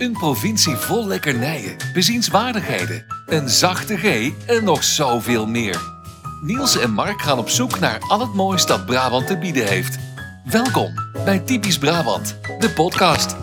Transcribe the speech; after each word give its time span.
Een 0.00 0.12
provincie 0.12 0.76
vol 0.76 1.06
lekkernijen, 1.06 1.76
bezienswaardigheden, 1.92 3.04
een 3.26 3.48
zachte 3.48 3.96
G 3.96 4.32
en 4.46 4.64
nog 4.64 4.84
zoveel 4.84 5.46
meer. 5.46 5.80
Niels 6.42 6.78
en 6.78 6.90
Mark 6.90 7.22
gaan 7.22 7.38
op 7.38 7.48
zoek 7.48 7.78
naar 7.78 7.98
al 7.98 8.20
het 8.20 8.34
moois 8.34 8.66
dat 8.66 8.86
Brabant 8.86 9.26
te 9.26 9.38
bieden 9.38 9.66
heeft. 9.66 9.98
Welkom 10.44 10.94
bij 11.24 11.38
Typisch 11.38 11.78
Brabant, 11.78 12.38
de 12.58 12.70
podcast. 12.70 13.36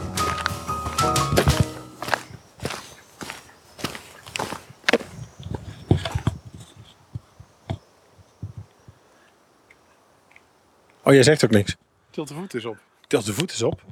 Oh, 11.03 11.13
jij 11.13 11.23
zegt 11.23 11.43
ook 11.43 11.51
niks. 11.51 11.75
Tilt 12.09 12.27
de 12.27 12.33
voet 12.33 12.53
eens 12.53 12.65
op. 12.65 12.77
Tilt 13.07 13.25
de 13.25 13.33
voet 13.33 13.51
eens 13.51 13.63
op. 13.63 13.83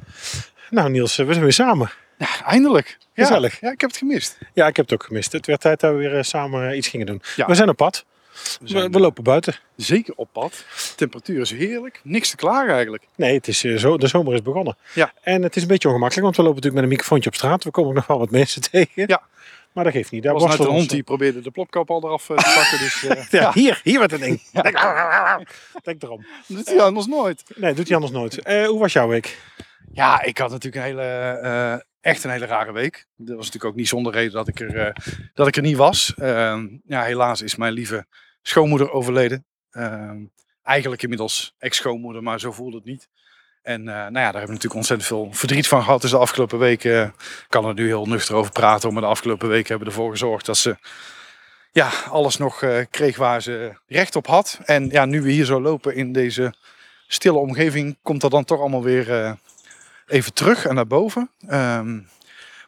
Nou 0.70 0.90
Niels, 0.90 1.18
eh, 1.18 1.26
we 1.26 1.32
zijn 1.32 1.44
weer 1.44 1.54
samen. 1.54 1.92
Ja, 2.18 2.46
eindelijk. 2.46 2.98
Gezellig. 3.14 3.60
Ja, 3.60 3.72
ik 3.72 3.82
heb 3.82 3.90
het 3.90 4.00
gemist. 4.00 4.38
Ja, 4.54 4.68
ik 4.68 4.76
heb 4.76 4.90
het 4.90 4.94
ook 4.94 5.04
gemist. 5.08 5.32
Het 5.32 5.46
werd 5.46 5.62
tijd 5.62 5.80
dat 5.80 5.92
we 5.92 5.98
weer 5.98 6.18
eh, 6.18 6.24
samen 6.24 6.70
eh, 6.70 6.78
iets 6.78 6.88
gingen 6.88 7.06
doen. 7.06 7.22
Ja. 7.36 7.46
We 7.46 7.56
zijn 7.56 7.70
op 7.70 7.76
pad. 7.76 8.06
We, 8.62 8.68
zijn, 8.68 8.92
we 8.92 9.00
lopen 9.00 9.24
buiten. 9.24 9.56
Zeker 9.76 10.14
op 10.16 10.30
pad. 10.32 10.52
De 10.52 10.96
temperatuur 10.96 11.42
is 11.42 11.52
heerlijk. 11.52 12.00
Niks 12.04 12.30
te 12.30 12.36
klagen 12.36 12.74
eigenlijk. 12.74 13.04
Nee, 13.16 13.34
het 13.36 13.48
is, 13.48 13.64
eh, 13.64 13.76
zo, 13.76 13.98
de 13.98 14.08
zomer 14.08 14.34
is 14.34 14.42
begonnen. 14.42 14.78
Ja. 14.94 15.14
En 15.22 15.42
het 15.42 15.56
is 15.56 15.62
een 15.62 15.68
beetje 15.68 15.88
ongemakkelijk, 15.88 16.26
want 16.26 16.36
we 16.36 16.44
lopen 16.44 16.56
natuurlijk 16.56 16.82
met 16.82 16.92
een 16.92 16.98
microfoontje 16.98 17.30
op 17.30 17.36
straat. 17.36 17.64
We 17.64 17.72
komen 17.72 17.90
ook 17.90 17.96
nog 17.96 18.08
wel 18.08 18.20
wat 18.20 18.32
mensen 18.32 18.62
tegen. 18.72 19.08
Ja. 19.08 19.22
Maar 19.72 19.84
dat 19.84 19.94
geeft 19.94 20.12
niet. 20.12 20.24
Daar 20.24 20.34
was 20.34 20.44
net 20.44 20.60
een 20.60 20.66
hond 20.66 20.90
die 20.90 21.04
probeerde 21.04 21.42
de 21.42 21.52
plopkap 21.52 21.90
al 21.90 22.04
eraf 22.04 22.26
te 22.26 22.34
pakken. 22.34 22.80
Dus 22.80 23.02
Ja, 23.02 23.26
ja, 23.30 23.52
hier, 23.54 23.82
hier 23.84 24.00
werd 24.00 24.12
het 24.12 24.22
ding. 24.22 24.42
Denk, 24.52 24.80
Denk 25.84 26.04
erom. 26.04 26.26
dat 26.48 26.58
doet 26.58 26.68
hij 26.68 26.82
anders 26.82 27.06
nooit. 27.06 27.44
Nee, 27.56 27.74
doet 27.74 27.88
hij 27.88 27.96
anders 27.96 28.14
nooit. 28.14 28.40
Hoe 28.68 28.80
was 28.80 28.94
jouw 28.94 29.08
week? 29.08 29.38
Ja, 29.94 30.22
ik 30.22 30.38
had 30.38 30.50
natuurlijk 30.50 30.86
een 30.86 30.90
hele, 30.90 31.84
echt 32.06 32.24
een 32.24 32.30
hele 32.30 32.46
rare 32.46 32.72
week. 32.72 33.06
Dat 33.16 33.36
was 33.36 33.46
natuurlijk 33.46 33.66
ook 33.66 33.76
niet 33.76 33.88
zonder 33.88 34.14
reden 34.14 34.32
dat 34.32 34.48
ik 34.48 34.60
er, 34.60 34.78
eh, 34.78 34.94
dat 35.34 35.48
ik 35.48 35.56
er 35.56 35.62
niet 35.62 35.78
was. 35.78 36.14
Ehm, 36.18 36.68
ja, 36.86 37.04
helaas 37.04 37.42
is 37.42 37.56
mijn 37.56 37.74
lieve 37.74 38.06
schoonmoeder 38.42 38.92
overleden. 38.92 39.46
Ehm, 39.72 40.18
eigenlijk 40.64 41.04
inmiddels 41.04 41.56
ex-schoonmoeder, 41.58 42.24
maar 42.24 42.40
zo 42.40 42.52
voelde 42.52 42.76
het 42.76 42.86
niet. 42.86 43.10
En 43.62 43.80
eh, 43.80 43.96
nou 43.96 44.04
ja, 44.04 44.12
daar 44.12 44.24
hebben 44.24 44.42
we 44.42 44.48
natuurlijk 44.48 44.76
ontzettend 44.76 45.08
veel 45.10 45.28
verdriet 45.32 45.68
van 45.68 45.84
gehad. 45.84 46.02
Dus 46.02 46.12
de 46.12 46.18
afgelopen 46.18 46.60
weken, 46.60 47.04
eh, 47.04 47.10
kan 47.48 47.66
er 47.66 47.74
nu 47.74 47.86
heel 47.86 48.06
nuchter 48.06 48.36
over 48.36 48.52
praten, 48.52 48.94
maar 48.94 49.02
de 49.02 49.08
afgelopen 49.08 49.50
weken 49.50 49.70
hebben 49.70 49.88
ervoor 49.88 50.12
gezorgd 50.12 50.46
dat 50.46 50.58
ze 50.58 50.78
ja, 51.72 51.90
alles 52.10 52.38
nog 52.38 52.64
kreeg 52.90 53.18
waar 53.18 53.42
ze 53.42 53.78
recht 53.88 54.16
op 54.16 54.28
had. 54.28 54.60
En 54.66 54.90
ja, 54.90 55.06
nu 55.06 55.22
we 55.22 55.32
hier 55.32 55.46
zo 55.46 55.62
lopen 55.62 55.96
in 55.96 56.14
deze 56.14 56.54
stille 57.08 57.38
omgeving, 57.38 57.98
komt 58.02 58.22
dat 58.22 58.32
dan 58.32 58.44
toch 58.44 58.60
allemaal 58.60 58.84
weer 58.84 59.38
even 60.08 60.34
terug 60.34 60.66
en 60.66 60.76
naar 60.76 60.88
boven. 60.88 61.30
Ehm, 61.48 62.00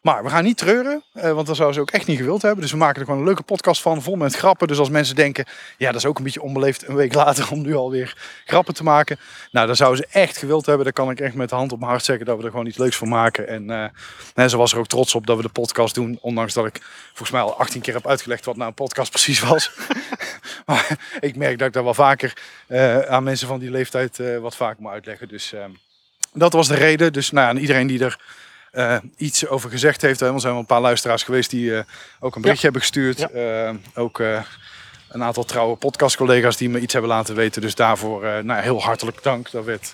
maar 0.07 0.23
we 0.23 0.30
gaan 0.30 0.43
niet 0.43 0.57
treuren, 0.57 1.03
eh, 1.13 1.31
want 1.31 1.47
dat 1.47 1.55
zou 1.55 1.73
ze 1.73 1.80
ook 1.80 1.91
echt 1.91 2.07
niet 2.07 2.17
gewild 2.17 2.41
hebben. 2.41 2.61
Dus 2.61 2.71
we 2.71 2.77
maken 2.77 2.99
er 2.99 3.05
gewoon 3.05 3.19
een 3.19 3.25
leuke 3.25 3.43
podcast 3.43 3.81
van, 3.81 4.02
vol 4.02 4.16
met 4.16 4.35
grappen. 4.35 4.67
Dus 4.67 4.80
als 4.80 4.89
mensen 4.89 5.16
denken, 5.16 5.45
ja, 5.77 5.88
dat 5.88 5.95
is 5.95 6.05
ook 6.05 6.17
een 6.17 6.23
beetje 6.23 6.41
onbeleefd 6.41 6.88
een 6.88 6.95
week 6.95 7.13
later 7.23 7.52
om 7.52 7.61
nu 7.61 7.75
alweer 7.75 8.41
grappen 8.45 8.73
te 8.73 8.83
maken. 8.83 9.19
Nou, 9.52 9.67
dat 9.67 9.77
zouden 9.77 9.97
ze 9.97 10.19
echt 10.19 10.38
gewild 10.38 10.65
hebben. 10.65 10.83
Dan 10.83 10.93
kan 10.93 11.09
ik 11.09 11.19
echt 11.19 11.33
met 11.33 11.49
de 11.49 11.55
hand 11.55 11.71
op 11.71 11.80
mijn 11.80 11.91
hart 11.91 12.03
zeggen 12.03 12.25
dat 12.25 12.38
we 12.38 12.43
er 12.43 12.49
gewoon 12.49 12.65
iets 12.65 12.77
leuks 12.77 12.97
van 12.97 13.09
maken. 13.09 13.47
En 13.47 13.69
eh, 13.69 13.89
nou, 14.35 14.49
ze 14.49 14.58
was 14.58 14.73
er 14.73 14.80
ook 14.80 14.88
trots 14.88 15.15
op 15.15 15.27
dat 15.27 15.38
we 15.38 15.41
de 15.41 15.49
podcast 15.49 15.95
doen. 15.95 16.17
Ondanks 16.21 16.53
dat 16.53 16.65
ik 16.65 16.81
volgens 17.08 17.31
mij 17.31 17.41
al 17.41 17.59
18 17.59 17.81
keer 17.81 17.93
heb 17.93 18.08
uitgelegd 18.08 18.45
wat 18.45 18.55
nou 18.55 18.67
een 18.67 18.73
podcast 18.73 19.11
precies 19.17 19.39
was. 19.39 19.71
maar 20.65 20.97
ik 21.19 21.35
merk 21.35 21.58
dat 21.58 21.67
ik 21.67 21.73
daar 21.73 21.83
wel 21.83 21.93
vaker 21.93 22.33
eh, 22.67 22.99
aan 22.99 23.23
mensen 23.23 23.47
van 23.47 23.59
die 23.59 23.71
leeftijd 23.71 24.19
eh, 24.19 24.38
wat 24.38 24.55
vaker 24.55 24.81
moet 24.81 24.91
uitleggen. 24.91 25.27
Dus 25.27 25.53
ehm, 25.53 25.71
dat 26.33 26.53
was 26.53 26.67
de 26.67 26.75
reden. 26.75 27.14
Dus 27.14 27.31
nou 27.31 27.45
ja, 27.45 27.53
en 27.53 27.59
iedereen 27.59 27.88
die 27.88 28.03
er 28.03 28.17
eh, 28.72 28.97
iets 29.17 29.47
over 29.47 29.70
gezegd 29.70 30.02
heeft. 30.02 30.22
Er 30.22 30.39
zijn 30.39 30.52
wel 30.52 30.61
een 30.61 30.66
paar 30.66 30.81
luisteraars 30.81 31.23
geweest 31.23 31.50
die 31.50 31.75
eh, 31.75 31.83
ook 32.20 32.36
een 32.36 32.42
berichtje 32.42 32.64
hebben 32.64 32.81
gestuurd. 32.81 33.17
Ja. 33.17 33.30
Eh, 33.30 33.73
ook 33.95 34.20
een 35.09 35.23
aantal 35.23 35.44
trouwe 35.44 35.75
podcastcollega's 35.75 36.58
die 36.58 36.70
me 36.70 36.80
iets 36.80 36.93
hebben 36.93 37.11
laten 37.11 37.36
weten. 37.36 37.61
Dus 37.61 37.76
daarvoor 37.76 38.43
nou, 38.43 38.61
heel 38.61 38.82
hartelijk 38.82 39.23
dank. 39.23 39.52
Dat 39.52 39.66
werd 39.66 39.93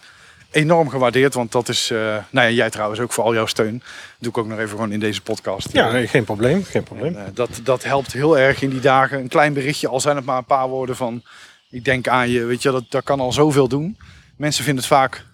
enorm 0.51 0.89
gewaardeerd. 0.89 1.33
Want 1.33 1.51
dat 1.51 1.69
is, 1.69 1.87
nou 2.29 2.47
ja, 2.47 2.49
jij 2.49 2.69
trouwens 2.69 2.99
ook 2.99 3.13
voor 3.13 3.23
al 3.23 3.33
jouw 3.33 3.45
steun. 3.45 3.83
doe 4.19 4.29
ik 4.29 4.37
ook 4.37 4.47
nog 4.47 4.59
even 4.59 4.69
gewoon 4.69 4.91
in 4.91 4.99
deze 4.99 5.21
podcast. 5.21 5.71
Ja, 5.71 5.91
nee, 5.91 6.07
geen 6.07 6.23
probleem. 6.23 6.63
Geen 6.63 6.83
probleem. 6.83 7.15
En, 7.15 7.31
dat, 7.33 7.59
dat 7.63 7.83
helpt 7.83 8.13
heel 8.13 8.37
erg 8.37 8.61
in 8.61 8.69
die 8.69 8.79
dagen. 8.79 9.19
Een 9.19 9.27
klein 9.27 9.53
berichtje, 9.53 9.87
al 9.87 9.99
zijn 9.99 10.15
het 10.15 10.25
maar 10.25 10.37
een 10.37 10.45
paar 10.45 10.67
woorden 10.67 10.95
van... 10.95 11.23
Ik 11.69 11.85
denk 11.85 12.07
aan 12.07 12.29
je, 12.29 12.43
weet 12.43 12.61
je, 12.61 12.71
dat, 12.71 12.83
dat 12.89 13.03
kan 13.03 13.19
al 13.19 13.31
zoveel 13.31 13.67
doen. 13.67 13.97
Mensen 14.35 14.63
vinden 14.63 14.83
het 14.83 14.93
vaak 14.93 15.25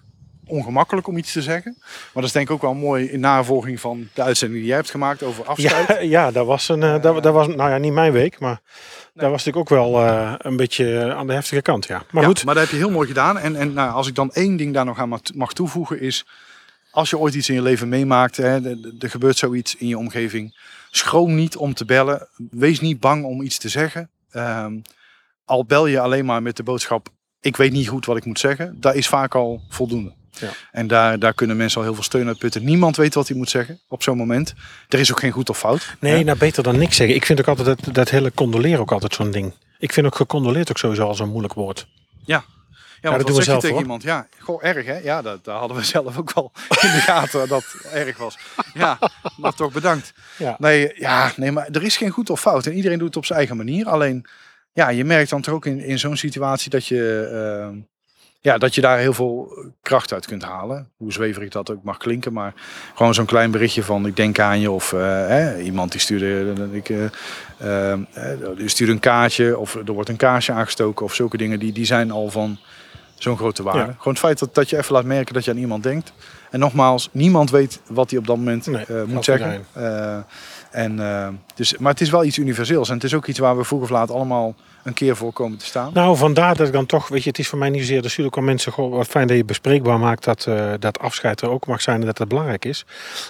ongemakkelijk 0.50 1.06
om 1.06 1.16
iets 1.16 1.32
te 1.32 1.42
zeggen. 1.42 1.74
Maar 1.78 2.10
dat 2.12 2.24
is 2.24 2.32
denk 2.32 2.48
ik 2.48 2.54
ook 2.54 2.62
wel 2.62 2.74
mooi 2.74 3.04
in 3.10 3.20
navolging 3.20 3.80
van 3.80 4.08
de 4.14 4.22
uitzending 4.22 4.58
die 4.60 4.68
jij 4.68 4.76
hebt 4.78 4.90
gemaakt 4.90 5.22
over 5.22 5.44
afscheid. 5.44 5.88
Ja, 5.88 5.98
ja, 6.18 6.30
dat 6.30 6.46
was 6.46 6.68
een. 6.68 6.82
eh, 6.82 7.02
dat, 7.02 7.22
dat 7.22 7.34
was, 7.34 7.46
nou 7.46 7.70
ja, 7.70 7.78
niet 7.78 7.92
mijn 7.92 8.12
week, 8.12 8.38
maar. 8.38 8.60
Daar 9.14 9.30
was 9.30 9.44
natuurlijk 9.44 9.72
ook 9.72 9.78
wel 9.78 10.00
eh, 10.06 10.34
een 10.38 10.56
beetje 10.56 11.14
aan 11.14 11.26
de 11.26 11.32
heftige 11.32 11.62
kant, 11.62 11.86
ja. 11.86 12.02
Maar 12.10 12.22
Ja, 12.22 12.28
goed, 12.28 12.44
maar 12.44 12.54
dat 12.54 12.62
heb 12.62 12.72
je 12.72 12.78
heel 12.78 12.90
mooi 12.90 13.08
gedaan. 13.08 13.38
En, 13.38 13.56
en 13.56 13.72
nou, 13.72 13.92
als 13.92 14.08
ik 14.08 14.14
dan 14.14 14.32
één 14.32 14.56
ding 14.56 14.74
daar 14.74 14.84
nog 14.84 14.98
aan 14.98 15.20
mag- 15.34 15.52
toevoegen 15.52 16.00
is... 16.00 16.26
Als 16.92 17.10
je 17.10 17.18
ooit 17.18 17.34
iets 17.34 17.48
in 17.48 17.54
je 17.54 17.62
leven 17.62 17.88
meemaakt, 17.88 18.36
hè, 18.36 18.64
er 19.00 19.10
gebeurt 19.10 19.36
zoiets 19.36 19.76
in 19.76 19.86
je 19.88 19.98
omgeving. 19.98 20.58
Schroom 20.90 21.34
niet 21.34 21.56
om 21.56 21.74
te 21.74 21.84
bellen. 21.84 22.28
Wees 22.50 22.80
niet 22.80 23.00
bang 23.00 23.24
om 23.24 23.42
iets 23.42 23.58
te 23.58 23.68
zeggen. 23.68 24.10
Ehm, 24.30 24.72
al 25.44 25.64
bel 25.64 25.86
je 25.86 26.00
alleen 26.00 26.24
maar 26.24 26.42
met 26.42 26.56
de 26.56 26.62
boodschap, 26.62 27.08
ik 27.40 27.56
weet 27.56 27.72
niet 27.72 27.88
goed 27.88 28.06
wat 28.06 28.16
ik 28.16 28.24
moet 28.24 28.38
zeggen. 28.38 28.76
Dat 28.80 28.94
is 28.94 29.08
vaak 29.08 29.34
al 29.34 29.60
voldoende. 29.68 30.12
Ja. 30.30 30.48
En 30.72 30.86
daar, 30.86 31.18
daar 31.18 31.34
kunnen 31.34 31.56
mensen 31.56 31.78
al 31.78 31.86
heel 31.86 31.94
veel 31.94 32.02
steun 32.02 32.26
uit 32.26 32.38
putten. 32.38 32.64
Niemand 32.64 32.96
weet 32.96 33.14
wat 33.14 33.28
hij 33.28 33.36
moet 33.36 33.50
zeggen 33.50 33.80
op 33.88 34.02
zo'n 34.02 34.16
moment. 34.16 34.54
Er 34.88 34.98
is 34.98 35.10
ook 35.10 35.20
geen 35.20 35.30
goed 35.30 35.50
of 35.50 35.58
fout. 35.58 35.96
nee, 36.00 36.16
hè. 36.16 36.22
nou 36.22 36.38
beter 36.38 36.62
dan 36.62 36.78
niks 36.78 36.96
zeggen. 36.96 37.16
Ik 37.16 37.26
vind 37.26 37.40
ook 37.40 37.48
altijd 37.48 37.84
dat, 37.84 37.94
dat 37.94 38.08
hele 38.10 38.32
condoleren 38.34 38.80
ook 38.80 38.92
altijd 38.92 39.14
zo'n 39.14 39.30
ding. 39.30 39.54
Ik 39.78 39.92
vind 39.92 40.06
ook 40.06 40.16
gecondoleerd 40.16 40.70
ook 40.70 40.78
sowieso 40.78 41.06
al 41.06 41.14
zo'n 41.14 41.28
moeilijk 41.28 41.54
woord. 41.54 41.86
Ja, 42.24 43.10
dat 43.10 43.12
want 43.12 43.26
doen 43.26 43.36
we 43.36 43.42
zelf, 43.42 43.60
tegen 43.60 43.74
hoor. 43.74 43.84
iemand? 43.84 44.02
Ja, 44.02 44.26
goh, 44.38 44.64
erg 44.64 44.86
hè? 44.86 44.98
Ja, 44.98 45.22
dat, 45.22 45.44
dat 45.44 45.58
hadden 45.58 45.76
we 45.76 45.84
zelf 45.96 46.18
ook 46.18 46.34
wel 46.34 46.52
in 46.68 46.90
de 46.92 47.00
gaten 47.00 47.48
dat 47.48 47.64
erg 47.92 48.16
was. 48.16 48.38
Ja, 48.74 48.98
maar 49.36 49.54
toch 49.54 49.72
bedankt. 49.72 50.12
Ja. 50.36 50.56
Nee, 50.58 50.92
ja, 50.94 51.32
nee, 51.36 51.52
maar 51.52 51.68
er 51.70 51.82
is 51.82 51.96
geen 51.96 52.10
goed 52.10 52.30
of 52.30 52.40
fout. 52.40 52.66
En 52.66 52.72
iedereen 52.72 52.98
doet 52.98 53.06
het 53.06 53.16
op 53.16 53.24
zijn 53.24 53.38
eigen 53.38 53.56
manier. 53.56 53.88
Alleen, 53.88 54.26
ja, 54.72 54.88
je 54.88 55.04
merkt 55.04 55.30
dan 55.30 55.42
toch 55.42 55.54
ook 55.54 55.66
in, 55.66 55.80
in 55.80 55.98
zo'n 55.98 56.16
situatie 56.16 56.70
dat 56.70 56.86
je, 56.86 57.28
ehm, 57.32 57.78
ja, 58.42 58.58
dat 58.58 58.74
je 58.74 58.80
daar 58.80 58.98
heel 58.98 59.12
veel 59.12 59.68
kracht 59.82 60.12
uit 60.12 60.26
kunt 60.26 60.42
halen. 60.42 60.88
Hoe 60.96 61.12
zweverig 61.12 61.48
dat 61.48 61.70
ook 61.70 61.82
mag 61.82 61.96
klinken. 61.96 62.32
Maar 62.32 62.54
gewoon 62.94 63.14
zo'n 63.14 63.24
klein 63.24 63.50
berichtje 63.50 63.82
van 63.82 64.06
ik 64.06 64.16
denk 64.16 64.38
aan 64.38 64.60
je. 64.60 64.70
Of 64.70 64.92
eh, 64.92 65.64
iemand 65.64 65.92
die 65.92 66.00
stuurde, 66.00 66.52
eh, 66.62 66.74
ik, 66.74 66.88
eh, 66.88 67.92
eh, 67.92 67.98
die 68.56 68.68
stuurde 68.68 68.92
een 68.92 69.00
kaartje. 69.00 69.58
Of 69.58 69.74
er 69.74 69.92
wordt 69.92 70.08
een 70.08 70.16
kaarsje 70.16 70.52
aangestoken. 70.52 71.04
Of 71.04 71.14
zulke 71.14 71.36
dingen. 71.36 71.58
Die, 71.58 71.72
die 71.72 71.84
zijn 71.84 72.10
al 72.10 72.30
van 72.30 72.58
zo'n 73.14 73.36
grote 73.36 73.62
waarde. 73.62 73.78
Ja. 73.78 73.94
Gewoon 73.98 74.12
het 74.12 74.18
feit 74.18 74.38
dat, 74.38 74.54
dat 74.54 74.70
je 74.70 74.76
even 74.76 74.94
laat 74.94 75.04
merken 75.04 75.34
dat 75.34 75.44
je 75.44 75.50
aan 75.50 75.56
iemand 75.56 75.82
denkt. 75.82 76.12
En 76.50 76.58
nogmaals, 76.58 77.08
niemand 77.12 77.50
weet 77.50 77.80
wat 77.86 78.10
hij 78.10 78.18
op 78.18 78.26
dat 78.26 78.36
moment 78.36 78.66
Nee, 78.66 78.84
eh, 78.84 79.02
moet 79.02 79.24
zeggen. 79.24 79.66
En, 80.70 81.00
eh, 81.00 81.28
dus, 81.54 81.76
maar 81.78 81.92
het 81.92 82.00
is 82.00 82.10
wel 82.10 82.24
iets 82.24 82.38
universeels. 82.38 82.88
En 82.88 82.94
het 82.94 83.04
is 83.04 83.14
ook 83.14 83.26
iets 83.26 83.38
waar 83.38 83.56
we 83.56 83.64
vroeg 83.64 83.82
of 83.82 83.90
laat 83.90 84.10
allemaal 84.10 84.54
een 84.84 84.94
keer 84.94 85.16
voor 85.16 85.32
komen 85.32 85.58
te 85.58 85.64
staan. 85.64 85.90
Nou, 85.94 86.16
vandaar 86.16 86.56
dat 86.56 86.66
ik 86.66 86.72
dan 86.72 86.86
toch, 86.86 87.08
weet 87.08 87.22
je, 87.22 87.28
het 87.28 87.38
is 87.38 87.48
voor 87.48 87.58
mij 87.58 87.68
niet 87.70 87.80
zozeer 87.80 88.02
de 88.02 88.24
ook 88.24 88.40
mensen, 88.40 88.72
goh, 88.72 88.94
wat 88.94 89.06
fijn 89.06 89.26
dat 89.26 89.36
je 89.36 89.44
bespreekbaar 89.44 89.98
maakt 89.98 90.24
dat, 90.24 90.46
eh, 90.46 90.72
dat 90.78 90.98
afscheid 90.98 91.40
er 91.40 91.50
ook 91.50 91.66
mag 91.66 91.80
zijn 91.80 92.00
en 92.00 92.06
dat 92.06 92.16
dat 92.16 92.28
belangrijk 92.28 92.64
is. 92.64 92.84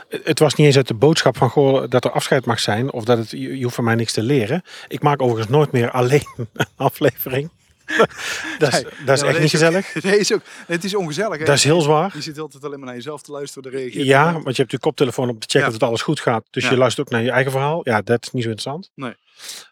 Het- 0.08 0.20
Het 0.24 0.38
was 0.38 0.54
niet 0.54 0.66
eens 0.66 0.76
uit 0.76 0.88
de 0.88 0.94
boodschap 0.94 1.36
van, 1.36 1.50
goh, 1.50 1.84
dat 1.88 2.04
er 2.04 2.10
afscheid 2.10 2.44
mag 2.44 2.60
zijn 2.60 2.92
of 2.92 3.04
dat 3.04 3.18
het, 3.18 3.30
je 3.30 3.56
je 3.56 3.62
hoeft 3.62 3.74
van 3.74 3.84
mij 3.84 3.94
niks 3.94 4.12
te 4.12 4.22
leren. 4.22 4.62
Ik 4.88 5.02
maak 5.02 5.22
overigens 5.22 5.48
nooit 5.50 5.72
meer 5.72 5.90
alleen 6.00 6.26
een 6.36 6.66
aflevering. 6.76 7.50
dat 8.58 8.72
is, 8.72 8.82
dat 9.04 9.16
is 9.16 9.20
Ja, 9.20 9.26
echt 9.26 9.34
niet 9.34 9.44
ook- 9.44 9.50
gezellig. 9.50 9.94
Nee, 10.02 10.18
is 10.18 10.32
ook, 10.34 10.40
het 10.66 10.84
is 10.84 10.94
ongezellig. 10.94 11.38
Hè? 11.38 11.44
Dat 11.44 11.56
is 11.56 11.64
heel 11.64 11.80
zwaar. 11.80 12.10
Je 12.14 12.22
zit 12.22 12.38
altijd 12.38 12.64
alleen 12.64 12.78
maar 12.78 12.86
naar 12.86 12.96
jezelf 12.96 13.22
te 13.22 13.32
luisteren. 13.32 13.70
De 13.70 13.76
reageert 13.78 14.06
Ja, 14.06 14.32
want 14.32 14.56
je 14.56 14.60
hebt 14.62 14.70
je 14.70 14.78
koptelefoon 14.78 15.28
op 15.28 15.40
te 15.40 15.46
checken 15.50 15.72
Ja. 15.72 15.78
dat 15.78 15.88
alles 15.88 16.02
goed 16.02 16.20
gaat. 16.20 16.44
Dus 16.50 16.64
Ja. 16.64 16.70
je 16.70 16.76
luistert 16.76 17.06
ook 17.06 17.12
naar 17.12 17.22
je 17.22 17.30
eigen 17.30 17.52
verhaal. 17.52 17.80
Ja, 17.82 18.02
dat 18.02 18.22
is 18.22 18.30
niet 18.30 18.42
zo 18.42 18.48
interessant. 18.50 18.90
Nee. 18.94 19.14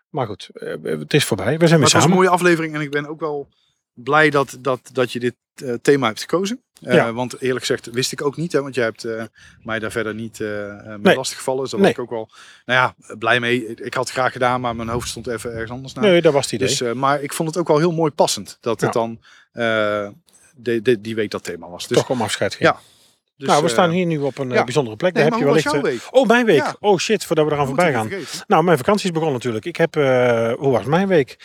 Maar 0.08 0.26
goed, 0.26 0.48
eh, 0.54 0.74
het 0.82 1.14
is 1.14 1.24
voorbij. 1.24 1.58
We 1.58 1.66
zijn 1.66 1.68
Maar 1.68 1.68
weer 1.68 1.70
het 1.70 1.80
was 1.80 1.92
een 1.94 2.00
samen. 2.00 2.16
mooie 2.16 2.28
aflevering 2.28 2.74
en 2.74 2.80
ik 2.80 2.90
ben 2.90 3.06
ook 3.06 3.20
wel 3.20 3.48
blij 3.94 4.30
dat, 4.30 4.56
dat, 4.60 4.80
dat 4.92 5.12
je 5.12 5.20
dit 5.20 5.34
eh, 5.54 5.74
thema 5.82 6.06
hebt 6.06 6.20
gekozen. 6.20 6.62
Eh, 6.82 6.94
Ja. 6.94 7.12
Want 7.12 7.40
eerlijk 7.40 7.60
gezegd 7.66 7.86
wist 7.90 8.12
ik 8.12 8.22
ook 8.24 8.36
niet, 8.36 8.52
hè, 8.52 8.62
want 8.62 8.74
jij 8.74 8.84
hebt 8.84 9.04
eh, 9.04 9.22
mij 9.62 9.78
daar 9.78 9.90
verder 9.90 10.14
niet 10.14 10.40
eh, 10.40 10.48
mee 10.86 10.98
Nee. 10.98 11.16
lastiggevallen. 11.16 11.62
Dus 11.62 11.70
daar 11.70 11.80
Nee. 11.80 11.88
was 11.94 12.04
ik 12.04 12.04
ook 12.12 12.18
wel 12.18 12.30
nou 12.64 12.94
ja, 13.06 13.14
blij 13.18 13.40
mee. 13.40 13.66
Ik 13.74 13.94
had 13.94 14.04
het 14.04 14.12
graag 14.16 14.32
gedaan, 14.32 14.60
maar 14.60 14.76
mijn 14.76 14.88
hoofd 14.88 15.08
stond 15.08 15.26
even 15.26 15.52
ergens 15.52 15.70
anders 15.70 15.92
naar. 15.94 16.04
Nee, 16.04 16.22
dat 16.22 16.32
was 16.32 16.44
het 16.44 16.52
idee. 16.52 16.68
Dus, 16.68 16.92
maar 16.94 17.22
ik 17.22 17.32
vond 17.32 17.48
het 17.48 17.58
ook 17.58 17.68
wel 17.68 17.78
heel 17.78 17.92
mooi 17.92 18.10
passend 18.10 18.58
dat 18.60 18.80
het 18.80 18.94
Ja. 18.94 19.00
dan 19.00 19.20
de, 20.60 20.82
de, 20.82 21.00
die 21.00 21.14
week 21.14 21.30
dat 21.30 21.44
thema 21.44 21.68
was. 21.68 21.88
Dus, 21.88 21.96
Toch 21.98 22.10
om 22.10 22.22
afscheid 22.22 22.54
ging. 22.54 22.68
Ja, 22.70 22.78
dus, 23.36 23.48
nou, 23.48 23.62
we 23.62 23.68
staan 23.68 23.90
hier 23.90 24.06
nu 24.06 24.18
op 24.18 24.38
een 24.38 24.50
ja. 24.50 24.64
bijzondere 24.64 24.96
plek. 24.96 25.14
Daar 25.14 25.24
heb 25.24 25.34
je 25.34 25.80
week? 25.82 26.08
Oh, 26.10 26.26
mijn 26.26 26.46
week. 26.46 26.56
Ja. 26.56 26.76
Oh 26.80 26.98
shit, 26.98 27.24
voordat 27.24 27.46
we 27.46 27.52
eraan 27.52 27.66
voorbij 27.66 27.92
gaan. 27.92 28.10
Nou, 28.46 28.64
mijn 28.64 28.76
vakantie 28.78 29.04
is 29.04 29.10
begonnen 29.10 29.36
natuurlijk. 29.36 29.64
Ik 29.64 29.76
heb, 29.76 29.94
hoe 30.58 30.70
was 30.70 30.84
mijn 30.84 31.08
week? 31.08 31.36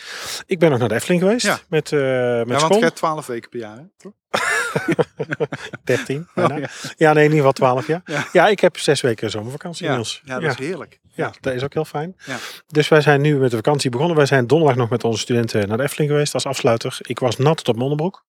Ik 0.46 0.58
ben 0.58 0.70
nog 0.70 0.78
naar 0.78 0.88
de 0.88 0.94
Efteling 0.94 1.22
geweest 1.22 1.46
Ja. 1.46 1.58
met, 1.68 1.92
eh 1.92 1.98
met 2.00 2.08
Ja, 2.08 2.44
want 2.44 2.60
school. 2.60 2.76
je 2.76 2.82
hebt 2.84 2.96
12 2.96 3.26
weken 3.26 3.50
per 3.50 3.58
jaar. 3.58 3.76
Hè? 3.76 4.08
toch? 5.38 5.48
13. 5.84 6.28
Oh, 6.34 6.34
bijna. 6.34 6.56
ja. 6.56 6.68
Ja, 6.96 7.12
nee, 7.12 7.24
in 7.24 7.30
ieder 7.30 7.36
geval 7.36 7.52
12 7.52 7.86
jaar. 7.86 8.00
Ja. 8.04 8.26
Ja, 8.32 8.48
ik 8.48 8.60
heb 8.60 8.78
zes 8.78 9.00
weken 9.00 9.30
zomervakantie 9.30 9.82
inmiddels. 9.82 10.20
ja, 10.24 10.40
dat 10.40 10.50
is 10.60 10.66
heerlijk. 10.66 11.02
Ja, 11.16 11.32
dat 11.40 11.54
is 11.54 11.62
ook 11.62 11.74
heel 11.74 11.84
fijn. 11.84 12.16
Ja. 12.26 12.36
Dus 12.66 12.88
wij 12.88 13.00
zijn 13.00 13.20
nu 13.20 13.36
met 13.36 13.50
de 13.50 13.56
vakantie 13.56 13.90
begonnen. 13.90 14.16
Wij 14.16 14.26
zijn 14.26 14.46
donderdag 14.46 14.76
nog 14.76 14.90
met 14.90 15.04
onze 15.04 15.20
studenten 15.20 15.68
naar 15.68 15.76
de 15.76 15.82
Efteling 15.82 16.10
geweest 16.10 16.34
als 16.34 16.46
afsluiter. 16.46 16.96
Ik 17.00 17.18
was 17.18 17.36
nat 17.36 17.64
tot 17.64 17.76
mijn 17.76 17.90
onderbroek. 17.90 18.24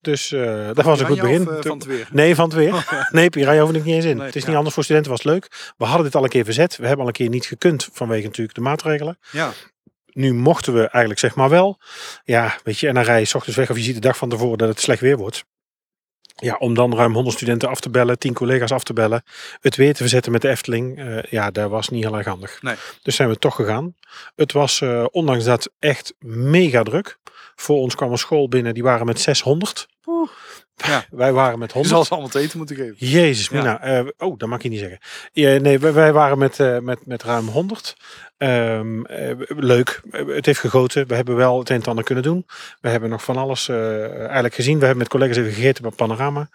Dus 0.00 0.32
eh, 0.32 0.66
dat 0.72 0.84
was 0.84 1.00
een 1.00 1.06
goed 1.06 1.20
begin. 1.20 1.48
of, 1.48 1.56
eh, 1.56 1.62
van 1.62 1.76
het 1.78 1.86
weer. 1.86 2.08
Nee, 2.12 2.34
van 2.34 2.44
het 2.44 2.54
weer. 2.54 3.06
Nee, 3.10 3.30
Piranha 3.30 3.60
hoef 3.60 3.72
ik 3.72 3.84
niet 3.84 3.94
eens 3.94 4.04
in. 4.04 4.16
Nee, 4.16 4.26
het 4.26 4.36
is 4.36 4.44
niet 4.44 4.56
anders 4.56 4.74
voor 4.74 4.84
studenten, 4.84 5.10
was 5.10 5.22
het 5.22 5.32
leuk. 5.32 5.72
We 5.76 5.84
hadden 5.84 6.04
dit 6.04 6.14
al 6.14 6.22
een 6.24 6.28
keer 6.28 6.44
verzet. 6.44 6.76
We 6.76 6.82
hebben 6.82 7.00
al 7.00 7.06
een 7.06 7.12
keer 7.12 7.28
niet 7.28 7.46
gekund 7.46 7.88
vanwege 7.92 8.26
natuurlijk 8.26 8.54
de 8.56 8.60
maatregelen. 8.60 9.18
Ja, 9.30 9.50
Nu 10.06 10.34
mochten 10.34 10.72
we 10.72 10.80
eigenlijk 10.80 11.18
zeg 11.18 11.34
maar 11.34 11.48
wel. 11.48 11.80
Ja, 12.24 12.58
weet 12.64 12.78
je, 12.78 12.88
en 12.88 12.94
dan 12.94 13.02
rij 13.04 13.18
je 13.18 13.24
's 13.24 13.34
ochtends 13.34 13.56
weg 13.58 13.70
of 13.70 13.76
je 13.76 13.82
ziet 13.82 13.94
de 13.94 14.00
dag 14.00 14.16
van 14.16 14.28
tevoren 14.28 14.58
dat 14.58 14.68
het 14.68 14.80
slecht 14.80 15.00
weer 15.00 15.16
wordt. 15.16 15.44
Ja, 16.42 16.56
om 16.58 16.74
dan 16.74 16.94
ruim 16.96 17.14
100 17.14 17.36
studenten 17.36 17.68
af 17.68 17.80
te 17.80 17.90
bellen, 17.90 18.18
10 18.18 18.34
collega's 18.34 18.72
af 18.72 18.84
te 18.84 18.92
bellen, 18.92 19.22
het 19.60 19.76
weer 19.76 19.92
te 19.92 20.00
verzetten 20.00 20.32
met 20.32 20.42
de 20.42 20.48
Efteling. 20.48 20.98
eh, 20.98 21.22
ja, 21.22 21.50
dat 21.50 21.70
was 21.70 21.88
niet 21.88 22.04
heel 22.04 22.16
erg 22.16 22.26
handig. 22.26 22.62
Nee. 22.62 22.74
Dus 23.02 23.16
zijn 23.16 23.28
we 23.28 23.36
toch 23.38 23.54
gegaan. 23.54 23.94
Het 24.36 24.52
was 24.52 24.80
eh, 24.80 25.04
ondanks 25.10 25.44
dat 25.44 25.70
echt 25.78 26.14
mega 26.18 26.82
druk. 26.82 27.18
Voor 27.56 27.76
ons 27.76 27.94
kwam 27.94 28.10
een 28.10 28.18
school 28.18 28.48
binnen, 28.48 28.74
die 28.74 28.82
waren 28.82 29.06
met 29.06 29.20
600. 29.20 29.88
Oeh. 30.06 30.28
Ja. 30.76 31.04
Wij 31.22 31.32
waren 31.32 31.58
met 31.58 31.68
je 31.72 31.78
100. 31.78 31.94
zal 31.94 32.04
ze 32.04 32.10
allemaal 32.10 32.30
te 32.30 32.38
eten 32.38 32.58
moeten 32.58 32.76
geven. 32.76 32.94
Jezus, 32.98 33.48
Ja. 33.48 33.56
Mina. 33.56 33.80
eh, 33.82 34.04
oh, 34.18 34.38
dat 34.38 34.48
mag 34.48 34.62
je 34.62 34.68
niet 34.68 34.78
zeggen. 34.78 34.98
Ja, 35.32 35.58
nee, 35.58 35.78
wij, 35.78 35.92
wij 35.92 36.12
waren 36.12 36.38
met, 36.38 36.60
eh, 36.60 36.78
met, 36.78 37.06
met 37.06 37.22
ruim 37.22 37.46
100. 37.48 37.96
Ehm, 38.38 39.04
eh, 39.04 39.30
leuk. 39.46 40.00
Het 40.10 40.46
heeft 40.46 40.60
gegoten. 40.60 41.06
We 41.08 41.14
hebben 41.14 41.36
wel 41.36 41.58
het 41.58 41.70
een 41.70 41.80
en 41.80 41.84
ander 41.86 42.04
kunnen 42.04 42.24
doen. 42.24 42.46
We 42.80 42.88
hebben 42.88 43.10
nog 43.10 43.24
van 43.24 43.36
alles 43.36 43.68
eh, 43.68 44.16
eigenlijk 44.18 44.54
gezien. 44.54 44.74
We 44.74 44.80
hebben 44.80 44.98
met 45.02 45.08
collega's 45.08 45.36
even 45.36 45.52
gegeten 45.52 45.82
bij 45.82 45.90
Panorama. 45.90 46.48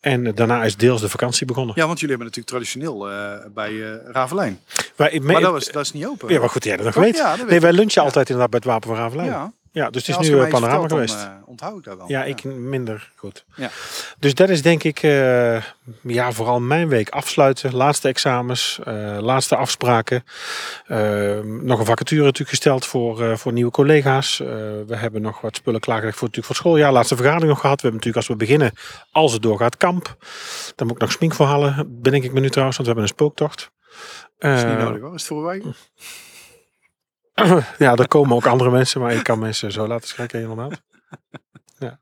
En 0.00 0.34
daarna 0.34 0.64
is 0.64 0.76
deels 0.76 1.00
de 1.00 1.08
vakantie 1.08 1.46
begonnen. 1.46 1.74
Ja, 1.78 1.86
want 1.86 2.00
jullie 2.00 2.16
hebben 2.16 2.34
natuurlijk 2.34 2.54
traditioneel 2.56 3.10
eh, 3.10 3.52
bij 3.54 3.82
eh 3.92 4.12
Ravelijn. 4.12 4.60
Wij, 4.96 5.20
Maar 5.22 5.40
dat, 5.40 5.52
was, 5.52 5.66
dat 5.70 5.82
is 5.82 5.92
niet 5.92 6.06
open. 6.06 6.32
ja, 6.32 6.40
maar 6.40 6.48
goed, 6.48 6.64
jij 6.64 6.76
dat 6.76 6.84
nog 6.86 6.94
weet. 6.94 7.16
Ja, 7.16 7.28
dat 7.30 7.38
weet 7.38 7.48
nee, 7.48 7.60
wij 7.60 7.72
lunchen 7.72 8.02
altijd 8.02 8.28
inderdaad 8.30 8.50
bij 8.50 8.60
het 8.62 8.68
Wapen 8.68 8.88
van 8.88 8.98
Ravelijn. 8.98 9.28
Ja. 9.28 9.52
Ja, 9.72 9.90
dus 9.90 10.06
het 10.06 10.20
is 10.20 10.28
nu 10.28 10.36
je 10.36 10.42
eh, 10.42 10.50
Panorama 10.50 10.88
geweest. 10.88 11.20
Dan, 11.20 11.30
eh, 11.30 11.48
onthoud 11.48 11.78
ik 11.78 11.84
dat 11.84 11.96
wel. 11.96 12.08
Ja, 12.08 12.24
ik 12.24 12.44
minder 12.44 13.10
goed. 13.16 13.44
Ja. 13.54 13.70
Dus 14.18 14.34
dat 14.34 14.48
is 14.48 14.62
denk 14.62 14.82
ik 14.82 15.02
eh, 15.02 15.62
ja, 16.02 16.32
vooral 16.32 16.60
mijn 16.60 16.88
week 16.88 17.08
afsluiten. 17.08 17.74
Laatste 17.74 18.08
examens, 18.08 18.80
laatste 19.18 19.56
afspraken. 19.56 20.24
Nog 21.44 21.78
een 21.78 21.86
vacature 21.86 22.22
natuurlijk 22.22 22.48
gesteld 22.48 22.86
voor, 22.86 23.38
voor 23.38 23.52
nieuwe 23.52 23.70
collega's. 23.70 24.38
We 24.86 24.96
hebben 24.96 25.22
nog 25.22 25.40
wat 25.40 25.56
spullen 25.56 25.80
klaargelegd 25.80 26.18
voor, 26.18 26.28
natuurlijk 26.28 26.56
voor 26.56 26.64
het 26.64 26.74
schooljaar. 26.74 26.92
Laatste 26.92 27.16
vergadering 27.16 27.50
nog 27.50 27.60
gehad. 27.60 27.80
We 27.80 27.88
hebben 27.88 28.00
natuurlijk 28.06 28.28
als 28.28 28.38
we 28.38 28.44
beginnen, 28.44 28.72
als 29.10 29.32
het 29.32 29.42
doorgaat, 29.42 29.76
kamp. 29.76 30.16
Dan 30.76 30.86
moet 30.86 30.96
ik 30.96 31.02
nog 31.02 31.12
smink 31.12 31.34
voor 31.34 31.46
halen, 31.46 32.00
bedenk 32.02 32.24
ik 32.24 32.32
me 32.32 32.40
nu 32.40 32.50
trouwens, 32.50 32.76
want 32.76 32.88
we 32.88 32.94
hebben 32.94 33.02
een 33.02 33.16
spooktocht. 33.16 33.70
Dat 34.38 34.56
is 34.56 34.64
niet 34.64 34.78
nodig 34.78 35.00
hoor. 35.00 35.14
Is 35.14 35.20
het 35.20 35.30
voor 35.30 35.42
wij? 35.42 35.62
ja, 37.78 37.94
er 37.96 38.08
komen 38.08 38.36
ook 38.36 38.46
andere 38.46 38.70
mensen, 38.70 39.00
maar 39.00 39.12
ik 39.12 39.22
kan 39.22 39.38
mensen 39.38 39.72
zo 39.72 39.86
laten 39.86 40.08
schrikken 40.08 40.40
inderdaad. 40.40 40.82
Ja. 41.78 42.00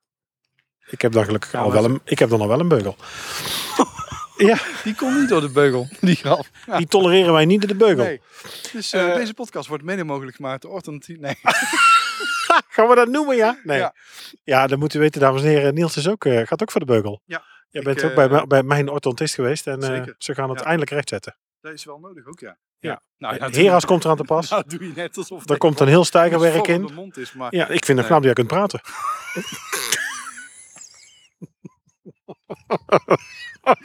Ik 0.87 1.01
heb 1.01 1.13
dan 1.13 1.25
gelukkig 1.25 1.53
Ja, 1.53 1.59
al 1.61 1.73
wel 1.73 1.85
een, 1.85 2.01
ik 2.05 2.19
heb 2.19 2.29
dan 2.29 2.41
al 2.41 2.49
wel 2.49 2.61
een 2.61 2.69
beugel. 2.69 2.97
ja, 4.49 4.59
Die 4.85 4.95
komt 4.95 5.19
niet 5.21 5.29
door 5.29 5.41
de 5.41 5.51
beugel. 5.51 5.89
Die 6.01 6.17
grap. 6.17 6.47
Ja. 6.67 6.77
die 6.77 6.87
tolereren 6.87 7.33
wij 7.33 7.45
niet 7.45 7.63
in 7.63 7.69
de 7.69 7.75
beugel. 7.75 8.05
Nee. 8.05 8.21
Dus 8.73 8.93
eh, 8.93 9.09
Eh, 9.09 9.15
deze 9.15 9.35
podcast 9.35 9.69
wordt 9.69 9.85
mede 9.85 10.05
mogelijk 10.05 10.37
gemaakt 10.37 10.63
door 10.63 10.73
Alternatief. 10.73 11.19
Nee. 11.19 11.39
Gaan 12.69 12.89
we 12.89 12.95
dat 12.95 13.09
noemen, 13.09 13.37
ja? 13.37 13.59
Nee. 13.65 13.79
Ja, 13.79 13.95
Ja. 14.45 14.67
dan 14.67 14.79
moeten 14.79 14.99
we 14.99 15.05
weten, 15.05 15.21
dames 15.21 15.43
en 15.43 15.49
heren. 15.49 15.75
Niels 15.75 15.97
is 15.97 16.09
ook, 16.09 16.25
eh, 16.25 16.47
gaat 16.47 16.63
ook 16.63 16.71
voor 16.71 16.81
de 16.81 16.87
beugel. 16.87 17.23
Ja, 17.25 17.45
Je 17.69 17.79
ik, 17.79 17.85
bent 17.85 18.05
ook 18.05 18.15
bij, 18.15 18.47
bij 18.47 18.63
mijn 18.63 18.89
orthodontist 18.89 19.35
geweest 19.35 19.67
en 19.67 19.83
ze 20.19 20.35
gaan 20.35 20.51
het 20.51 20.61
eindelijk 20.61 20.91
rechtzetten. 20.91 21.37
Dat 21.61 21.73
is 21.73 21.85
wel 21.85 21.99
nodig 21.99 22.27
ook, 22.27 22.41
ja. 22.41 22.57
Ja. 22.81 23.03
Nou, 23.19 23.35
ja, 23.37 23.51
Heras 23.51 23.85
komt 23.85 24.05
eraan 24.05 24.17
te 24.17 24.25
pas. 24.25 24.49
Nou, 24.51 24.63
doe 24.67 24.87
je 24.87 24.93
net 24.95 25.17
alsof 25.17 25.49
Er 25.51 25.59
komt 25.59 25.81
een 25.81 25.89
heel 25.89 26.05
stijgerwerk 26.05 26.67
in. 26.69 26.91
mond 26.95 27.17
is, 27.17 27.33
maar... 27.33 27.55
Ja, 27.55 27.69
ik 27.69 27.85
vind 27.85 27.99
het 27.99 28.07
knap 28.07 28.19
dat 28.19 28.27
jij 28.27 28.35
kunt 28.35 28.49
praten. 28.49 28.81
Daar 33.63 33.77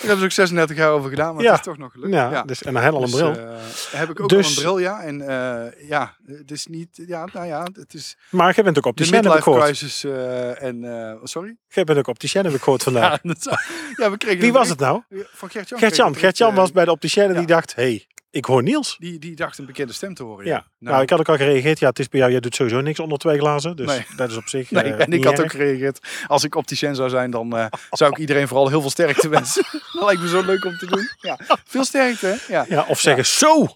hebben 0.00 0.18
ze 0.18 0.24
ook 0.24 0.30
36 0.30 0.76
jaar 0.76 0.90
over 0.90 1.10
gedaan, 1.10 1.34
maar 1.34 1.44
Ja. 1.44 1.50
het 1.50 1.58
is 1.58 1.66
toch 1.66 1.78
nog 1.78 1.92
gelukt. 1.92 2.12
Ja, 2.14 2.42
Dus, 2.42 2.62
en 2.62 2.76
heb 2.76 2.92
al 2.92 3.02
een 3.02 3.10
Dus, 3.10 3.20
bril. 3.20 3.36
eh, 3.36 3.56
heb 3.90 4.10
ik 4.10 4.20
ook 4.20 4.28
Dus- 4.28 4.44
al 4.46 4.50
een 4.52 4.58
bril, 4.58 4.78
ja. 4.78 5.02
En 5.02 5.20
eh, 5.20 5.88
ja, 5.88 6.16
het 6.26 6.50
is 6.50 6.66
niet... 6.66 6.88
Ja, 7.06 7.28
nou 7.32 7.46
ja, 7.46 7.66
het 7.72 7.94
is... 7.94 8.16
maar 8.30 8.54
jij 8.54 8.64
bent 8.64 8.76
ook 8.76 8.82
De 8.82 8.88
opticien, 8.88 9.14
heb 9.14 9.34
ik 9.34 9.42
gehoord. 9.42 9.64
crisis 9.64 10.04
eh, 10.04 10.62
en... 10.62 11.18
sorry? 11.22 11.56
Jij 11.68 11.84
bent 11.84 11.98
ook 11.98 12.06
opticien, 12.06 12.44
heb 12.44 12.54
ik 12.54 12.62
gehoord 12.62 12.82
vandaag. 12.82 13.10
Ja, 13.22 13.34
dat, 13.34 13.58
ja, 13.96 14.10
we 14.10 14.16
kregen 14.16 14.40
Wie 14.40 14.52
was 14.52 14.68
het 14.68 14.78
nou? 14.78 15.02
Van 15.10 15.50
Gert-Jan. 15.50 15.78
Gert-Jan. 15.78 16.16
Gert-Jan 16.16 16.54
was 16.54 16.72
bij 16.72 16.84
de 16.84 16.90
opticien 16.90 17.22
en 17.22 17.28
die 17.32 17.40
ja. 17.40 17.46
dacht, 17.46 17.74
hé, 17.74 17.82
hey, 17.82 18.06
ik 18.32 18.44
hoor 18.44 18.62
Niels. 18.62 18.96
Die, 18.98 19.18
die 19.18 19.36
dacht 19.36 19.58
een 19.58 19.66
bekende 19.66 19.92
stem 19.92 20.14
te 20.14 20.22
horen. 20.22 20.46
Ja, 20.46 20.66
nou, 20.78 21.02
ik 21.02 21.10
had 21.10 21.18
ook 21.20 21.28
al 21.28 21.36
gereageerd. 21.36 21.78
Ja, 21.78 21.88
het 21.88 21.98
is 21.98 22.08
bij 22.08 22.20
jou, 22.20 22.32
jij 22.32 22.40
doet 22.40 22.54
sowieso 22.54 22.80
niks 22.80 23.00
onder 23.00 23.18
twee 23.18 23.38
glazen. 23.38 23.76
Dus 23.76 23.86
Nee. 23.86 24.06
dat 24.16 24.30
is 24.30 24.36
op 24.36 24.48
zich 24.48 24.70
Nee, 24.70 24.82
eh, 24.82 25.00
en 25.00 25.12
ik 25.12 25.24
had 25.24 25.42
ook 25.42 25.50
gereageerd. 25.50 25.98
Als 26.26 26.44
ik 26.44 26.54
opticien 26.54 26.94
zou 26.94 27.08
zijn, 27.08 27.30
dan 27.30 27.56
eh, 27.56 27.66
zou 27.90 28.10
ik 28.10 28.18
iedereen 28.18 28.48
vooral 28.48 28.68
heel 28.68 28.80
veel 28.80 28.90
sterkte 28.90 29.28
wensen. 29.38 29.64
dat 29.92 30.04
lijkt 30.04 30.20
me 30.20 30.28
zo 30.28 30.42
leuk 30.44 30.64
om 30.64 30.76
te 30.78 30.86
doen. 30.86 31.08
Ja, 31.20 31.38
veel 31.64 31.84
sterkte, 31.84 32.26
hè? 32.26 32.52
Ja. 32.52 32.64
Ja, 32.68 32.84
of 32.88 33.00
zeggen, 33.00 33.26
zo! 33.26 33.66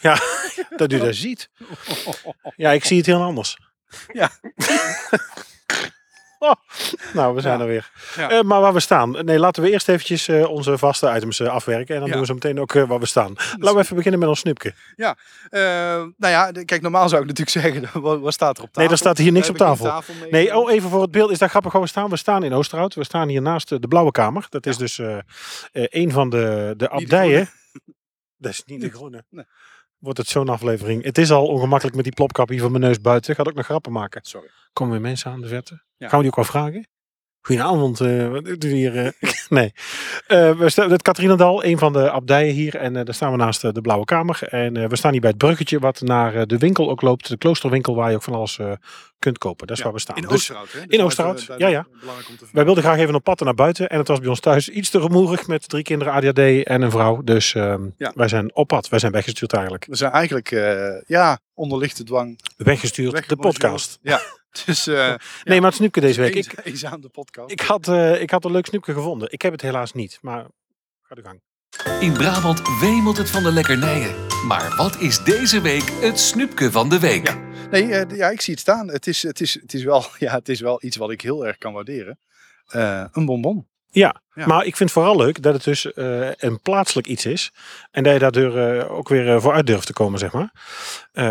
Ja, 0.00 0.18
dat 0.76 0.92
u 0.92 0.98
dat 0.98 1.14
ziet. 1.14 1.50
Ja, 2.56 2.70
ik 2.72 2.84
zie 2.84 2.96
het 2.96 3.06
heel 3.06 3.22
anders. 3.22 3.56
Ja. 4.12 4.30
Oh, 6.38 6.52
nou, 7.14 7.34
we 7.34 7.40
zijn 7.40 7.56
Ja. 7.58 7.60
er 7.62 7.68
weer. 7.68 7.90
Ja. 8.16 8.30
Eh, 8.30 8.42
maar 8.42 8.60
waar 8.60 8.72
we 8.72 8.80
staan. 8.80 9.24
Nee, 9.24 9.38
laten 9.38 9.62
we 9.62 9.70
eerst 9.70 9.88
eventjes 9.88 10.28
eh, 10.28 10.50
onze 10.50 10.78
vaste 10.78 11.12
items 11.16 11.40
eh, 11.40 11.48
afwerken. 11.48 11.94
En 11.94 12.00
dan 12.00 12.06
Ja. 12.06 12.12
doen 12.12 12.20
we 12.20 12.26
zo 12.26 12.34
meteen 12.34 12.60
ook 12.60 12.72
waar 12.72 12.98
we 12.98 13.06
staan. 13.06 13.34
Laten 13.58 13.74
we 13.76 13.82
even 13.82 13.96
beginnen 13.96 14.20
met 14.20 14.28
ons 14.28 14.38
snoepje. 14.40 14.72
Eh, 14.96 15.10
nou 16.16 16.32
ja, 16.32 16.50
kijk, 16.64 16.82
normaal 16.82 17.08
zou 17.08 17.22
ik 17.22 17.28
natuurlijk 17.28 17.56
zeggen, 17.82 18.02
wat, 18.20 18.32
staat 18.32 18.56
er 18.58 18.62
op 18.62 18.68
tafel? 18.68 18.82
Nee, 18.82 18.90
er 18.90 18.98
staat 18.98 19.18
hier 19.18 19.32
niks 19.32 19.48
op 19.48 19.56
tafel. 19.56 20.02
Nee, 20.30 20.56
oh, 20.56 20.70
even 20.72 20.90
voor 20.90 21.02
het 21.02 21.10
beeld. 21.10 21.30
Is 21.30 21.38
dat 21.38 21.50
grappig 21.50 21.72
waar 21.72 21.82
we 21.82 21.88
staan? 21.88 22.10
We 22.10 22.16
staan 22.16 22.42
in 22.42 22.52
Oosterhout. 22.52 22.94
We 22.94 23.04
staan 23.04 23.28
hier 23.28 23.42
naast 23.42 23.68
de 23.68 23.88
Blauwe 23.88 24.10
Kamer. 24.10 24.46
Dat 24.48 24.66
is 24.66 24.76
dus 24.76 25.00
een 25.72 26.10
van 26.12 26.30
de, 26.30 26.74
de 26.76 26.88
abdijen. 26.88 27.48
Dat 28.38 28.52
is 28.52 28.62
niet 28.66 28.80
de 28.80 28.90
groene. 28.90 29.24
Nee. 29.30 29.44
Wordt 29.98 30.18
het 30.18 30.28
zo'n 30.28 30.48
aflevering. 30.48 31.04
Het 31.04 31.18
is 31.18 31.30
al 31.30 31.46
ongemakkelijk 31.46 31.96
met 31.96 32.04
die 32.04 32.14
plopkap 32.14 32.48
hier 32.48 32.60
van 32.60 32.70
mijn 32.70 32.82
neus 32.82 33.00
buiten. 33.00 33.30
Ik 33.30 33.36
ga 33.36 33.42
ook 33.42 33.54
nog 33.54 33.64
grappen 33.64 33.92
maken. 33.92 34.20
Sorry. 34.24 34.50
Komen 34.72 34.92
weer 34.92 35.02
mensen 35.02 35.30
aan 35.30 35.40
de 35.40 35.48
verte? 35.48 35.82
Ja. 35.96 36.08
Gaan 36.08 36.18
we 36.18 36.24
die 36.24 36.26
ook 36.26 36.36
wel 36.36 36.44
vragen? 36.44 36.88
Goedenavond. 37.46 38.00
eh 38.00 38.28
wat 38.28 38.44
doet 38.44 38.64
u 38.64 38.72
hier? 38.72 38.96
eh? 38.96 39.10
nee. 39.48 39.72
Eh, 40.26 40.58
we 40.58 40.68
staan, 40.70 40.90
het 40.90 41.02
Katrienendal, 41.02 41.64
een 41.64 41.78
van 41.78 41.92
de 41.92 42.10
abdijen 42.10 42.54
hier. 42.54 42.76
En 42.76 42.92
daar 42.92 43.14
staan 43.14 43.30
we 43.30 43.36
naast 43.36 43.60
de 43.74 43.80
Blauwe 43.80 44.04
Kamer. 44.04 44.42
En 44.42 44.88
we 44.88 44.96
staan 44.96 45.12
hier 45.12 45.20
bij 45.20 45.30
het 45.30 45.38
bruggetje 45.38 45.78
wat 45.78 46.00
naar 46.00 46.46
de 46.46 46.58
winkel 46.58 46.90
ook 46.90 47.02
loopt. 47.02 47.28
De 47.28 47.36
kloosterwinkel 47.36 47.94
waar 47.94 48.10
je 48.10 48.16
ook 48.16 48.22
van 48.22 48.34
alles 48.34 48.58
kunt 49.18 49.38
kopen. 49.38 49.66
Dat 49.66 49.76
is 49.76 49.82
Ja, 49.82 49.84
waar 49.88 49.94
we 49.94 50.00
staan. 50.00 50.16
In 50.16 50.22
Dus 50.22 50.32
Oosterhout, 50.32 50.72
hè? 50.72 50.80
in 50.86 51.02
Oosterhout, 51.02 51.46
ja, 51.58 51.68
ja. 51.68 51.86
Wij 52.52 52.64
wilden 52.64 52.82
graag 52.82 52.98
even 52.98 53.14
op 53.14 53.24
pad 53.24 53.40
naar 53.40 53.54
buiten. 53.54 53.88
En 53.88 53.98
het 53.98 54.08
was 54.08 54.18
bij 54.18 54.28
ons 54.28 54.40
thuis 54.40 54.68
iets 54.68 54.90
te 54.90 54.98
rumoerig 54.98 55.46
met 55.46 55.68
drie 55.68 55.82
kinderen 55.82 56.12
ADHD 56.12 56.38
en 56.66 56.82
een 56.82 56.90
vrouw. 56.90 57.22
Dus 57.24 57.54
ehm, 57.54 57.82
Ja. 57.96 58.12
wij 58.14 58.28
zijn 58.28 58.54
op 58.54 58.66
pad. 58.68 58.88
Wij 58.88 58.98
zijn 58.98 59.12
weggestuurd 59.12 59.52
eigenlijk. 59.52 59.86
We 59.88 59.96
zijn 59.96 60.12
eigenlijk, 60.12 60.48
ja, 61.06 61.38
onder 61.54 61.78
lichte 61.78 62.04
dwang. 62.04 62.40
Weggestuurd, 62.56 63.28
de 63.28 63.36
podcast. 63.36 63.98
Ja, 64.02 64.20
dus... 64.66 64.86
eh 64.86 65.14
Nee, 65.44 65.60
maar 65.60 65.68
het 65.68 65.78
snoepje 65.78 66.00
deze 66.00 66.20
week. 66.20 66.34
Ik, 66.34 66.54
eens, 66.64 66.84
aan 66.84 67.00
de 67.00 67.08
podcast. 67.08 67.50
ik, 67.50 67.60
had, 67.60 67.88
eh, 67.88 68.20
ik 68.20 68.30
had 68.30 68.44
een 68.44 68.52
leuk 68.52 68.66
snoepje 68.66 68.92
gevonden. 68.92 69.32
Ik 69.32 69.42
heb 69.42 69.52
het 69.52 69.62
helaas 69.62 69.92
niet, 69.92 70.18
maar 70.20 70.46
ga 71.02 71.14
de 71.14 71.22
gang. 71.22 71.40
In 72.00 72.12
Brabant 72.12 72.62
wemelt 72.80 73.16
het 73.16 73.30
van 73.30 73.42
de 73.42 73.52
lekkernijen. 73.52 74.14
Maar 74.46 74.76
wat 74.76 75.00
is 75.00 75.24
deze 75.24 75.60
week 75.60 75.90
het 76.00 76.18
snoepje 76.18 76.70
van 76.70 76.88
de 76.88 76.98
week? 76.98 77.26
Ja. 77.26 77.38
Nee, 77.70 77.94
eh, 77.94 78.16
ja, 78.16 78.30
ik 78.30 78.40
zie 78.40 78.52
het 78.52 78.62
staan. 78.62 78.88
Het 78.88 79.06
is, 79.06 79.22
het, 79.22 79.40
is, 79.40 79.54
het, 79.54 79.74
is 79.74 79.84
wel, 79.84 80.04
ja, 80.18 80.34
het 80.34 80.48
is 80.48 80.60
wel 80.60 80.84
iets 80.84 80.96
wat 80.96 81.10
ik 81.10 81.20
heel 81.20 81.46
erg 81.46 81.58
kan 81.58 81.72
waarderen. 81.72 82.18
Eh, 82.66 83.04
een 83.12 83.24
bonbon. 83.24 83.66
Ja, 83.98 84.22
Ja. 84.34 84.46
maar 84.46 84.64
ik 84.64 84.76
vind 84.76 84.78
het 84.78 84.98
vooral 84.98 85.16
leuk 85.16 85.42
dat 85.42 85.54
het 85.54 85.64
dus 85.64 85.92
eh, 85.92 86.28
een 86.36 86.60
plaatselijk 86.60 87.06
iets 87.06 87.26
is. 87.26 87.52
En 87.90 88.02
dat 88.02 88.12
je 88.12 88.18
daardoor 88.18 88.56
eh, 88.58 88.90
ook 88.90 89.08
weer 89.08 89.34
eh, 89.34 89.40
voor 89.40 89.52
uit 89.52 89.66
durft 89.66 89.86
te 89.86 89.92
komen, 89.92 90.18
zeg 90.18 90.32
maar. 90.32 90.50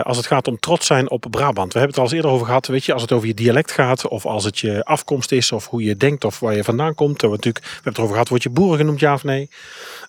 Als 0.03 0.17
het 0.17 0.25
gaat 0.25 0.47
om 0.47 0.59
trots 0.59 0.85
zijn 0.85 1.09
op 1.09 1.25
Brabant. 1.29 1.73
We 1.73 1.79
hebben 1.79 1.87
het 1.89 1.97
al 1.97 2.03
eens 2.03 2.13
eerder 2.13 2.31
over 2.31 2.45
gehad, 2.45 2.67
weet 2.67 2.85
je, 2.85 2.93
als 2.93 3.01
het 3.01 3.11
over 3.11 3.27
je 3.27 3.33
dialect 3.33 3.71
gaat. 3.71 4.07
Of 4.07 4.25
als 4.25 4.43
het 4.43 4.59
je 4.59 4.83
afkomst 4.83 5.31
is, 5.31 5.51
of 5.51 5.67
hoe 5.67 5.83
je 5.83 5.97
denkt, 5.97 6.23
of 6.23 6.39
waar 6.39 6.55
je 6.55 6.63
vandaan 6.63 6.95
komt. 6.95 7.21
We 7.21 7.27
hebben, 7.27 7.37
natuurlijk, 7.37 7.65
we 7.65 7.71
hebben 7.71 7.91
het 7.91 7.97
erover 7.97 8.13
gehad, 8.13 8.29
word 8.29 8.43
je 8.43 8.49
boeren 8.49 8.77
genoemd, 8.77 8.99
ja 8.99 9.13
of 9.13 9.23
nee? 9.23 9.49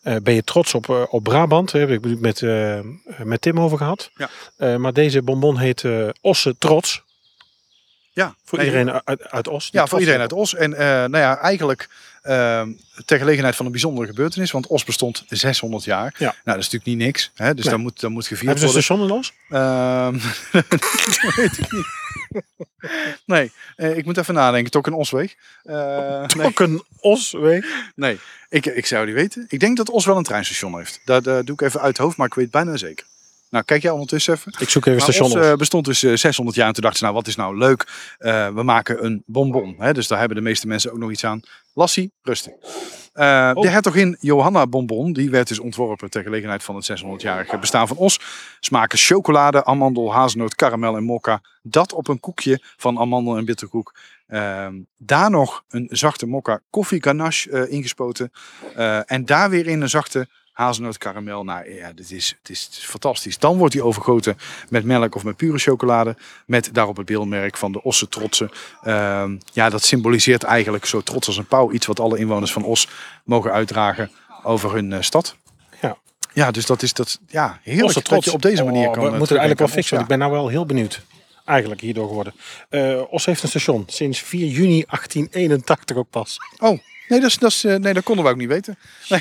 Ben 0.03 0.35
je 0.35 0.43
trots 0.43 0.75
op, 0.75 1.09
op 1.11 1.23
Brabant? 1.23 1.73
Daar 1.73 1.81
heb 1.81 1.91
ik 1.91 2.05
het 2.05 2.21
met, 2.21 2.41
met 3.25 3.41
Tim 3.41 3.61
over 3.61 3.79
gehad. 3.79 4.11
Ja. 4.57 4.79
Maar 4.79 4.93
deze 4.93 5.23
bonbon 5.23 5.59
heet 5.59 5.85
Osse 6.21 6.59
Trots. 6.59 7.05
Ja, 8.13 8.35
Voor 8.45 8.59
nee, 8.59 8.67
iedereen 8.67 9.01
uit, 9.05 9.31
uit 9.31 9.49
Os. 9.49 9.69
Ja, 9.73 9.87
voor 9.87 9.99
iedereen 9.99 10.21
uit 10.21 10.33
Os. 10.33 10.55
En 10.55 10.71
nou 10.71 11.19
ja, 11.19 11.39
eigenlijk 11.39 11.89
ter 13.05 13.19
gelegenheid 13.19 13.57
van 13.57 13.67
een 13.67 13.73
bijzondere 13.73 14.07
gebeurtenis. 14.07 14.51
Want 14.51 14.67
Os 14.67 14.85
bestond 14.85 15.25
600 15.29 15.85
jaar. 15.85 16.15
Ja. 16.19 16.25
Nou, 16.25 16.35
dat 16.45 16.57
is 16.57 16.65
natuurlijk 16.71 16.85
niet 16.85 16.99
niks. 16.99 17.31
Hè? 17.35 17.55
Dus 17.55 17.65
Nee. 17.65 17.73
dat, 17.75 17.83
moet, 17.83 18.01
dat 18.01 18.11
moet 18.11 18.27
gevierd 18.27 18.59
Hebben 18.59 18.69
ze 18.71 18.79
een 18.91 18.97
worden. 18.99 19.09
station 19.09 19.09
in 19.09 19.19
Os? 19.19 19.33
Ehm, 19.51 20.19
dat 21.23 21.35
weet 21.35 21.59
ik 21.59 21.73
niet. 21.73 21.87
nee, 23.27 23.53
eh, 23.77 23.97
ik 23.97 24.05
moet 24.05 24.17
even 24.17 24.35
nadenken. 24.35 24.71
Toch 24.71 24.87
een 24.87 24.93
Osweg. 24.93 25.35
Eh, 25.65 26.25
nee, 26.27 26.47
Ook 26.47 26.61
een 26.61 26.83
Osweg. 27.01 27.67
nee. 27.95 28.19
Ik, 28.49 28.67
ik 28.67 28.87
zou 28.87 29.07
die 29.07 29.15
weten. 29.15 29.45
Ik 29.49 29.61
denk 29.61 29.77
dat 29.77 29.91
Os 29.91 30.05
wel 30.05 30.17
een 30.17 30.23
treinstation 30.23 30.79
heeft. 30.79 31.01
Dat 31.05 31.27
eh, 31.27 31.39
doe 31.45 31.55
ik 31.55 31.61
even 31.61 31.81
uit 31.81 31.89
het 31.89 31.99
hoofd, 31.99 32.17
maar 32.17 32.27
ik 32.27 32.35
weet 32.35 32.51
bijna 32.51 32.77
zeker. 32.77 33.07
Nou, 33.51 33.65
kijk 33.65 33.83
jij 33.83 33.91
ondertussen 33.91 34.35
even. 34.35 34.53
Ik 34.59 34.69
zoek 34.69 34.87
even 34.87 34.99
Maar 35.03 35.13
station 35.13 35.41
Os. 35.41 35.47
eh, 35.51 35.55
bestond 35.55 35.85
dus 35.85 36.03
eh, 36.03 36.15
600 36.15 36.57
jaar 36.57 36.67
en 36.67 36.73
toen 36.73 36.83
dachten 36.83 36.99
ze, 36.99 37.05
nou 37.05 37.17
wat 37.17 37.27
is 37.27 37.37
nou 37.37 37.59
leuk? 37.59 38.15
Eh, 38.19 38.49
we 38.55 38.63
maken 38.63 39.05
een 39.05 39.23
bonbon. 39.27 39.75
Hè? 39.79 39.93
Dus 39.93 40.09
daar 40.09 40.19
hebben 40.19 40.37
de 40.37 40.43
meeste 40.43 40.67
mensen 40.67 40.93
ook 40.93 40.99
nog 40.99 41.11
iets 41.11 41.25
aan. 41.25 41.41
Lassie, 41.75 42.13
rustig. 42.23 42.53
Eh, 43.13 43.51
Oh. 43.55 43.63
De 43.63 43.69
hertogin 43.69 44.17
Johanna 44.21 44.67
bonbon, 44.67 45.13
die 45.13 45.31
werd 45.31 45.49
dus 45.49 45.59
ontworpen 45.59 46.11
ter 46.11 46.23
gelegenheid 46.23 46.63
van 46.63 46.75
het 46.75 46.85
600-jarige 46.85 47.59
bestaan 47.59 47.89
van 47.89 47.97
Os. 47.97 48.21
Smaken 48.61 48.99
chocolade, 48.99 49.65
amandel, 49.65 50.13
hazelnoot, 50.13 50.55
karamel 50.55 50.97
en 50.97 51.05
mokka. 51.05 51.41
Dat 51.63 51.93
op 51.93 52.09
een 52.09 52.21
koekje 52.21 52.61
van 52.77 52.99
amandel 52.99 53.37
en 53.37 53.45
bitterkoek. 53.45 53.95
Ehm, 54.27 54.75
daar 54.97 55.31
nog 55.31 55.65
een 55.69 55.89
zachte 55.91 56.27
mokka 56.27 56.61
koffie 56.71 57.03
ganache 57.03 57.51
eh, 57.51 57.73
ingespoten. 57.73 58.33
Eh, 58.75 59.13
en 59.13 59.25
daar 59.25 59.51
weer 59.51 59.67
in 59.67 59.81
een 59.81 59.89
zachte 59.89 60.29
hazelnoot 60.53 60.99
karamel. 60.99 61.45
Nou 61.45 61.75
ja, 61.75 61.93
dit 61.93 62.11
is, 62.11 62.37
het 62.39 62.51
is, 62.51 62.69
fantastisch. 62.83 63.39
Dan 63.39 63.57
wordt 63.57 63.73
die 63.73 63.83
overgoten 63.83 64.37
met 64.69 64.85
melk 64.85 65.15
of 65.15 65.25
met 65.25 65.37
pure 65.37 65.59
chocolade. 65.59 66.17
Met 66.47 66.75
daarop 66.75 66.97
het 66.97 67.07
beeldmerk 67.07 67.57
van 67.57 67.73
de 67.73 67.83
Osse 67.83 68.09
trotsen. 68.09 68.51
Ehm, 68.83 69.37
ja, 69.53 69.69
dat 69.69 69.83
symboliseert 69.83 70.43
eigenlijk 70.43 70.87
zo 70.87 71.01
trots 71.01 71.27
als 71.27 71.37
een 71.37 71.47
pauw. 71.47 71.73
Iets 71.73 71.87
wat 71.87 72.01
alle 72.01 72.19
inwoners 72.19 72.53
van 72.53 72.65
Os 72.65 72.89
mogen 73.25 73.53
uitdragen 73.53 74.11
over 74.43 74.75
hun 74.75 74.93
eh, 74.93 75.01
stad. 75.01 75.37
Ja. 75.81 75.97
Ja, 76.33 76.51
dus 76.51 76.67
dat 76.67 76.83
is 76.83 76.93
dat, 76.93 77.21
ja, 77.27 77.59
heerlijk 77.63 77.87
Osse 77.87 77.99
dat 77.99 78.09
trots. 78.09 78.25
je 78.25 78.33
op 78.33 78.43
deze 78.43 78.65
manier 78.65 78.87
Oh, 78.87 78.93
kan 78.93 79.03
We 79.05 79.17
moeten 79.17 79.29
eigenlijk 79.29 79.59
wel 79.59 79.69
fixen. 79.69 79.97
Want 79.97 80.11
Ik 80.11 80.19
ben 80.19 80.29
nou 80.29 80.41
wel 80.41 80.49
heel 80.49 80.67
benieuwd. 80.67 81.03
Eigenlijk 81.47 81.81
hierdoor 81.81 82.07
geworden. 82.09 82.35
Eh, 82.69 83.03
Os 83.11 83.25
heeft 83.25 83.43
een 83.43 83.49
station. 83.49 83.85
Sinds 83.87 84.21
4 84.23 84.47
juni 84.47 84.85
1881 84.87 85.97
ook 85.97 86.11
pas. 86.11 86.37
Oh, 86.59 86.79
nee 87.09 87.21
dat, 87.21 87.31
is, 87.31 87.39
dat 87.39 87.51
is, 87.51 87.65
eh, 87.65 87.75
nee, 87.77 87.95
dat 87.95 88.05
konden 88.05 88.25
we 88.25 88.31
ook 88.31 88.37
niet 88.37 88.49
weten. 88.49 88.79
Nee, 89.09 89.21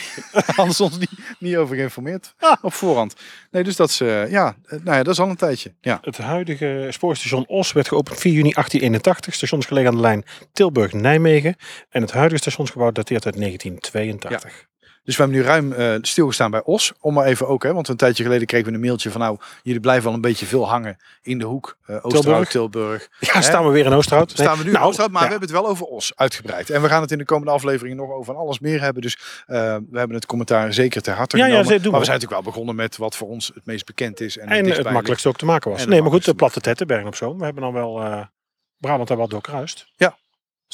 ze 0.73 0.83
ons 0.83 0.97
niet, 0.97 1.09
niet 1.39 1.55
over 1.55 1.75
geïnformeerd 1.75 2.33
Ah. 2.39 2.55
op 2.61 2.73
voorhand. 2.73 3.13
Nee, 3.51 3.63
dus 3.63 3.75
dat 3.75 3.89
is, 3.89 4.01
eh, 4.01 4.31
ja, 4.31 4.55
nou 4.69 4.97
ja, 4.97 5.03
dat 5.03 5.13
is 5.13 5.19
al 5.19 5.29
een 5.29 5.35
tijdje. 5.35 5.73
Ja. 5.81 5.99
Het 6.01 6.17
huidige 6.17 6.87
spoorstation 6.89 7.47
Os 7.47 7.71
werd 7.71 7.87
geopend 7.87 8.19
4 8.19 8.31
juni 8.33 8.51
1881. 8.53 9.33
Station 9.33 9.59
is 9.59 9.65
gelegen 9.65 9.89
aan 9.89 9.95
de 9.95 10.01
lijn 10.01 10.23
Tilburg-Nijmegen. 10.53 11.55
En 11.89 12.01
het 12.01 12.11
huidige 12.11 12.41
stationsgebouw 12.41 12.91
dateert 12.91 13.25
uit 13.25 13.35
1982. 13.37 14.65
Dus 15.05 15.15
we 15.17 15.23
hebben 15.23 15.41
nu 15.41 15.45
ruim 15.47 15.73
eh, 15.73 15.93
stilgestaan 16.01 16.51
bij 16.51 16.61
Os. 16.63 16.93
Om 16.99 17.13
maar 17.13 17.25
even 17.25 17.47
ook, 17.47 17.63
hè, 17.63 17.73
want 17.73 17.87
een 17.87 17.95
tijdje 17.97 18.23
geleden 18.23 18.47
kregen 18.47 18.67
we 18.67 18.73
een 18.73 18.79
mailtje 18.79 19.11
van 19.11 19.21
nou, 19.21 19.37
jullie 19.63 19.79
blijven 19.79 20.03
wel 20.03 20.13
een 20.13 20.21
beetje 20.21 20.45
veel 20.45 20.67
hangen 20.69 20.97
in 21.21 21.39
de 21.39 21.45
hoek. 21.45 21.77
eh 21.85 21.97
Oosterhout, 22.01 22.49
Tilburg. 22.49 23.07
Ja, 23.19 23.41
staan 23.41 23.65
we 23.65 23.71
weer 23.71 23.85
in 23.85 23.93
Oosterhout. 23.93 24.37
Nee, 24.37 24.45
Staan 24.47 24.57
we 24.57 24.63
nu 24.63 24.71
nou, 24.71 24.81
in 24.83 24.87
Oosterhout, 24.87 25.11
maar 25.13 25.21
ja. 25.21 25.27
we 25.27 25.33
hebben 25.33 25.49
het 25.55 25.61
wel 25.61 25.69
over 25.71 25.85
Os 25.85 26.11
uitgebreid. 26.15 26.69
En 26.69 26.81
we 26.81 26.87
gaan 26.87 27.01
het 27.01 27.11
in 27.11 27.17
de 27.17 27.25
komende 27.25 27.51
afleveringen 27.51 27.97
nog 27.97 28.11
over 28.11 28.35
alles 28.35 28.59
meer 28.59 28.81
hebben. 28.81 29.01
Dus 29.01 29.17
eh, 29.45 29.55
we 29.89 29.97
hebben 29.97 30.15
het 30.15 30.25
commentaar 30.25 30.73
zeker 30.73 31.01
ter 31.01 31.13
harte 31.13 31.37
Ja, 31.37 31.45
ja, 31.45 31.51
genomen. 31.57 31.81
doen 31.81 31.91
maar 31.91 31.99
we. 31.99 32.05
zijn 32.05 32.17
natuurlijk 32.19 32.43
wel 32.43 32.51
begonnen 32.51 32.75
met 32.75 32.97
wat 32.97 33.15
voor 33.15 33.27
ons 33.27 33.51
het 33.53 33.65
meest 33.65 33.85
bekend 33.85 34.19
is. 34.19 34.37
En, 34.37 34.49
het 34.49 34.65
ligt. 34.65 34.89
makkelijkste 34.89 35.27
ook 35.29 35.37
te 35.37 35.45
maken 35.45 35.71
was. 35.71 35.85
Nee, 35.85 36.01
maar 36.01 36.11
goed, 36.11 36.25
de 36.25 36.33
platte 36.35 36.61
Tettenbergen 36.61 37.07
op 37.07 37.15
Zoom. 37.15 37.37
We 37.37 37.43
hebben 37.45 37.63
dan 37.63 37.73
wel 37.73 38.23
Brabant 38.77 39.07
daar 39.07 39.17
wel 39.17 39.27
doorkruist. 39.27 39.85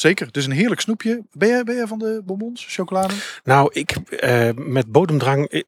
Zeker, 0.01 0.31
dus 0.31 0.45
een 0.45 0.51
heerlijk 0.51 0.81
snoepje. 0.81 1.21
Ben 1.31 1.63
jij, 1.65 1.87
van 1.87 1.99
de 1.99 2.21
bonbons, 2.25 2.65
chocolade? 2.69 3.13
Nou, 3.43 3.69
ik 3.73 3.91
eh, 3.91 4.49
met 4.55 4.91
bodemdrang. 4.91 5.47
ik- 5.49 5.65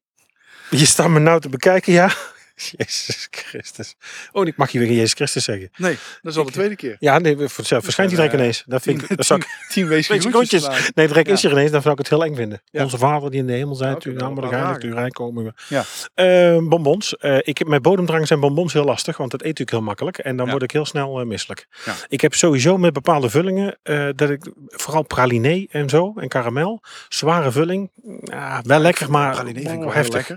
je 0.70 0.86
staat 0.86 1.08
me 1.08 1.18
nou 1.18 1.40
te 1.40 1.48
bekijken, 1.48 1.92
ja. 1.92 2.12
Jezus 2.76 3.28
Christus. 3.30 3.94
Oh, 4.32 4.46
ik 4.46 4.56
mag 4.56 4.70
je 4.70 4.78
weer 4.78 4.92
Jezus 4.92 5.12
Christus 5.12 5.44
zeggen. 5.44 5.70
Nee, 5.76 5.96
dat 6.22 6.32
is 6.32 6.38
al 6.38 6.42
de 6.44 6.48
Ik- 6.48 6.54
tweede 6.54 6.76
keer. 6.76 6.96
Ja, 6.98 7.18
nee, 7.18 7.36
voor- 7.36 7.48
verschijnt 7.48 7.84
die 7.84 7.90
zijn, 7.92 8.08
direct 8.08 8.32
eh, 8.32 8.38
ineens. 8.38 8.62
Dat 8.66 8.82
vind 8.82 9.02
ik, 9.02 9.10
ik, 9.10 9.46
tien 9.68 9.88
Wees 9.88 10.06
groetjes. 10.08 10.68
nee, 10.94 11.06
direct 11.06 11.28
is 11.28 11.44
er 11.44 11.50
ineens. 11.50 11.70
Dan 11.70 11.80
zou 11.82 11.92
ik 11.92 11.98
het 12.00 12.08
heel 12.08 12.24
eng 12.24 12.34
vinden. 12.34 12.62
Ja. 12.70 12.82
Onze 12.82 12.98
vader 12.98 13.30
die 13.30 13.40
in 13.40 13.46
de 13.46 13.52
hemel 13.52 13.74
zijn. 13.74 13.94
oké, 13.94 14.08
uw 14.08 14.14
wel 14.14 14.24
naam 14.24 14.34
wordt 14.34 14.50
dagen. 14.50 14.82
uw 14.84 14.94
rijk 14.94 15.12
komen. 15.12 15.44
we. 15.44 15.52
Ja. 15.68 15.84
Eh, 16.14 16.58
bonbons. 16.68 17.16
Eh, 17.16 17.36
ik 17.40 17.66
met 17.66 17.82
bodemdrang 17.82 18.26
zijn 18.26 18.40
bonbons 18.40 18.72
heel 18.72 18.84
lastig. 18.84 19.16
Want 19.16 19.30
dat 19.30 19.40
eet 19.40 19.46
natuurlijk 19.46 19.76
heel 19.76 19.86
makkelijk. 19.86 20.18
En 20.18 20.36
dan 20.36 20.44
Ja. 20.46 20.50
word 20.50 20.62
ik 20.64 20.70
heel 20.70 20.86
snel 20.86 21.20
eh, 21.20 21.26
misselijk. 21.26 21.66
Ik 22.08 22.20
heb 22.20 22.34
sowieso 22.34 22.78
met 22.78 22.92
bepaalde 22.92 23.30
vullingen. 23.30 23.78
dat 24.16 24.30
ik 24.30 24.52
vooral 24.66 25.02
praliné 25.02 25.66
en 25.70 25.88
zo. 25.88 26.12
En 26.16 26.28
karamel. 26.28 26.82
Zware 27.08 27.50
vulling. 27.52 27.90
Ja, 28.24 28.62
wel 28.64 28.78
lekker, 28.78 29.10
maar 29.10 29.32
Praline 29.32 29.58
vind 29.60 29.70
ik 29.72 29.78
wel 29.78 29.88
oh, 29.88 29.94
heftig. 29.94 30.30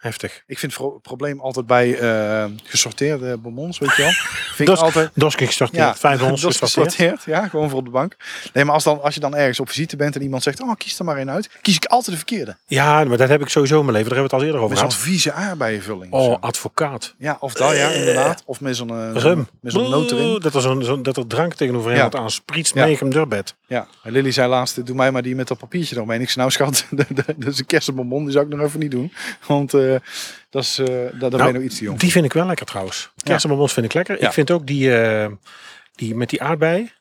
Heftig. 0.00 0.42
Ik 0.46 0.58
vind 0.58 0.76
het 0.76 1.02
probleem 1.02 1.40
altijd 1.40 1.66
bij 1.66 1.98
eh, 1.98 2.44
gesorteerde 2.64 3.36
bonbons, 3.36 3.78
weet 3.78 3.96
je 3.96 4.02
wel. 4.02 4.10
Vind 4.56 4.68
ik 4.68 4.76
altijd... 4.76 5.10
Doske 5.14 5.46
gesorteerd. 5.46 6.00
Bij 6.00 6.16
dat 6.16 6.32
is 6.32 6.42
gesorteerd. 6.44 6.60
gesorteerd. 6.60 7.22
Ja, 7.24 7.48
gewoon 7.48 7.68
voor 7.70 7.78
op 7.78 7.84
de 7.84 7.90
bank. 7.90 8.16
Nee, 8.52 8.64
maar 8.64 8.74
als, 8.74 8.84
dan, 8.84 9.02
als 9.02 9.14
je 9.14 9.20
dan 9.20 9.36
ergens 9.36 9.60
op 9.60 9.68
visite 9.68 9.96
bent 9.96 10.16
en 10.16 10.22
iemand 10.22 10.42
zegt, 10.42 10.62
oh, 10.62 10.74
kies 10.76 10.98
er 10.98 11.04
maar 11.04 11.16
één 11.16 11.30
uit. 11.30 11.50
Kies 11.62 11.76
ik 11.76 11.84
altijd 11.84 12.10
de 12.10 12.16
verkeerde. 12.16 12.56
Ja, 12.66 13.04
maar 13.04 13.16
dat 13.16 13.28
heb 13.28 13.40
ik 13.40 13.48
sowieso 13.48 13.78
in 13.78 13.84
mijn 13.84 13.96
leven. 13.96 14.10
Daar 14.10 14.18
hebben 14.18 14.38
we 14.38 14.44
het 14.46 14.54
al 14.54 14.60
eerder 14.60 14.60
over 14.60 14.68
Met 14.70 14.78
zo'n 14.78 14.90
gehad. 14.90 15.04
vieze 15.04 15.32
aardbeienvulling. 15.32 16.12
of 16.12 16.26
Oh, 16.26 16.36
advocaat. 16.40 17.14
Ja, 17.18 17.36
of 17.40 17.52
dat, 17.52 17.76
ja, 17.76 17.88
inderdaad. 17.88 18.42
Of 18.46 18.60
met 18.60 18.76
zo'n 18.76 18.90
eh, 18.90 19.10
Rum. 19.22 19.48
met 19.60 19.72
zo'n 19.72 19.90
noot 19.90 20.10
erin. 20.10 20.38
Dat 20.40 20.54
er, 20.54 20.60
zo'n 20.84 21.02
dat 21.02 21.16
er 21.16 21.26
drank 21.26 21.54
tegenover 21.54 21.92
Ja. 21.94 22.00
had 22.02 22.14
aan 22.16 22.30
sprietst 22.30 22.74
Ja. 22.74 22.86
durbed. 23.08 23.54
Ja, 23.66 23.86
en 24.02 24.12
Lily 24.12 24.30
zei 24.30 24.48
laatst, 24.48 24.86
doe 24.86 24.96
mij 24.96 25.10
maar 25.10 25.22
die 25.22 25.34
met 25.34 25.48
dat 25.48 25.58
papiertje 25.58 25.96
eromheen. 25.96 26.20
Ik 26.20 26.30
zei, 26.30 26.38
nou 26.38 26.50
schat, 26.50 26.86
dat 27.36 27.46
is 27.52 27.58
een 27.58 27.66
kersenbonbon, 27.66 28.22
die 28.24 28.32
zou 28.32 28.46
ik 28.46 28.52
nog 28.56 28.66
even 28.66 28.80
niet 28.80 28.90
doen. 28.90 29.12
Want 29.46 29.74
eh, 29.74 29.89
dat 30.50 30.62
is, 30.62 30.78
eh 30.78 30.86
daar, 30.86 31.18
daar 31.18 31.30
ben 31.30 31.46
je 31.46 31.52
nog 31.52 31.62
iets 31.62 31.78
te 31.78 31.84
jong. 31.84 31.98
Die 31.98 32.10
vind 32.10 32.24
ik 32.24 32.32
wel 32.32 32.46
lekker 32.46 32.66
trouwens. 32.66 33.10
Kersenbonbons 33.22 33.72
vind 33.72 33.86
ik 33.86 33.94
lekker. 33.94 34.20
Ik 34.22 34.32
vind 34.32 34.50
ook 34.50 34.66
die, 34.66 34.96
eh, 34.98 35.26
die 35.94 36.14
met 36.14 36.30
die 36.30 36.42
aardbei 36.42 36.92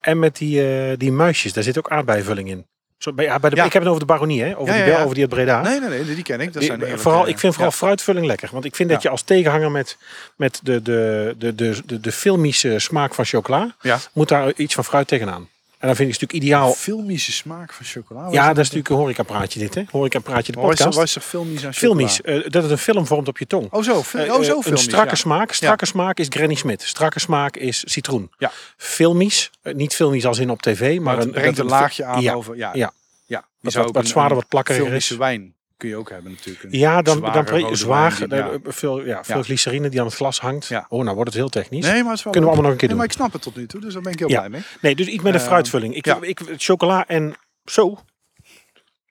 en 0.00 0.18
met 0.18 0.36
die, 0.36 0.68
eh, 0.90 0.98
die 0.98 1.12
muisjes. 1.12 1.52
Daar 1.52 1.64
zit 1.64 1.78
ook 1.78 1.88
aardbeivulling 1.90 2.48
in. 2.48 2.66
Zo, 2.98 3.12
bij, 3.12 3.40
bij 3.40 3.50
de, 3.50 3.56
Ja. 3.56 3.64
Ik 3.64 3.72
heb 3.72 3.82
het 3.82 3.90
over 3.90 4.06
de 4.06 4.12
baronie, 4.12 4.42
hè? 4.42 4.58
Over, 4.58 4.74
Ja, 4.74 4.82
die, 4.82 4.90
ja, 4.90 4.96
ja. 4.98 5.02
over 5.02 5.14
die 5.14 5.24
uit 5.24 5.32
Breda. 5.34 5.60
Nee, 5.60 5.80
nee, 5.80 5.88
nee, 5.88 6.14
die 6.14 6.22
ken 6.22 6.40
ik. 6.40 6.52
Dat 6.52 6.62
Die- 6.62 6.76
zijn 6.78 6.98
vooral, 6.98 7.28
ik 7.28 7.38
vind 7.38 7.54
vooral 7.54 7.72
fruitvulling 7.72 8.26
lekker. 8.26 8.48
Want 8.52 8.64
ik 8.64 8.74
vind 8.76 8.90
dat 8.90 9.02
je 9.02 9.08
als 9.08 9.22
tegenhanger 9.22 9.70
met, 9.70 9.96
met 10.36 10.60
de, 10.62 10.82
de, 10.82 11.34
de, 11.38 11.54
de, 11.54 11.82
de, 11.86 12.00
de 12.00 12.12
filmische 12.12 12.78
smaak 12.78 13.14
van 13.14 13.24
chocola... 13.24 13.76
Moet 14.12 14.28
daar 14.28 14.52
iets 14.56 14.74
van 14.74 14.84
fruit 14.84 15.08
tegenaan. 15.08 15.48
En 15.84 15.90
dan 15.90 15.98
vind 15.98 16.14
ik 16.14 16.20
het 16.20 16.30
natuurlijk 16.30 16.52
ideaal... 16.52 16.72
filmische 16.72 17.32
smaak 17.32 17.72
van 17.72 17.86
chocola. 17.86 18.20
Ja, 18.30 18.46
dat 18.46 18.50
is 18.50 18.56
natuurlijk 18.56 18.88
een 18.88 18.96
horecapraatje 18.96 19.58
dit, 19.58 19.74
hè? 19.74 19.82
Horecapraatje 19.90 20.52
de 20.52 20.60
wat 20.60 20.72
is 20.72 20.78
er- 20.78 20.84
podcast. 20.84 21.08
is 21.08 21.14
er 21.16 21.20
filmisch 21.22 21.64
aan 21.66 21.72
chocola? 21.72 21.94
Filmisch, 21.94 22.20
eh, 22.20 22.50
dat 22.50 22.62
het 22.62 22.72
een 22.72 22.78
film 22.78 23.06
vormt 23.06 23.28
op 23.28 23.38
je 23.38 23.46
tong. 23.46 23.72
Oh 23.72 23.82
zo, 23.82 23.90
Eh, 24.12 24.32
oh, 24.34 24.42
zo 24.42 24.56
een 24.56 24.62
filmisch. 24.62 24.82
strakke 24.82 25.08
ja. 25.10 25.14
smaak. 25.14 25.52
Strakke 25.52 25.86
smaak 25.86 26.18
is 26.18 26.26
Granny 26.30 26.54
Smith. 26.54 26.82
Strakke 26.82 27.20
smaak 27.20 27.56
is 27.56 27.82
citroen. 27.86 28.30
Ja. 28.38 28.50
Filmisch, 28.76 29.50
eh, 29.62 29.74
niet 29.74 29.94
filmisch 29.94 30.26
als 30.26 30.38
in 30.38 30.50
op 30.50 30.62
tv, 30.62 31.00
maar, 31.00 31.18
een, 31.18 31.30
brengt 31.30 31.58
een 31.58 31.66
laagje 31.66 32.04
aan 32.04 32.22
Ja. 32.22 32.32
over... 32.34 32.56
Ja, 32.56 32.70
Ja. 32.74 32.92
ja. 33.26 33.44
Wat, 33.60 33.72
zou 33.72 33.84
wat, 33.84 33.94
wat 33.94 34.02
een- 34.02 34.08
zwaarder, 34.08 34.32
een 34.36 34.38
wat 34.38 34.48
plakkeriger 34.48 34.92
is. 34.92 35.08
wijn 35.08 35.54
kun 35.84 35.92
je 35.92 35.98
ook 35.98 36.10
hebben 36.10 36.30
natuurlijk. 36.32 36.64
Een 36.64 36.78
Ja, 36.78 37.02
dan, 37.02 37.20
dan 37.20 37.44
pre- 37.44 37.74
zwaar, 37.76 38.16
wijn 38.18 38.28
die- 38.28 38.38
ja. 38.38 38.72
veel, 38.72 39.04
ja, 39.04 39.24
veel 39.24 39.36
Ja. 39.36 39.42
glycerine 39.42 39.88
die 39.88 40.00
aan 40.00 40.06
het 40.06 40.14
glas 40.14 40.40
hangt. 40.40 40.66
Ja. 40.66 40.86
Oh, 40.88 41.02
nou 41.02 41.14
wordt 41.14 41.30
het 41.30 41.38
heel 41.38 41.48
technisch. 41.48 41.84
Nee, 41.84 42.00
maar 42.02 42.08
het 42.10 42.18
is 42.18 42.22
wel 42.24 42.32
Kunnen 42.32 42.50
we 42.50 42.56
allemaal 42.56 42.62
nog 42.62 42.70
een 42.72 42.88
keer 42.88 42.88
Nee, 42.88 42.88
doen. 42.88 42.96
maar 42.96 43.06
ik 43.06 43.12
snap 43.12 43.32
het 43.32 43.42
tot 43.42 43.56
nu 43.56 43.66
toe, 43.66 43.80
dus 43.80 43.92
daar 43.92 44.02
ben 44.02 44.12
ik 44.12 44.18
heel 44.18 44.28
blij 44.28 44.48
mee. 44.48 44.62
Nee, 44.80 44.94
dus 44.94 45.06
iets 45.06 45.22
met 45.22 45.34
een 45.34 45.40
Eh, 45.40 45.46
fruitvulling. 45.46 45.94
Ik, 45.94 46.06
ik, 46.06 46.40
chocola 46.56 47.06
en 47.06 47.34
zo. 47.64 47.98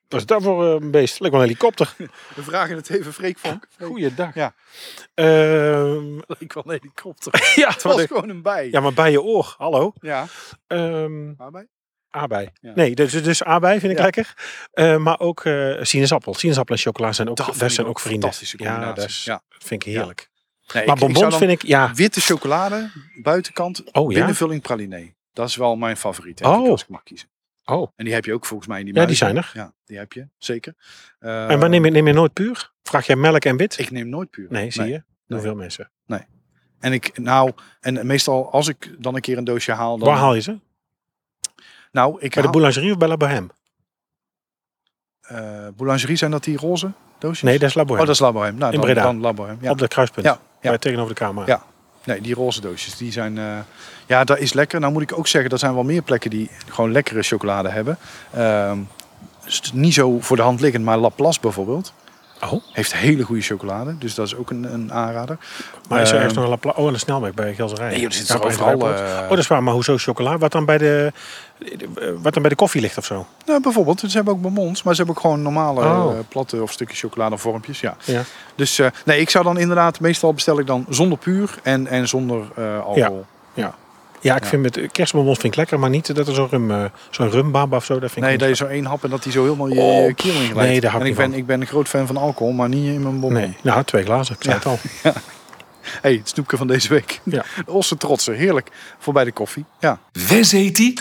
Wat 0.07 0.19
is 0.21 0.25
dat 0.27 0.43
voor 0.43 0.65
eh, 0.65 0.81
een 0.81 0.91
beest? 0.91 1.19
Lijkt 1.19 1.35
wel 1.35 1.43
een 1.43 1.49
helikopter. 1.49 1.95
We 2.35 2.43
vragen 2.43 2.75
het 2.75 2.89
even 2.89 3.13
Freek 3.13 3.37
Vonk. 3.37 3.67
Goeiedag. 3.81 4.33
Ja. 4.35 4.53
Ehm, 5.13 6.17
Ik 6.45 6.53
wil 6.53 6.63
een 6.65 6.71
helikopter. 6.81 7.51
ja, 7.55 7.69
Het 7.69 7.83
was 7.83 8.01
gewoon 8.01 8.29
een 8.29 8.41
bij. 8.41 8.67
ja, 8.71 8.79
maar 8.79 8.93
bij 8.93 9.11
je 9.11 9.21
oor. 9.21 9.55
Hallo. 9.57 9.93
Ja. 10.01 10.25
Ehm 10.67 11.33
Waarbij? 11.37 11.67
Aardbei. 12.13 12.49
Ja. 12.61 12.71
Nee, 12.75 12.95
dus, 12.95 13.11
dus 13.23 13.43
aardbei 13.43 13.79
vind 13.79 13.91
ik 13.91 13.97
Ja. 13.97 14.03
lekker. 14.03 14.33
Eh, 14.71 14.97
maar 14.97 15.19
ook 15.19 15.45
eh 15.45 15.75
sinaasappel. 15.81 16.33
Sinaasappel 16.33 16.75
en 16.75 16.81
chocola 16.81 17.13
zijn 17.13 17.29
ook, 17.29 17.37
Dat 17.37 17.71
zijn 17.71 17.87
ook 17.87 17.99
vrienden. 17.99 18.21
fantastische 18.21 18.63
Ja, 18.63 18.93
dat 18.93 19.05
is, 19.05 19.23
Ja. 19.25 19.41
vind 19.49 19.85
ik 19.85 19.93
heerlijk. 19.93 20.29
Nee, 20.73 20.85
maar 20.85 20.95
ik- 20.95 21.01
bonbons 21.01 21.37
vind 21.37 21.51
ik, 21.51 21.61
ja. 21.63 21.93
Witte 21.93 22.21
chocolade, 22.21 22.89
buitenkant, 23.21 23.91
Oh 23.91 24.11
ja? 24.11 24.17
binnenvulling 24.17 24.61
praline. 24.61 25.13
Dat 25.33 25.47
is 25.49 25.55
wel 25.55 25.75
mijn 25.75 25.97
favoriet, 25.97 26.43
Oh. 26.43 26.69
als 26.69 26.81
ik 26.81 26.87
mag 26.89 27.03
kiezen. 27.03 27.29
Oh. 27.65 27.91
En 27.95 28.05
die 28.05 28.13
heb 28.13 28.25
je 28.25 28.33
ook 28.33 28.45
volgens 28.45 28.69
mij 28.69 28.79
in 28.79 28.85
die 28.85 28.95
Ja, 28.95 29.05
die 29.05 29.15
zijn 29.15 29.37
er. 29.37 29.51
Ja, 29.53 29.73
die 29.85 29.97
heb 29.97 30.13
je, 30.13 30.27
zeker. 30.37 30.73
Eh, 31.19 31.49
en 31.49 31.59
maar 31.59 31.69
neem 31.69 31.85
je, 31.85 31.91
neem 31.91 32.07
je 32.07 32.13
nooit 32.13 32.33
puur? 32.33 32.71
Vraag 32.83 33.05
jij 33.05 33.15
melk 33.15 33.45
en 33.45 33.57
wit? 33.57 33.79
Ik 33.79 33.91
neem 33.91 34.09
nooit 34.09 34.29
puur. 34.29 34.47
nee, 34.49 34.71
zie 34.71 34.83
je? 34.83 34.89
Doen 34.91 35.03
nee. 35.27 35.39
veel 35.41 35.55
mensen. 35.55 35.91
En 36.79 36.93
ik, 36.93 37.17
nou, 37.17 37.51
en 37.79 38.07
meestal 38.07 38.51
als 38.51 38.67
ik 38.67 38.95
dan 38.99 39.15
een 39.15 39.21
keer 39.21 39.37
een 39.37 39.43
doosje 39.43 39.71
haal, 39.71 39.97
dan... 39.97 40.07
Waar 40.07 40.17
haal 40.17 40.33
je 40.35 40.41
ze? 40.41 40.59
Nou, 41.93 42.13
ik 42.13 42.19
Bij 42.19 42.29
de 42.29 42.39
haal... 42.41 42.51
boulangerie 42.51 42.91
of 42.91 42.97
bij 42.97 43.07
La 43.07 43.17
Bohème? 43.17 43.47
eh, 45.21 45.37
boulangerie, 45.75 46.15
zijn 46.15 46.31
dat 46.31 46.43
die 46.43 46.57
roze 46.57 46.91
doosjes? 47.17 47.41
Nee, 47.41 47.59
dat 47.59 47.69
is 47.69 47.75
La 47.75 47.81
Bohème. 47.85 48.01
Oh, 48.01 48.05
dat 48.07 48.15
is 48.15 48.21
Labohem. 48.21 48.55
Nou, 48.57 48.73
In 48.73 48.79
dan, 48.79 48.89
Breda. 49.21 49.33
dan. 49.33 49.57
Ja. 49.61 49.71
Op 49.71 49.77
de 49.77 49.87
kruispunt. 49.87 50.25
Ja, 50.25 50.39
ja. 50.61 50.69
Bij 50.69 50.77
tegenover 50.77 51.13
de 51.13 51.19
kamer. 51.19 51.47
Ja. 51.47 51.63
Nee, 52.03 52.21
die 52.21 52.33
roze 52.35 52.61
doosjes, 52.61 52.97
die 52.97 53.11
zijn... 53.11 53.37
eh, 53.37 53.57
ja, 54.05 54.23
dat 54.23 54.39
is 54.39 54.53
lekker. 54.53 54.79
Nou 54.79 54.93
moet 54.93 55.01
ik 55.01 55.17
ook 55.17 55.27
zeggen, 55.27 55.51
er 55.51 55.59
zijn 55.59 55.73
wel 55.73 55.83
meer 55.83 56.01
plekken 56.01 56.29
die 56.29 56.49
gewoon 56.67 56.91
lekkere 56.91 57.21
chocolade 57.23 57.69
hebben. 57.69 57.97
Het 59.43 59.71
niet 59.73 59.93
zo 59.93 60.19
voor 60.19 60.35
de 60.35 60.41
hand 60.43 60.59
liggend, 60.61 60.83
maar 60.83 60.97
Laplace 60.97 61.39
bijvoorbeeld 61.41 61.93
Oh, 62.51 62.63
heeft 62.71 62.93
hele 62.93 63.23
goede 63.23 63.41
chocolade. 63.41 63.97
Dus 63.97 64.15
dat 64.15 64.25
is 64.27 64.35
ook 64.35 64.49
een, 64.49 64.73
een 64.73 64.93
aanrader. 64.93 65.37
maar 65.89 66.01
is 66.01 66.07
er 66.09 66.13
Ehm, 66.13 66.15
ergens 66.15 66.33
nog 66.33 66.43
een 66.43 66.49
lapla- 66.49 66.73
Oh, 66.75 66.87
en 66.87 66.93
de 66.93 66.99
snelweg 66.99 67.33
bij 67.33 67.53
Gelserij. 67.55 67.89
Nee, 67.89 67.97
joh, 67.99 68.05
er 68.07 68.13
zit 68.13 68.29
er 68.29 68.43
overal, 68.43 68.71
eh, 68.93 69.19
Oh, 69.23 69.29
dat 69.29 69.37
is 69.37 69.47
waar. 69.47 69.63
Maar 69.63 69.73
hoezo 69.73 69.97
chocola? 69.97 70.37
Wat 70.37 70.51
dan 70.51 70.65
bij 70.65 70.77
de, 70.77 71.11
wat 72.21 72.33
dan 72.33 72.41
bij 72.41 72.49
de 72.51 72.55
koffie 72.57 72.81
ligt 72.81 72.97
of 72.97 73.05
zo? 73.05 73.25
Nou, 73.45 73.61
bijvoorbeeld, 73.61 73.99
ze 73.99 74.07
hebben 74.11 74.33
ook 74.33 74.41
bonbons, 74.41 74.83
maar 74.83 74.93
ze 74.95 74.97
hebben 75.03 75.15
ook 75.17 75.21
gewoon 75.25 75.41
normale 75.41 75.81
Oh. 75.81 76.11
eh, 76.13 76.19
platte 76.29 76.61
of 76.61 76.71
stukjes 76.71 76.99
chocoladevormpjes. 76.99 77.79
Ja. 77.79 77.95
Ja. 78.03 78.21
Dus 78.55 78.79
eh, 78.79 78.87
nee, 79.05 79.19
ik 79.19 79.29
zou 79.29 79.43
dan 79.43 79.57
inderdaad, 79.57 79.99
meestal 79.99 80.33
bestel 80.33 80.59
ik 80.59 80.67
dan 80.67 80.85
zonder 80.89 81.17
puur 81.17 81.55
en, 81.63 81.87
en 81.87 82.07
zonder 82.07 82.41
eh, 82.55 82.83
alcohol. 82.83 83.25
Ja, 84.21 84.35
ik 84.35 84.43
Ja. 84.43 84.49
vind 84.49 84.61
met 84.61 84.91
kerstbonbons 84.91 85.37
vind 85.39 85.53
ik 85.53 85.59
lekker, 85.59 85.79
maar 85.79 85.89
niet 85.89 86.15
dat 86.15 86.27
er 86.27 86.33
zo'n 86.33 86.47
rum, 86.49 86.71
eh, 86.71 86.83
zo'n 87.09 87.29
rumbaba 87.29 87.75
of 87.77 87.85
zo. 87.85 87.99
Dat 87.99 88.11
vind 88.11 88.25
Nee, 88.25 88.33
ik 88.33 88.39
dat 88.39 88.49
je 88.49 88.55
zo 88.55 88.65
één 88.65 88.85
hap 88.85 89.03
en 89.03 89.09
dat 89.09 89.23
die 89.23 89.31
zo 89.31 89.43
helemaal 89.43 89.67
je, 89.67 89.79
Oh, 89.79 90.05
je 90.07 90.13
keel 90.13 90.31
inglijdt. 90.33 90.55
nee, 90.69 90.81
daar 90.81 90.93
en 90.93 90.99
ik 90.99 91.03
ik 91.05 91.17
niet 91.17 91.29
ben, 91.29 91.33
ik 91.39 91.45
ben 91.45 91.61
een 91.61 91.67
groot 91.67 91.87
fan 91.87 92.07
van 92.07 92.17
alcohol, 92.17 92.51
maar 92.53 92.69
niet 92.69 92.85
in 92.85 93.01
mijn 93.01 93.19
bonbon. 93.19 93.33
Nee, 93.33 93.57
nou, 93.61 93.83
twee 93.83 94.03
glazen. 94.03 94.35
Ik 94.35 94.43
zei 94.43 94.57
Ja. 94.63 94.69
het 94.69 94.79
al. 95.03 95.11
hey, 96.01 96.13
het 96.13 96.29
snoepje 96.29 96.57
van 96.57 96.67
deze 96.67 96.87
week. 96.89 97.19
Ja. 97.23 97.43
De 97.65 97.71
Osse 97.71 97.97
trotsen, 97.97 98.33
heerlijk. 98.35 98.71
Voorbij 98.99 99.23
de 99.23 99.31
koffie. 99.31 99.65
Ja. 99.79 99.99
Wes 100.27 100.51
heet 100.51 100.75
die? 100.75 100.99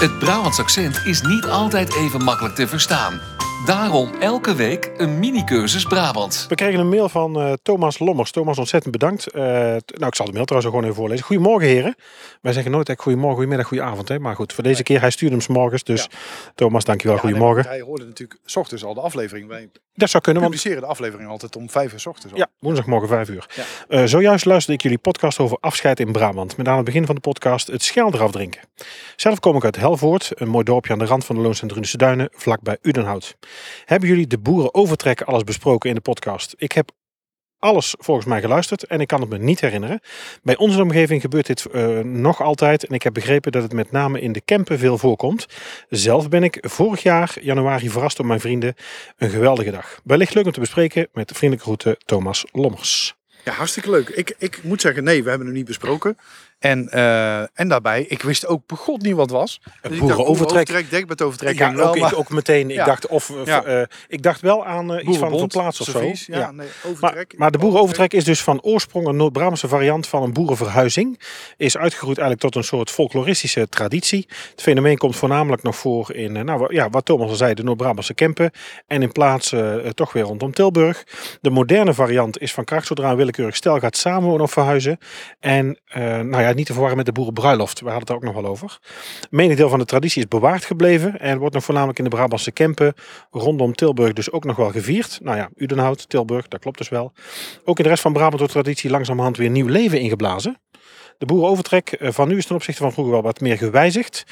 Het 0.00 0.18
Brabants 0.18 0.58
accent 0.58 1.00
is 1.04 1.20
niet 1.20 1.44
altijd 1.44 1.94
even 1.94 2.24
makkelijk 2.24 2.54
te 2.54 2.68
verstaan. 2.68 3.20
Daarom 3.66 4.10
elke 4.20 4.54
week 4.54 4.90
een 4.96 5.18
mini-cursus 5.18 5.84
Brabants. 5.84 6.46
We 6.46 6.54
kregen 6.54 6.80
een 6.80 6.88
mail 6.88 7.08
van 7.08 7.40
eh, 7.40 7.52
Thomas 7.62 7.98
Lommers. 7.98 8.30
Thomas, 8.30 8.58
ontzettend 8.58 8.92
bedankt. 8.92 9.26
Eh, 9.26 9.42
nou, 9.42 10.06
ik 10.06 10.14
zal 10.14 10.26
de 10.26 10.32
mail 10.32 10.44
trouwens 10.44 10.66
ook 10.66 10.70
gewoon 10.70 10.84
even 10.84 10.94
voorlezen. 10.94 11.24
Goedemorgen, 11.24 11.68
heren. 11.68 11.94
Wij 12.40 12.52
zeggen 12.52 12.72
nooit 12.72 12.88
echt 12.88 13.00
goedemorgen, 13.00 13.34
goedemiddag, 13.36 13.66
goedenavond. 13.68 14.08
Hè? 14.08 14.18
Maar 14.18 14.34
goed, 14.34 14.52
voor 14.52 14.64
deze 14.64 14.82
keer, 14.82 15.00
hij 15.00 15.10
stuurde 15.10 15.34
hem 15.34 15.44
's 15.44 15.48
morgens. 15.48 15.84
Dus 15.84 16.08
Thomas, 16.54 16.84
dankjewel. 16.84 17.16
Ja, 17.16 17.22
nee, 17.22 17.32
goedemorgen. 17.32 17.64
want 17.64 17.76
hij 17.76 17.86
hoorde 17.86 18.04
natuurlijk 18.04 18.40
s 18.44 18.56
ochtends 18.56 18.84
al 18.84 18.94
de 18.94 19.00
aflevering. 19.00 19.48
Wij 19.48 19.70
Dat 19.94 20.10
zou 20.10 20.22
kunnen, 20.22 20.42
want 20.42 20.54
publiceren 20.54 20.82
de 20.82 20.90
aflevering 20.92 21.28
altijd 21.28 21.56
om 21.56 21.70
vijf 21.70 21.92
uur 21.92 22.00
s 22.00 22.06
ochtends. 22.06 22.32
al. 22.32 22.38
Ja, 22.38 22.48
woensdagmorgen 22.58 23.08
5 23.08 23.28
uur. 23.28 23.46
Ja. 23.54 23.62
Eh, 23.88 24.04
zojuist 24.04 24.44
luisterde 24.44 24.76
ik 24.76 24.82
jullie 24.82 24.98
podcast 24.98 25.38
over 25.38 25.56
afscheid 25.60 26.00
in 26.00 26.12
Brabant. 26.12 26.56
Met 26.56 26.68
aan 26.68 26.76
het 26.76 26.84
begin 26.84 27.06
van 27.06 27.14
de 27.14 27.20
podcast 27.20 27.66
het 27.66 27.82
schel 27.82 28.14
eraf 28.14 28.30
drinken. 28.30 28.60
Zelf 29.16 29.40
kom 29.40 29.56
ik 29.56 29.64
uit 29.64 29.76
Helvoort, 29.76 30.30
een 30.34 30.48
mooi 30.48 30.64
dorpje 30.64 30.92
aan 30.92 30.98
de 30.98 31.04
rand 31.04 31.24
van 31.24 31.34
de 31.36 31.42
Loons 31.42 31.62
en 31.62 31.68
Drunense 31.68 31.96
Duinen, 31.96 32.28
vlakbij 32.32 32.78
Udenhout. 32.82 33.36
Hebben 33.84 34.08
jullie 34.08 34.26
de 34.26 34.38
boeren 34.38 34.74
overtrekken 34.74 35.26
alles 35.26 35.44
besproken 35.44 35.88
in 35.88 35.94
de 35.94 36.00
podcast? 36.00 36.54
Ik 36.56 36.72
heb 36.72 36.90
alles 37.60 37.94
volgens 37.98 38.26
mij 38.26 38.40
geluisterd 38.40 38.84
en 38.84 39.00
ik 39.00 39.06
kan 39.06 39.20
het 39.20 39.30
me 39.30 39.38
niet 39.38 39.60
herinneren. 39.60 40.00
Bij 40.42 40.56
onze 40.56 40.82
omgeving 40.82 41.20
gebeurt 41.20 41.46
dit 41.46 41.66
eh, 41.66 41.98
nog 41.98 42.42
altijd 42.42 42.86
en 42.86 42.94
ik 42.94 43.02
heb 43.02 43.14
begrepen 43.14 43.52
dat 43.52 43.62
het 43.62 43.72
met 43.72 43.90
name 43.90 44.20
in 44.20 44.32
de 44.32 44.40
Kempen 44.40 44.78
veel 44.78 44.98
voorkomt. 44.98 45.46
Zelf 45.88 46.28
ben 46.28 46.42
ik 46.42 46.58
vorig 46.60 47.02
jaar 47.02 47.36
januari 47.40 47.90
verrast 47.90 48.16
door 48.16 48.26
mijn 48.26 48.40
vrienden. 48.40 48.74
Een 49.16 49.30
geweldige 49.30 49.70
dag. 49.70 50.00
Wellicht 50.04 50.34
leuk 50.34 50.46
om 50.46 50.52
te 50.52 50.60
bespreken 50.60 51.08
met 51.12 51.32
vriendelijke 51.36 51.64
groeten 51.64 51.96
Thomas 52.04 52.44
Lommers. 52.52 53.18
Ja, 53.44 53.52
hartstikke 53.52 53.90
leuk. 53.90 54.08
Ik, 54.08 54.34
ik 54.38 54.62
moet 54.62 54.80
zeggen, 54.80 55.04
nee, 55.04 55.22
we 55.22 55.28
hebben 55.28 55.46
hem 55.46 55.56
niet 55.56 55.66
besproken. 55.66 56.16
En, 56.60 56.88
eh, 56.88 57.38
en 57.40 57.68
daarbij, 57.68 58.02
ik 58.08 58.22
wist 58.22 58.46
ook 58.46 58.62
begot 58.66 59.02
niet 59.02 59.14
wat 59.14 59.30
was. 59.30 59.60
Dus 59.88 59.98
boerenovertrek. 59.98 60.90
dekbedovertrekking 60.90 61.70
Ja, 61.70 61.76
wel, 61.76 61.88
ook, 61.88 61.98
maar 61.98 62.12
ik, 62.12 62.18
ook 62.18 62.28
meteen. 62.30 62.70
Ik 62.70 62.76
Ja. 62.76 62.84
dacht 62.84 63.06
of 63.06 63.30
eh, 63.30 63.44
Ja. 63.44 63.86
ik 64.08 64.22
dacht 64.22 64.40
wel 64.40 64.66
aan 64.66 64.90
eh, 64.94 64.96
iets 64.96 65.04
van 65.04 65.12
boerenbond, 65.28 65.52
verplaatsen 65.52 65.84
of 65.86 65.90
zo. 65.92 65.98
servies, 65.98 66.26
Ja, 66.26 66.38
Ja. 66.38 66.50
nee, 66.50 66.66
Maar, 66.82 66.90
overtrek. 66.92 67.34
maar 67.38 67.50
de 67.50 67.58
boerenovertrek 67.58 68.12
is 68.12 68.24
dus 68.24 68.42
van 68.42 68.62
oorsprong 68.62 69.06
een 69.06 69.16
Noord-Brabantse 69.16 69.68
variant 69.68 70.06
van 70.06 70.22
een 70.22 70.32
boerenverhuizing. 70.32 71.20
Is 71.56 71.76
uitgegroeid 71.76 72.18
eigenlijk 72.18 72.52
tot 72.52 72.62
een 72.62 72.68
soort 72.68 72.90
folkloristische 72.90 73.68
traditie. 73.68 74.26
Het 74.50 74.62
fenomeen 74.62 74.96
komt 74.98 75.16
voornamelijk 75.16 75.62
nog 75.62 75.76
voor 75.76 76.14
in, 76.14 76.32
nou 76.44 76.74
ja, 76.74 76.90
wat 76.90 77.04
Thomas 77.04 77.28
al 77.28 77.34
zei, 77.36 77.54
de 77.54 77.62
Noord-Brabantse 77.62 78.14
Kempen. 78.14 78.50
En 78.86 79.02
in 79.02 79.12
plaatsen 79.12 79.84
eh, 79.84 79.90
toch 79.90 80.12
weer 80.12 80.22
rondom 80.22 80.52
Tilburg. 80.52 81.04
De 81.40 81.50
moderne 81.50 81.94
variant 81.94 82.40
is 82.40 82.52
van 82.52 82.64
kracht 82.64 82.86
zodra 82.86 83.10
een 83.10 83.16
willekeurig 83.16 83.56
stel 83.56 83.78
gaat 83.78 83.96
samenwonen 83.96 84.42
of 84.42 84.52
verhuizen. 84.52 84.98
En 85.40 85.78
nou 85.94 86.38
ja, 86.42 86.49
niet 86.56 86.66
te 86.66 86.72
verwarren 86.72 86.96
met 86.96 87.06
de 87.06 87.12
boerenbruiloft. 87.12 87.80
We 87.80 87.90
hadden 87.90 88.00
het 88.00 88.08
er 88.08 88.14
ook 88.14 88.34
nog 88.34 88.42
wel 88.42 88.50
over. 88.50 88.78
Menig 89.30 89.56
deel 89.56 89.68
van 89.68 89.78
de 89.78 89.84
traditie 89.84 90.22
is 90.22 90.28
bewaard 90.28 90.64
gebleven. 90.64 91.20
En 91.20 91.38
wordt 91.38 91.54
nog 91.54 91.64
voornamelijk 91.64 91.98
in 91.98 92.04
de 92.04 92.10
Brabantse 92.10 92.52
Kempen 92.52 92.94
rondom 93.30 93.74
Tilburg 93.74 94.12
dus 94.12 94.30
ook 94.32 94.44
nog 94.44 94.56
wel 94.56 94.70
gevierd. 94.70 95.18
Nou 95.22 95.36
ja, 95.36 95.50
Udenhout, 95.56 96.08
Tilburg, 96.08 96.48
dat 96.48 96.60
klopt 96.60 96.78
dus 96.78 96.88
wel. 96.88 97.12
Ook 97.64 97.78
in 97.78 97.84
de 97.84 97.90
rest 97.90 98.02
van 98.02 98.12
Brabant 98.12 98.38
wordt 98.38 98.52
traditie 98.52 98.90
langzamerhand 98.90 99.36
weer 99.36 99.50
nieuw 99.50 99.66
leven 99.66 100.00
ingeblazen. 100.00 100.60
De 101.20 101.26
boerenovertrek 101.26 101.92
eh, 101.92 102.10
van 102.12 102.28
nu 102.28 102.36
is 102.36 102.46
ten 102.46 102.54
opzichte 102.54 102.82
van 102.82 102.92
vroeger 102.92 103.12
wel 103.12 103.22
wat 103.22 103.40
meer 103.40 103.56
gewijzigd. 103.56 104.24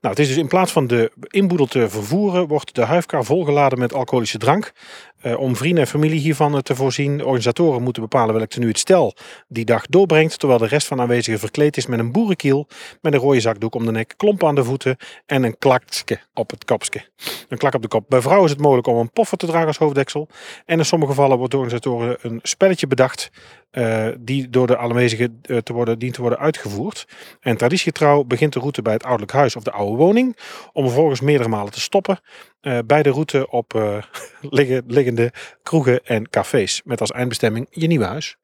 Nou, 0.00 0.14
het 0.14 0.18
is 0.18 0.28
dus 0.28 0.36
in 0.36 0.48
plaats 0.48 0.72
van 0.72 0.86
de 0.86 1.12
inboedel 1.28 1.66
te 1.66 1.88
vervoeren, 1.88 2.48
wordt 2.48 2.74
de 2.74 2.84
huifkar 2.84 3.24
volgeladen 3.24 3.78
met 3.78 3.94
alcoholische 3.94 4.38
drank. 4.38 4.72
Eh, 5.18 5.38
om 5.38 5.56
vrienden 5.56 5.82
en 5.82 5.88
familie 5.90 6.20
hiervan 6.20 6.54
eh, 6.54 6.60
te 6.60 6.74
voorzien. 6.74 7.24
Organisatoren 7.24 7.82
moeten 7.82 8.02
bepalen 8.02 8.34
welk 8.34 8.48
tenue 8.48 8.68
het 8.68 8.78
stel 8.78 9.14
die 9.48 9.64
dag 9.64 9.86
doorbrengt. 9.86 10.38
Terwijl 10.38 10.60
de 10.60 10.66
rest 10.66 10.86
van 10.86 10.96
de 10.96 11.02
aanwezigen 11.02 11.40
verkleed 11.40 11.76
is 11.76 11.86
met 11.86 11.98
een 11.98 12.12
boerenkiel, 12.12 12.66
met 13.00 13.12
een 13.12 13.20
rode 13.20 13.40
zakdoek 13.40 13.74
om 13.74 13.84
de 13.84 13.90
nek, 13.90 14.14
klompen 14.16 14.48
aan 14.48 14.54
de 14.54 14.64
voeten 14.64 14.96
en 15.26 15.42
een 15.42 15.58
klakske 15.58 16.20
op 16.34 16.50
het 16.50 16.64
kopske. 16.64 17.06
Een 17.48 17.58
klak 17.58 17.74
op 17.74 17.82
de 17.82 17.88
kop. 17.88 18.04
Bij 18.08 18.20
vrouwen 18.20 18.46
is 18.46 18.52
het 18.52 18.60
mogelijk 18.60 18.86
om 18.86 18.96
een 18.96 19.10
poffer 19.10 19.38
te 19.38 19.46
dragen 19.46 19.66
als 19.66 19.76
hoofddeksel. 19.78 20.28
En 20.64 20.78
in 20.78 20.84
sommige 20.84 21.12
gevallen 21.12 21.36
wordt 21.36 21.52
door 21.52 21.60
organisatoren 21.62 22.16
een 22.20 22.40
spelletje 22.42 22.86
bedacht. 22.86 23.30
eh, 23.70 24.06
die 24.18 24.50
door 24.50 24.66
de 24.66 24.78
aanwezigen 24.78 25.40
te 25.62 25.72
worden, 25.72 25.98
dient 25.98 26.14
te 26.14 26.20
worden 26.20 26.38
uitgevoerd. 26.38 27.06
En 27.40 27.56
traditiegetrouw 27.56 28.24
begint 28.24 28.52
de 28.52 28.58
route 28.58 28.82
bij 28.82 28.92
het 28.92 29.02
ouderlijk 29.02 29.32
huis 29.32 29.56
of 29.56 29.62
de 29.62 29.70
oude 29.70 29.96
woning. 29.96 30.36
Om 30.72 30.84
vervolgens 30.84 31.20
meerdere 31.20 31.48
malen 31.48 31.72
te 31.72 31.80
stoppen. 31.80 32.20
Eh, 32.60 32.78
bij 32.86 33.02
de 33.02 33.10
route 33.10 33.50
op 33.50 33.74
eh, 33.74 33.98
liggen, 34.40 34.82
liggende 34.86 35.32
kroegen 35.62 36.04
en 36.04 36.30
cafés. 36.30 36.82
Met 36.84 37.00
als 37.00 37.10
eindbestemming 37.10 37.66
je 37.70 37.86
nieuwe 37.86 38.04
huis. 38.04 38.36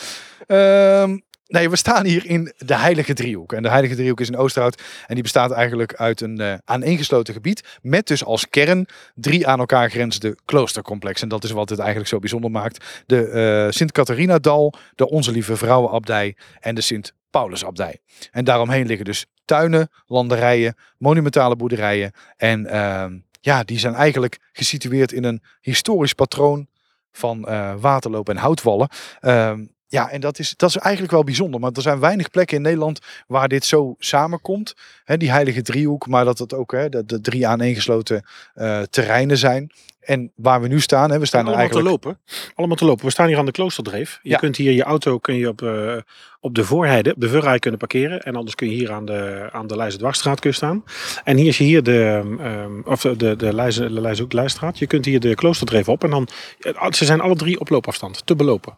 Ehm, 0.47 1.17
nee, 1.47 1.69
we 1.69 1.75
staan 1.75 2.05
hier 2.05 2.25
in 2.25 2.53
de 2.57 2.75
Heilige 2.75 3.13
Driehoek. 3.13 3.53
En 3.53 3.63
de 3.63 3.69
Heilige 3.69 3.95
Driehoek 3.95 4.19
is 4.19 4.27
in 4.27 4.37
Oosterhout. 4.37 4.81
En 5.07 5.13
die 5.13 5.23
bestaat 5.23 5.51
eigenlijk 5.51 5.93
uit 5.93 6.21
een 6.21 6.39
eh, 6.39 6.53
aaneengesloten 6.65 7.33
gebied. 7.33 7.79
Met 7.81 8.07
dus 8.07 8.25
als 8.25 8.49
kern 8.49 8.87
drie 9.15 9.47
aan 9.47 9.59
elkaar 9.59 9.89
grenzende 9.89 10.37
kloostercomplexen. 10.45 11.23
En 11.23 11.29
dat 11.29 11.43
is 11.43 11.51
wat 11.51 11.69
het 11.69 11.79
eigenlijk 11.79 12.09
zo 12.09 12.19
bijzonder 12.19 12.51
maakt. 12.51 13.03
De 13.05 13.27
eh 13.27 13.71
Sint-Catharinadal, 13.71 14.73
de 14.95 15.09
Onze 15.09 15.31
Lieve 15.31 15.55
Vrouwenabdij 15.55 16.35
en 16.59 16.75
de 16.75 16.81
Sint-Paulusabdij. 16.81 17.99
En 18.31 18.43
daaromheen 18.43 18.85
liggen 18.85 19.05
dus 19.05 19.25
tuinen, 19.45 19.89
landerijen, 20.05 20.75
monumentale 20.97 21.55
boerderijen. 21.55 22.11
En 22.37 22.65
ehm, 22.65 23.17
ja, 23.41 23.63
die 23.63 23.79
zijn 23.79 23.93
eigenlijk 23.93 24.39
gesitueerd 24.51 25.11
in 25.11 25.23
een 25.23 25.41
historisch 25.61 26.13
patroon 26.13 26.67
van 27.11 27.47
eh, 27.47 27.73
waterloop 27.79 28.29
en 28.29 28.37
houtwallen. 28.37 28.89
Ehm, 29.19 29.65
Ja, 29.93 30.09
en 30.09 30.21
dat 30.21 30.39
is, 30.39 30.53
dat 30.57 30.69
is 30.69 30.77
eigenlijk 30.77 31.13
wel 31.13 31.23
bijzonder. 31.23 31.59
Maar 31.59 31.71
er 31.71 31.81
zijn 31.81 31.99
weinig 31.99 32.29
plekken 32.29 32.57
in 32.57 32.63
Nederland 32.63 32.99
waar 33.27 33.47
dit 33.47 33.65
zo 33.65 33.95
samenkomt. 33.97 34.73
Die 35.05 35.31
heilige 35.31 35.61
driehoek, 35.61 36.07
maar 36.07 36.25
dat 36.25 36.37
het 36.37 36.53
ook 36.53 36.71
de, 36.71 37.03
de 37.05 37.21
drie 37.21 37.47
aaneengesloten 37.47 38.25
eh 38.53 38.81
terreinen 38.81 39.37
zijn. 39.37 39.71
En 39.99 40.31
waar 40.35 40.61
we 40.61 40.67
nu 40.67 40.79
staan, 40.79 41.11
hè, 41.11 41.19
we 41.19 41.25
staan 41.25 41.39
er 41.41 41.47
allemaal 41.47 41.65
eigenlijk... 41.69 42.01
te 42.01 42.07
lopen. 42.07 42.19
Allemaal 42.55 42.75
te 42.77 42.85
lopen. 42.85 43.05
We 43.05 43.11
staan 43.11 43.27
hier 43.27 43.37
aan 43.37 43.45
de 43.45 43.51
Kloosterdreef. 43.51 44.19
Je 44.21 44.29
Ja. 44.29 44.37
kunt 44.37 44.55
hier 44.55 44.71
je 44.71 44.83
auto 44.83 45.17
kun 45.19 45.35
je 45.35 45.47
op, 45.47 45.61
eh, 45.61 45.95
op 46.39 46.55
de 46.55 46.63
voorheide, 46.63 47.13
op 47.13 47.21
de 47.21 47.29
Verrij 47.29 47.59
kunnen 47.59 47.79
parkeren. 47.79 48.21
En 48.21 48.35
anders 48.35 48.55
kun 48.55 48.69
je 48.69 48.75
hier 48.75 48.91
aan 48.91 49.05
de, 49.05 49.49
aan 49.51 49.67
de 49.67 49.75
Leijzen 49.75 49.99
Dwarsstraat 49.99 50.39
kun 50.39 50.49
je 50.49 50.55
staan. 50.55 50.83
En 51.23 51.37
hier 51.37 51.47
is 51.47 51.57
je 51.57 51.63
hier 51.63 51.83
de, 51.83 52.35
ehm, 52.39 52.81
of 52.85 53.01
de, 53.01 53.15
de, 53.15 53.35
de 53.35 53.53
Leijzen, 53.53 53.93
de 53.93 54.01
Leijzen 54.01 54.23
ook 54.23 54.33
Leijstraat. 54.33 54.79
Je 54.79 54.87
kunt 54.87 55.05
hier 55.05 55.19
de 55.19 55.35
Kloosterdreef 55.35 55.89
op. 55.89 56.03
En 56.03 56.09
dan, 56.09 56.27
eh, 56.59 56.91
ze 56.91 57.05
zijn 57.05 57.21
alle 57.21 57.35
drie 57.35 57.59
op 57.59 57.69
loopafstand, 57.69 58.25
te 58.25 58.35
belopen. 58.35 58.77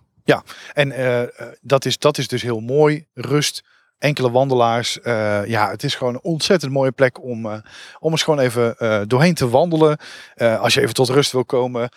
En 0.73 0.91
eh, 0.91 1.21
eh, 1.21 1.29
dat, 1.61 1.85
is, 1.85 1.97
dat 1.99 2.17
is 2.17 2.27
dus 2.27 2.41
heel 2.41 2.59
mooi. 2.59 3.05
Rust, 3.13 3.63
enkele 3.97 4.31
wandelaars. 4.31 5.01
Eh, 5.01 5.45
ja, 5.45 5.69
het 5.69 5.83
is 5.83 5.95
gewoon 5.95 6.13
een 6.13 6.23
ontzettend 6.23 6.71
mooie 6.71 6.91
plek 6.91 7.23
om, 7.23 7.63
om 7.99 8.11
eens 8.11 8.23
gewoon 8.23 8.39
even 8.39 8.75
doorheen 9.07 9.33
te 9.33 9.49
wandelen. 9.49 9.97
Als 10.35 10.73
je 10.73 10.81
even 10.81 10.93
tot 10.93 11.09
rust 11.09 11.31
wil 11.31 11.45
komen. 11.45 11.89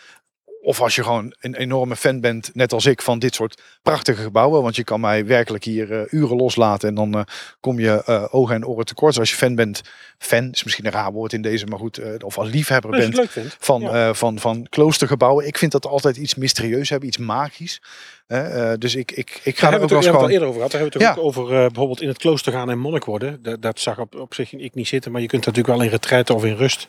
Of 0.63 0.81
als 0.81 0.95
je 0.95 1.03
gewoon 1.03 1.35
een 1.41 1.55
enorme 1.55 1.97
fan 1.97 2.21
bent, 2.21 2.51
net 2.55 2.73
als 2.73 2.87
ik, 2.87 3.03
van 3.03 3.19
dit 3.19 3.35
soort 3.35 3.63
prachtige 3.83 4.23
gebouwen. 4.23 4.63
Want 4.63 4.77
je 4.77 4.85
kan 4.85 5.01
mij 5.01 5.27
werkelijk 5.27 5.65
hier 5.65 6.13
uren 6.13 6.37
loslaten 6.37 6.89
en 6.89 6.95
dan 6.95 7.27
kom 7.61 7.81
je 7.81 8.29
ogen 8.31 8.55
en 8.55 8.67
oren 8.67 8.85
tekort. 8.85 9.11
Dus 9.11 9.21
als 9.21 9.31
je 9.31 9.37
fan 9.37 9.55
bent, 9.55 9.83
fan 10.19 10.51
is 10.51 10.65
misschien 10.65 10.87
een 10.87 10.93
raar 10.93 11.13
woord 11.13 11.33
in 11.33 11.43
deze, 11.43 11.67
maar 11.67 11.79
goed. 11.79 12.23
of 12.25 12.39
als 12.39 12.49
liefhebber 12.51 12.91
bent 12.91 13.21
van, 13.59 13.81
Ja. 13.81 14.15
van, 14.15 14.39
van 14.39 14.67
kloostergebouwen. 14.69 15.47
Ik 15.47 15.59
vind 15.59 15.73
dat 15.73 15.87
altijd 15.87 16.17
iets 16.17 16.35
mysterieus 16.35 16.89
hebben, 16.89 17.09
iets 17.09 17.19
magisch. 17.19 17.81
Eh, 18.29 18.73
dus 18.79 18.95
ik, 18.95 19.11
ik, 19.13 19.41
ik 19.43 19.59
ga 19.59 19.71
Daar 19.71 19.79
er 19.79 19.83
ook 19.83 19.89
we 19.89 19.95
wel 19.95 19.99
het 19.99 20.07
eens 20.07 20.17
gewoon... 20.17 20.31
eerder 20.31 20.49
over 20.49 20.55
gehad. 20.61 20.71
Daar 20.73 20.81
hebben 20.81 20.99
we 21.01 21.05
het 21.07 21.17
Ja. 21.17 21.23
ook 21.23 21.27
over 21.29 21.53
eh, 21.55 21.67
bijvoorbeeld 21.67 22.01
in 22.03 22.09
het 22.09 22.19
klooster 22.19 22.53
gaan 22.53 22.71
en 22.71 22.79
monnik 22.79 23.05
worden. 23.05 23.43
Dat, 23.43 23.63
dat 23.63 23.81
zag 23.81 23.99
op, 23.99 24.15
op 24.15 24.35
zich 24.35 24.53
ik 24.53 24.75
niet 24.75 24.89
zitten. 24.89 25.13
Maar 25.13 25.21
je 25.21 25.27
kunt 25.27 25.47
natuurlijk 25.47 25.75
wel 25.77 25.85
in 25.85 25.91
retraite 25.91 26.35
of 26.35 26.45
in 26.45 26.57
rust 26.57 26.87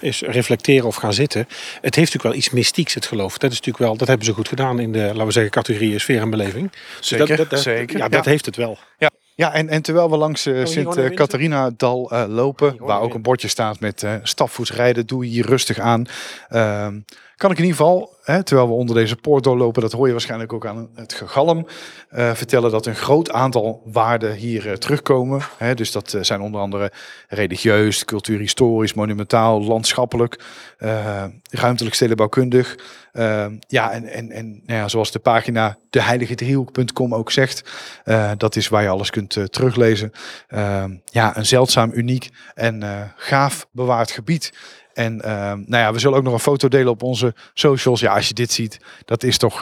is 0.00 0.20
reflecteren 0.20 0.86
of 0.86 0.94
gaan 0.96 1.12
zitten. 1.14 1.40
Het 1.40 1.94
heeft 1.94 1.96
natuurlijk 1.96 2.22
wel 2.22 2.34
iets 2.34 2.50
mystieks, 2.50 2.94
het 2.94 3.06
geloof. 3.06 3.38
Dat 3.38 3.50
is 3.50 3.56
natuurlijk 3.56 3.84
wel, 3.84 3.96
dat 3.96 4.08
hebben 4.08 4.26
ze 4.26 4.32
goed 4.32 4.48
gedaan 4.48 4.78
in 4.78 4.92
de, 4.92 4.98
laten 4.98 5.26
we 5.26 5.32
zeggen, 5.32 5.50
categorie 5.52 5.98
sfeer 5.98 6.20
en 6.20 6.30
beleving. 6.30 6.70
Dus 6.98 7.08
Zeker, 7.08 7.26
dat, 7.26 7.36
dat- 7.36 7.50
dat- 7.50 7.60
zeker. 7.60 7.98
Ja, 7.98 8.08
dat 8.08 8.24
heeft 8.24 8.46
het 8.46 8.56
wel. 8.56 8.78
Ja, 8.98 9.10
en, 9.50 9.68
en 9.68 9.82
terwijl 9.82 10.10
we 10.10 10.16
langs 10.16 10.46
eh, 10.46 10.54
hier 10.54 10.66
Sint 10.66 10.94
gewoon 10.94 11.48
naar 11.48 11.72
eh, 11.76 12.22
eh, 12.22 12.28
lopen, 12.28 12.76
waar 12.78 13.00
ook 13.00 13.14
een 13.14 13.22
bordje 13.22 13.48
staat 13.48 13.80
met 13.80 14.06
stapvoets 14.22 14.72
rijden, 14.72 15.06
doe 15.06 15.24
je 15.24 15.30
hier 15.30 15.46
rustig 15.46 15.78
aan. 15.78 16.06
Ehm, 16.48 17.00
kan 17.36 17.50
ik 17.50 17.58
in 17.58 17.64
ieder 17.64 17.78
geval, 17.78 18.16
hè, 18.22 18.42
terwijl 18.42 18.68
we 18.68 18.74
onder 18.74 18.94
deze 18.94 19.16
poort 19.16 19.44
doorlopen, 19.44 19.82
dat 19.82 19.92
hoor 19.92 20.06
je 20.06 20.12
waarschijnlijk 20.12 20.52
ook 20.52 20.66
aan 20.66 20.88
het 20.94 21.12
gegalm, 21.12 21.66
vertellen 22.10 22.70
dat 22.70 22.86
een 22.86 22.94
groot 22.94 23.30
aantal 23.30 23.82
waarden 23.84 24.34
hier 24.34 24.78
terugkomen. 24.78 25.40
Hè, 25.56 25.74
dus 25.74 25.92
dat 25.92 26.16
zijn 26.20 26.40
onder 26.40 26.60
andere 26.60 26.92
religieus, 27.28 28.04
cultuurhistorisch, 28.04 28.94
monumentaal, 28.94 29.62
landschappelijk, 29.62 30.44
ruimtelijk 31.50 31.94
stedenbouwkundig. 31.94 32.76
Ehm, 33.12 33.56
ja, 33.66 33.90
en, 33.92 34.04
en, 34.04 34.30
en 34.30 34.62
nou 34.66 34.88
zoals 34.88 35.10
de 35.10 35.18
pagina 35.18 35.78
deheiligedriehoek.com 35.90 37.14
ook 37.14 37.30
zegt, 37.30 37.70
eh, 38.04 38.30
dat 38.36 38.56
is 38.56 38.68
waar 38.68 38.82
je 38.82 38.88
alles 38.88 39.10
kunt 39.10 39.36
eh, 39.36 39.44
teruglezen. 39.44 40.12
Ehm, 40.48 40.96
ja, 41.04 41.36
een 41.36 41.46
zeldzaam, 41.46 41.90
uniek 41.94 42.30
en 42.54 42.82
eh, 42.82 43.00
gaaf 43.16 43.66
bewaard 43.72 44.10
gebied. 44.10 44.52
En 44.92 45.20
ehm, 45.20 45.62
nou 45.66 45.82
ja, 45.82 45.92
we 45.92 45.98
zullen 45.98 46.18
ook 46.18 46.24
nog 46.24 46.32
een 46.32 46.38
foto 46.38 46.68
delen 46.68 46.92
op 46.92 47.02
onze 47.02 47.34
socials. 47.54 48.00
Ja, 48.00 48.14
als 48.14 48.28
je 48.28 48.34
dit 48.34 48.52
ziet, 48.52 48.78
dat 49.04 49.22
is 49.22 49.38
toch, 49.38 49.60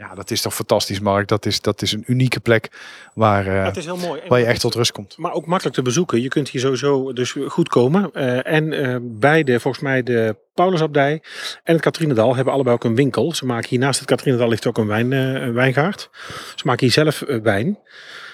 ja, 0.00 0.14
dat 0.14 0.30
is 0.30 0.40
toch 0.40 0.54
fantastisch, 0.54 1.00
Mark. 1.00 1.28
Dat 1.28 1.46
is, 1.46 1.60
dat 1.60 1.82
is 1.82 1.92
een 1.92 2.04
unieke 2.06 2.40
plek 2.40 2.70
waar, 3.14 3.46
eh, 3.46 3.64
het 3.64 3.76
is 3.76 3.84
heel 3.84 3.96
mooi. 3.96 4.20
En 4.20 4.28
waar 4.28 4.38
je 4.38 4.44
echt 4.44 4.60
tot 4.60 4.74
rust 4.74 4.92
komt. 4.92 5.16
Maar 5.18 5.32
ook 5.32 5.46
makkelijk 5.46 5.76
te 5.76 5.82
bezoeken. 5.82 6.22
Je 6.22 6.28
kunt 6.28 6.48
hier 6.48 6.60
sowieso 6.60 7.12
dus 7.12 7.36
goed 7.46 7.68
komen. 7.68 8.10
Eh, 8.12 8.52
en 8.52 8.72
eh 8.72 8.96
beide, 9.02 9.60
volgens 9.60 9.82
mij 9.82 10.02
de 10.02 10.36
Paulusabdij 10.54 11.22
en 11.64 11.72
het 11.72 11.82
Katrienendal 11.82 12.36
hebben 12.36 12.52
allebei 12.52 12.74
ook 12.74 12.84
een 12.84 12.94
winkel. 12.94 13.34
Ze 13.34 13.46
maken 13.46 13.68
hier 13.68 13.78
naast 13.78 13.98
het 13.98 14.08
Katrienendal 14.08 14.48
ligt 14.48 14.66
ook 14.66 14.78
een, 14.78 14.86
wijn, 14.86 15.12
een 15.12 15.52
wijngaard. 15.52 16.10
Ze 16.54 16.66
maken 16.66 16.86
hier 16.86 16.92
zelf 16.92 17.24
wijn. 17.42 17.78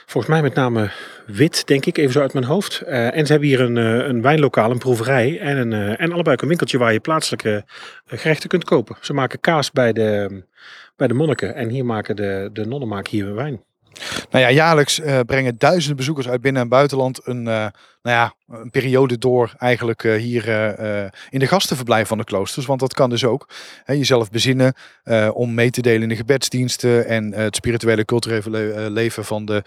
Volgens 0.07 0.33
mij 0.33 0.43
met 0.43 0.55
name 0.55 0.91
wit, 1.27 1.67
denk 1.67 1.87
ik, 1.87 1.99
even 1.99 2.13
zo 2.13 2.21
uit 2.21 2.33
mijn 2.33 2.45
hoofd. 2.45 2.81
Eh, 2.81 3.17
en 3.17 3.27
ze 3.27 3.33
hebben 3.33 3.49
hier 3.49 3.61
een, 3.61 3.77
eh, 3.77 4.07
een 4.09 4.23
wijnlokaal, 4.23 4.71
een 4.71 4.79
proeverij 4.79 5.41
en, 5.41 5.57
een, 5.57 5.73
eh, 5.73 6.01
en 6.01 6.13
allebei 6.13 6.35
ook 6.35 6.43
een 6.43 6.49
winkeltje 6.49 6.79
waar 6.79 6.93
je 6.93 7.01
plaatselijke 7.01 7.65
gerechten 8.07 8.49
kunt 8.49 8.65
kopen. 8.65 8.97
Ze 9.01 9.13
maken 9.13 9.41
kaas 9.41 9.71
bij 9.71 9.93
de, 9.93 10.43
bij 10.97 11.07
de 11.07 11.15
monniken 11.15 11.55
en 11.55 11.69
hier 11.69 11.85
maken 11.85 12.17
de, 12.17 12.51
de 12.53 12.67
nonnen 12.67 12.89
maken 12.89 13.11
hier 13.11 13.35
wijn. 13.35 13.65
Nou 14.31 14.45
ja, 14.45 14.51
jaarlijks 14.51 15.01
eh, 15.01 15.21
brengen 15.27 15.59
duizenden 15.59 15.97
bezoekers 15.97 16.29
uit 16.29 16.41
binnen- 16.41 16.63
en 16.63 16.69
buitenland 16.69 17.21
een, 17.25 17.49
eh, 17.49 17.67
nou 18.03 18.17
ja, 18.17 18.35
een 18.49 18.71
periode 18.71 19.19
door 19.19 19.55
eigenlijk 19.59 20.05
eh, 20.05 20.15
hier 20.15 20.49
in 21.31 21.39
de 21.39 21.47
gastenverblijf 21.47 22.09
van 22.09 22.19
de 22.19 22.25
kloosters. 22.25 22.67
Want 22.67 22.81
dat 22.81 22.95
kan 22.95 23.11
dus 23.11 23.25
ook. 23.25 23.49
Hè, 23.85 23.93
jezelf 23.95 24.31
bezinnen 24.31 24.75
om 25.33 25.55
mee 25.55 25.71
te 25.71 25.83
delen 25.83 26.03
in 26.03 26.09
de 26.09 26.17
gebedsdiensten 26.17 27.07
en 27.07 27.33
het 27.33 27.57
spirituele 27.57 28.05
culturele 28.05 28.51
le- 28.51 28.89
leven 28.89 29.25
van 29.25 29.45
de 29.45 29.63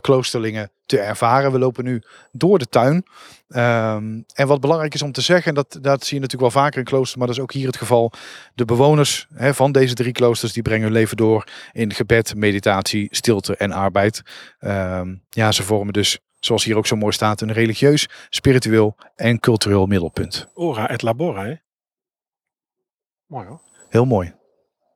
kloosterlingen 0.00 0.70
te 0.86 0.98
ervaren. 0.98 1.52
We 1.52 1.58
lopen 1.58 1.84
nu 1.84 2.02
door 2.32 2.58
de 2.58 2.66
tuin. 2.66 3.04
Ehm, 3.48 4.20
en 4.34 4.46
wat 4.46 4.60
belangrijk 4.60 4.94
is 4.94 5.02
om 5.02 5.12
te 5.12 5.20
zeggen, 5.20 5.48
en 5.48 5.54
dat, 5.54 5.78
dat 5.80 6.04
zie 6.04 6.16
je 6.16 6.22
natuurlijk 6.22 6.52
wel 6.52 6.62
vaker 6.62 6.78
in 6.78 6.84
kloosters, 6.84 7.16
maar 7.16 7.26
dat 7.26 7.36
is 7.36 7.42
ook 7.42 7.52
hier 7.52 7.66
het 7.66 7.76
geval. 7.76 8.12
De 8.54 8.64
bewoners 8.64 9.26
hè, 9.34 9.54
van 9.54 9.72
deze 9.72 9.94
drie 9.94 10.12
kloosters, 10.12 10.52
die 10.52 10.62
brengen 10.62 10.82
hun 10.82 10.92
leven 10.92 11.16
door 11.16 11.44
in 11.72 11.94
gebed, 11.94 12.34
meditatie, 12.34 13.08
stilte 13.10 13.56
en 13.56 13.72
arbeid. 13.72 13.87
Ehm, 14.58 15.14
ja, 15.28 15.52
ze 15.52 15.62
vormen 15.62 15.92
dus, 15.92 16.18
zoals 16.40 16.64
hier 16.64 16.76
ook 16.76 16.86
zo 16.86 16.96
mooi 16.96 17.12
staat, 17.12 17.40
een 17.40 17.52
religieus, 17.52 18.08
spiritueel 18.28 18.96
en 19.16 19.40
cultureel 19.40 19.86
middelpunt. 19.86 20.46
Ora 20.54 20.88
et 20.88 21.02
labora, 21.02 21.44
hè? 21.44 21.54
Mooi 23.26 23.46
hoor. 23.46 23.60
Heel 23.88 24.04
mooi. 24.04 24.34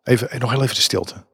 Even, 0.02 0.31
eh, 0.31 0.40
nog 0.40 0.50
heel 0.50 0.62
even 0.62 0.74
de 0.74 0.81
stilte. 0.81 1.24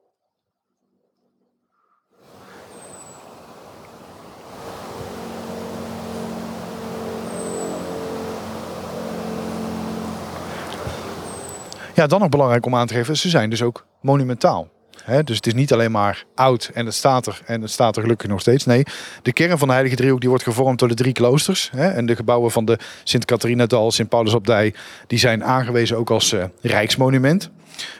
Ja, 11.94 12.06
dan 12.06 12.20
nog 12.20 12.28
belangrijk 12.28 12.66
om 12.66 12.74
aan 12.74 12.86
te 12.86 12.94
geven, 12.94 13.16
ze 13.16 13.28
zijn 13.28 13.50
dus 13.50 13.62
ook 13.62 13.86
monumentaal. 14.00 14.68
Hè, 15.08 15.24
dus 15.24 15.36
het 15.36 15.46
is 15.46 15.54
niet 15.54 15.72
alleen 15.72 15.90
maar 15.90 16.24
oud 16.34 16.70
en 16.74 16.84
het 16.84 16.94
staat 16.94 17.26
er 17.26 17.40
en 17.46 17.62
het 17.62 17.70
staat 17.70 17.96
er 17.96 18.02
gelukkig 18.02 18.28
nog 18.28 18.40
steeds. 18.40 18.64
Nee, 18.64 18.84
de 19.22 19.32
kern 19.32 19.58
van 19.58 19.66
de 19.66 19.72
Heilige 19.72 19.96
Driehoek 19.96 20.20
die 20.20 20.28
wordt 20.28 20.44
gevormd 20.44 20.78
door 20.78 20.88
de 20.88 20.94
drie 20.94 21.12
kloosters. 21.12 21.70
Hè, 21.72 21.88
en 21.88 22.06
de 22.06 22.16
gebouwen 22.16 22.50
van 22.50 22.64
de 22.64 22.78
Sint 23.04 23.24
Catharinadal, 23.24 23.90
Sint 23.90 24.08
Paulusabdij, 24.08 24.74
die 25.06 25.18
zijn 25.18 25.44
aangewezen 25.44 25.96
ook 25.96 26.10
als 26.10 26.32
eh, 26.32 26.44
rijksmonument. 26.60 27.50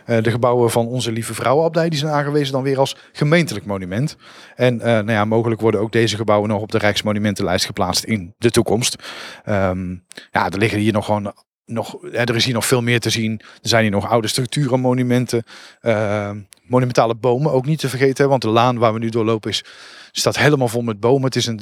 Eh, 0.05 0.23
de 0.23 0.31
gebouwen 0.31 0.71
van 0.71 0.87
onze 0.87 1.13
Lieve 1.13 1.35
Vrouwenabdij 1.35 1.89
die 1.89 1.99
zijn 1.99 2.13
aangewezen 2.13 2.53
dan 2.53 2.63
weer 2.63 2.79
als 2.79 2.97
gemeentelijk 3.13 3.67
monument. 3.67 4.17
En 4.57 4.81
eh, 4.81 4.87
nou 4.87 5.11
ja, 5.11 5.25
mogelijk 5.25 5.61
worden 5.61 5.81
ook 5.81 5.93
deze 5.93 6.17
gebouwen 6.17 6.49
nog 6.49 6.63
op 6.63 6.73
de 6.73 6.79
Rijksmonumentenlijst 6.79 7.67
geplaatst 7.67 8.05
in 8.05 8.35
de 8.39 8.51
toekomst. 8.51 8.97
Ehm, 9.45 9.91
ja, 10.31 10.51
er 10.51 10.59
liggen 10.59 10.79
hier 10.79 10.93
nog 10.93 11.05
gewoon 11.05 11.33
nog, 11.69 12.05
er 12.13 12.37
is 12.37 12.45
hier 12.45 12.55
nog 12.55 12.67
veel 12.67 12.83
meer 12.83 13.01
te 13.01 13.11
zien. 13.11 13.41
Er 13.41 13.69
zijn 13.69 13.83
hier 13.83 13.91
nog 13.91 14.09
oude 14.09 14.29
structuren, 14.29 14.81
monumenten, 14.81 15.45
eh, 15.81 16.31
monumentale 16.63 17.15
bomen 17.15 17.53
ook 17.53 17.67
niet 17.67 17.79
te 17.79 17.89
vergeten. 17.89 18.29
Want 18.29 18.43
de 18.43 18.49
laan 18.49 18.79
waar 18.79 18.93
we 18.93 18.99
nu 18.99 19.09
doorlopen 19.09 19.51
is, 19.51 19.65
staat 20.13 20.39
helemaal 20.39 20.69
vol 20.69 20.83
met 20.83 21.01
bomen. 21.01 21.25
Het 21.25 21.37
is 21.37 21.47
een, 21.47 21.61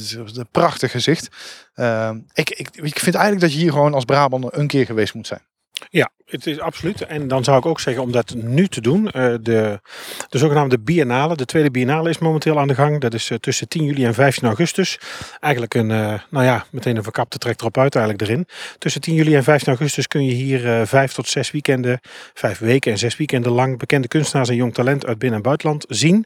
prachtig 0.51 0.91
gezicht. 0.91 1.29
Eh, 1.75 2.11
ik, 2.33 2.51
ik, 2.51 2.69
ik 2.73 2.99
vind 2.99 3.15
eigenlijk 3.15 3.41
dat 3.41 3.53
je 3.53 3.59
hier 3.59 3.73
gewoon 3.73 3.95
als 3.95 4.05
Brabander 4.05 4.59
een 4.59 4.67
keer 4.67 4.87
geweest 4.87 5.15
moet 5.15 5.27
zijn. 5.27 5.43
Ja, 5.91 6.11
het 6.27 6.47
is 6.47 6.61
absoluut. 6.61 7.03
En 7.03 7.29
dan 7.29 7.45
zou 7.45 7.59
ik 7.59 7.67
ook 7.67 7.81
zeggen 7.81 8.03
om 8.03 8.13
dat 8.13 8.35
nu 8.35 8.67
te 8.67 8.81
doen. 8.81 9.11
eh, 9.11 9.35
de, 9.41 9.81
de 10.29 10.39
zogenaamde 10.39 10.79
biennale, 10.79 11.37
de 11.37 11.45
tweede 11.45 11.71
biennale 11.71 12.09
is 12.11 12.19
momenteel 12.19 12.59
aan 12.59 12.69
de 12.69 12.75
gang. 12.75 13.01
Dat 13.01 13.15
is 13.15 13.31
eh, 13.31 13.39
tussen 13.39 13.69
10 13.69 13.85
juli 13.85 14.05
en 14.05 14.15
15 14.15 14.47
augustus. 14.49 14.99
Eigenlijk 15.41 15.75
een, 15.75 15.91
eh, 15.91 16.21
nou 16.31 16.45
ja, 16.45 16.65
meteen 16.71 16.97
een 16.97 17.03
verkapte 17.03 17.39
trek 17.39 17.61
erop 17.61 17.79
uit 17.79 17.95
eigenlijk 17.95 18.29
erin. 18.29 18.47
Tussen 18.79 19.01
10 19.01 19.15
juli 19.15 19.35
en 19.35 19.45
15 19.45 19.69
augustus 19.69 20.07
kun 20.09 20.25
je 20.25 20.33
hier 20.33 20.87
vijf 20.87 21.13
tot 21.13 21.29
zes 21.29 21.51
weekenden, 21.51 22.01
vijf 22.35 22.59
weken 22.59 22.93
en 22.93 22.99
zes 22.99 23.17
weekenden 23.17 23.53
lang 23.53 23.79
bekende 23.79 24.09
kunstenaars 24.09 24.49
en 24.49 24.55
jong 24.55 24.75
talent 24.75 25.07
uit 25.07 25.19
binnen- 25.19 25.37
en 25.39 25.45
buitenland 25.45 25.85
zien. 25.89 26.25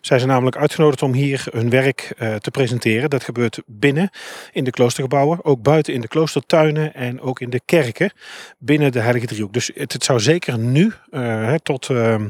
Zij 0.00 0.18
zijn 0.18 0.30
namelijk 0.30 0.56
uitgenodigd 0.56 1.02
om 1.02 1.12
hier 1.12 1.44
hun 1.50 1.70
werk 1.70 2.14
te 2.38 2.50
presenteren. 2.50 3.10
Dat 3.10 3.24
gebeurt 3.24 3.60
binnen 3.66 4.10
in 4.52 4.64
de 4.64 4.70
kloostergebouwen, 4.70 5.44
ook 5.44 5.62
buiten 5.62 5.94
in 5.94 6.00
de 6.00 6.08
kloostertuinen 6.08 6.94
en 6.94 7.20
ook 7.20 7.40
in 7.40 7.50
de 7.50 7.60
kerken 7.64 8.12
binnen 8.58 8.92
de 8.92 9.00
Heilige 9.02 9.26
Driehoek. 9.26 9.52
Dus 9.52 9.70
het, 9.74 10.04
zou 10.04 10.20
zeker 10.20 10.58
nu 10.58 10.92
eh, 11.10 11.20
hè, 11.22 11.60
tot, 11.60 11.90
ehm, 11.90 12.28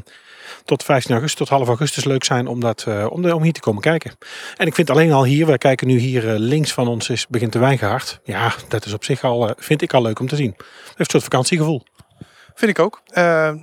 tot 0.65 0.83
15 0.83 1.11
augustus, 1.11 1.39
tot 1.39 1.57
half 1.57 1.67
augustus 1.67 2.03
leuk 2.03 2.23
zijn 2.23 2.47
om, 2.47 2.59
dat, 2.59 2.83
eh, 2.87 3.05
om, 3.09 3.31
om 3.31 3.43
hier 3.43 3.53
te 3.53 3.59
komen 3.59 3.81
kijken. 3.81 4.17
En 4.57 4.67
ik 4.67 4.75
vind 4.75 4.89
alleen 4.89 5.11
al 5.11 5.23
hier, 5.23 5.45
wij 5.45 5.57
kijken 5.57 5.87
nu 5.87 5.97
hier 5.97 6.29
eh, 6.29 6.39
links 6.39 6.73
van 6.73 6.87
ons, 6.87 7.09
is, 7.09 7.27
begint 7.27 7.53
de 7.53 7.59
wijngaard. 7.59 8.19
Ja, 8.23 8.53
dat 8.67 8.85
is 8.85 8.93
op 8.93 9.03
zich 9.03 9.23
al, 9.23 9.53
vind 9.57 9.81
ik 9.81 9.93
al 9.93 10.01
leuk 10.01 10.19
om 10.19 10.27
te 10.27 10.35
zien. 10.35 10.53
Het 10.57 10.67
heeft 10.85 10.99
een 10.99 11.05
soort 11.05 11.23
vakantiegevoel. 11.23 11.83
Vind 12.55 12.71
ik 12.71 12.79
ook. 12.79 13.01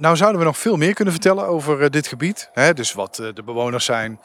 Nou 0.01 0.17
zouden 0.17 0.41
we 0.41 0.47
nog 0.47 0.59
veel 0.59 0.77
meer 0.77 0.95
kunnen 0.95 1.15
vertellen 1.15 1.47
over 1.47 1.91
dit 1.91 2.07
gebied. 2.07 2.51
Hè? 2.53 2.75
Dus 2.75 2.93
wat 2.93 3.15
de 3.35 3.43
bewoners 3.45 3.85
zijn, 3.85 4.21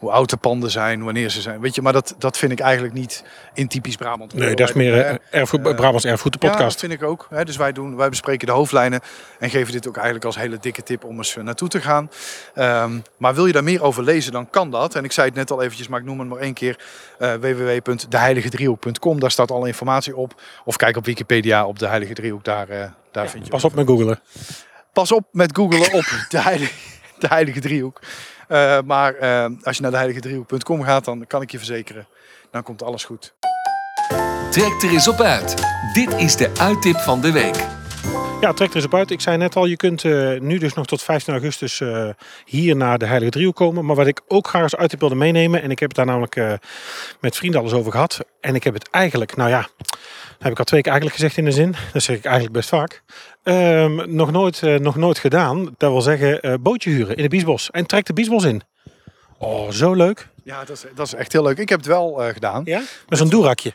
hoe 0.00 0.10
oud 0.10 0.30
de 0.30 0.36
panden 0.36 0.70
zijn, 0.70 1.04
wanneer 1.04 1.30
ze 1.30 1.40
zijn. 1.40 1.60
Weet 1.60 1.74
je, 1.74 1.82
maar 1.82 1.92
dat, 1.92 2.14
dat 2.18 2.38
vind 2.38 2.52
ik 2.52 2.60
eigenlijk 2.60 2.94
niet 2.94 3.24
in 3.54 3.68
typisch 3.68 3.96
Brabant. 3.96 4.34
Nee, 4.34 4.54
dat 4.54 4.68
is 4.68 4.74
meer 4.74 4.94
Hè? 4.94 5.00
eh, 5.00 5.14
erfgoed, 5.30 5.66
Eh, 5.66 5.74
Brabants 5.74 6.04
Erfgoed, 6.04 6.32
de 6.32 6.38
Ja, 6.40 6.46
dat 6.46 6.56
podcast. 6.56 6.80
vind 6.80 6.92
ik 6.92 7.02
ook. 7.02 7.26
Hè. 7.30 7.44
Dus 7.44 7.56
wij, 7.56 7.72
doen, 7.72 7.96
wij 7.96 8.08
bespreken 8.08 8.46
de 8.46 8.52
hoofdlijnen 8.52 9.00
en 9.38 9.50
geven 9.50 9.72
dit 9.72 9.88
ook 9.88 9.94
eigenlijk 9.96 10.24
als 10.24 10.36
hele 10.36 10.58
dikke 10.60 10.82
tip 10.82 11.04
om 11.04 11.16
eens 11.16 11.36
eh, 11.36 11.42
naartoe 11.44 11.68
te 11.68 11.80
gaan. 11.80 12.10
Ehm, 12.54 12.98
maar 13.16 13.34
wil 13.34 13.46
je 13.46 13.52
daar 13.52 13.64
meer 13.64 13.82
over 13.82 14.02
lezen, 14.02 14.32
dan 14.32 14.50
kan 14.50 14.70
dat. 14.70 14.94
En 14.94 15.04
ik 15.04 15.12
zei 15.12 15.26
het 15.26 15.36
net 15.36 15.50
al 15.50 15.62
eventjes, 15.62 15.88
maar 15.88 16.00
ik 16.00 16.06
noem 16.06 16.18
het 16.20 16.28
maar 16.28 16.38
één 16.38 16.54
keer. 16.54 16.78
eh 17.18 17.32
www.deheiligedriehoek.com, 17.34 19.20
daar 19.20 19.30
staat 19.30 19.50
alle 19.50 19.66
informatie 19.66 20.16
op. 20.16 20.40
Of 20.64 20.76
kijk 20.76 20.96
op 20.96 21.04
Wikipedia 21.04 21.66
op 21.66 21.78
de 21.78 21.86
Heilige 21.86 22.12
Driehoek, 22.12 22.44
daar, 22.44 22.68
eh, 22.68 22.84
daar 23.12 23.28
vind 23.28 23.44
je 23.44 23.50
Pas 23.50 23.64
op 23.64 23.74
met 23.74 23.86
googelen. 23.86 24.20
Pas 24.92 25.12
op 25.12 25.24
met 25.32 25.56
googelen 25.56 25.92
op 25.92 26.04
de 26.28 26.40
Heilige, 26.40 26.72
de 27.18 27.26
heilige 27.28 27.60
Driehoek. 27.60 28.00
Eh, 28.50 28.78
maar 28.84 29.14
eh, 29.14 29.46
als 29.62 29.76
je 29.76 29.82
naar 29.82 29.90
deheiligedriehoek.com 29.90 30.82
gaat, 30.82 31.04
dan 31.04 31.26
kan 31.26 31.42
ik 31.42 31.50
je 31.50 31.58
verzekeren, 31.58 32.06
dan 32.50 32.62
komt 32.62 32.82
alles 32.82 33.04
goed. 33.04 33.34
Trek 34.50 34.82
er 34.82 34.90
eens 34.90 35.08
op 35.08 35.20
uit. 35.20 35.54
Dit 35.92 36.14
is 36.14 36.36
de 36.36 36.50
uittip 36.58 36.96
van 36.96 37.20
de 37.20 37.32
week. 37.32 37.78
Ja, 38.40 38.52
trek 38.52 38.68
er 38.68 38.76
eens 38.76 38.84
op 38.84 38.94
uit. 38.94 39.10
Ik 39.10 39.20
zei 39.20 39.36
net 39.36 39.56
al, 39.56 39.66
je 39.66 39.76
kunt 39.76 40.04
eh, 40.04 40.40
nu 40.40 40.58
dus 40.58 40.74
nog 40.74 40.86
tot 40.86 41.02
15 41.02 41.32
augustus 41.32 41.80
eh, 41.80 42.08
hier 42.44 42.76
naar 42.76 42.98
de 42.98 43.06
Heilige 43.06 43.30
Driehoek 43.30 43.56
komen. 43.56 43.84
Maar 43.84 43.96
wat 43.96 44.06
ik 44.06 44.20
ook 44.28 44.48
graag 44.48 44.62
eens 44.62 44.76
uit 44.76 44.98
wilde 44.98 45.14
meenemen, 45.14 45.62
en 45.62 45.70
ik 45.70 45.78
heb 45.78 45.88
het 45.88 45.96
daar 45.96 46.06
namelijk 46.06 46.36
eh, 46.36 46.52
met 47.20 47.36
vrienden 47.36 47.60
alles 47.60 47.72
over 47.72 47.92
gehad. 47.92 48.18
En 48.40 48.54
ik 48.54 48.64
heb 48.64 48.74
het 48.74 48.90
eigenlijk, 48.90 49.36
nou 49.36 49.50
ja, 49.50 49.68
dat 49.76 49.98
heb 50.38 50.52
ik 50.52 50.58
al 50.58 50.64
twee 50.64 50.80
keer 50.80 50.90
eigenlijk 50.90 51.20
gezegd 51.20 51.36
in 51.36 51.44
de 51.44 51.52
zin. 51.52 51.74
Dat 51.92 52.02
zeg 52.02 52.16
ik 52.16 52.24
eigenlijk 52.24 52.54
best 52.54 52.68
vaak. 52.68 53.02
Ehm, 53.42 54.14
nog, 54.14 54.30
nooit, 54.30 54.62
eh, 54.62 54.78
nog 54.78 54.96
nooit 54.96 55.18
gedaan. 55.18 55.74
Dat 55.76 55.90
wil 55.90 56.00
zeggen, 56.00 56.40
eh, 56.40 56.54
bootje 56.60 56.90
huren 56.90 57.16
in 57.16 57.22
de 57.22 57.28
Biesbos. 57.28 57.70
En 57.70 57.86
trek 57.86 58.06
de 58.06 58.12
Biesbos 58.12 58.44
in. 58.44 58.62
Oh, 59.38 59.70
zo 59.70 59.94
leuk. 59.94 60.28
Ja, 60.44 60.64
dat 60.64 60.76
is, 60.76 60.84
dat 60.94 61.06
is 61.06 61.14
echt 61.14 61.32
heel 61.32 61.42
leuk. 61.42 61.58
Ik 61.58 61.68
heb 61.68 61.78
het 61.78 61.88
wel 61.88 62.22
eh, 62.22 62.32
gedaan. 62.32 62.62
Ja? 62.64 62.82
Met 63.08 63.18
zo'n 63.18 63.28
doerakje. 63.28 63.74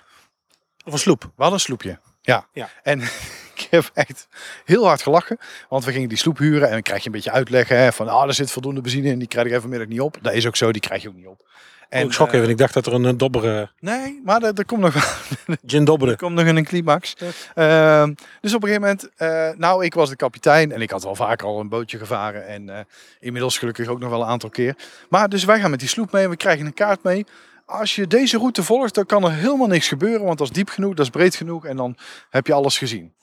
Of 0.85 0.93
een 0.93 0.99
sloep. 0.99 1.21
We 1.21 1.29
hadden 1.35 1.53
een 1.53 1.59
sloepje. 1.59 1.99
Ja. 2.21 2.47
Ja. 2.53 2.69
En 2.83 3.01
ik 3.55 3.67
heb 3.69 3.91
echt 3.93 4.27
heel 4.65 4.85
hard 4.85 5.01
gelachen. 5.01 5.37
Want 5.69 5.85
we 5.85 5.91
gingen 5.91 6.09
die 6.09 6.17
sloep 6.17 6.37
huren 6.37 6.67
en 6.67 6.71
dan 6.71 6.81
krijg 6.81 6.99
je 6.99 7.05
een 7.05 7.15
beetje 7.15 7.31
uitleggen. 7.31 7.77
Hè, 7.77 7.91
van, 7.91 8.07
ah, 8.07 8.27
er 8.27 8.33
zit 8.33 8.51
voldoende 8.51 8.81
benzine 8.81 9.09
in. 9.09 9.19
Die 9.19 9.27
krijg 9.27 9.45
ik 9.45 9.51
even 9.51 9.61
vanmiddag 9.61 9.89
niet 9.89 10.01
op. 10.01 10.17
Dat 10.21 10.33
is 10.33 10.47
ook 10.47 10.55
zo, 10.55 10.71
die 10.71 10.81
krijg 10.81 11.01
je 11.01 11.07
ook 11.07 11.15
niet 11.15 11.27
op. 11.27 11.47
En, 11.89 11.99
En, 11.99 12.05
ik 12.05 12.13
schrok 12.13 12.27
eh, 12.31 12.33
even. 12.39 12.49
Ik 12.49 12.57
dacht 12.57 12.73
dat 12.73 12.85
er 12.85 12.93
een 12.93 13.17
dobbere 13.17 13.71
Nee, 13.79 14.21
maar 14.23 14.41
er, 14.43 14.53
er 14.53 14.65
komt 14.65 14.81
nog 14.81 14.93
gin 15.65 15.79
Er 15.79 15.85
dobbere. 15.85 16.15
komt 16.15 16.35
nog 16.35 16.45
een 16.45 16.65
climax. 16.65 17.15
Ehm, 17.53 18.13
dus 18.41 18.53
op 18.53 18.63
een 18.63 18.69
gegeven 18.69 18.81
moment, 18.81 19.09
eh, 19.15 19.49
nou, 19.57 19.85
ik 19.85 19.93
was 19.93 20.09
de 20.09 20.15
kapitein 20.15 20.71
en 20.71 20.81
ik 20.81 20.91
had 20.91 21.03
wel 21.03 21.15
vaker 21.15 21.47
al 21.47 21.59
een 21.59 21.69
bootje 21.69 21.97
gevaren. 21.97 22.47
En 22.47 22.69
eh, 22.69 22.79
inmiddels 23.19 23.57
gelukkig 23.57 23.87
ook 23.87 23.99
nog 23.99 24.09
wel 24.09 24.21
een 24.21 24.27
aantal 24.27 24.49
keer. 24.49 24.75
Maar 25.09 25.29
dus 25.29 25.43
wij 25.43 25.59
gaan 25.59 25.69
met 25.69 25.79
die 25.79 25.89
sloep 25.89 26.11
mee 26.11 26.23
en 26.23 26.29
we 26.29 26.37
krijgen 26.37 26.65
een 26.65 26.73
kaart 26.73 27.03
mee. 27.03 27.25
Als 27.65 27.95
je 27.95 28.07
deze 28.07 28.37
route 28.37 28.63
volgt, 28.63 28.95
dan 28.95 29.05
kan 29.05 29.23
er 29.23 29.33
helemaal 29.33 29.67
niks 29.67 29.87
gebeuren. 29.87 30.25
Want 30.25 30.37
dat 30.37 30.47
is 30.47 30.53
diep 30.53 30.69
genoeg, 30.69 30.93
dat 30.93 31.05
is 31.05 31.11
breed 31.11 31.35
genoeg 31.35 31.65
en 31.65 31.77
dan 31.77 31.97
heb 32.29 32.47
je 32.47 32.53
alles 32.53 32.77
gezien. 32.77 33.13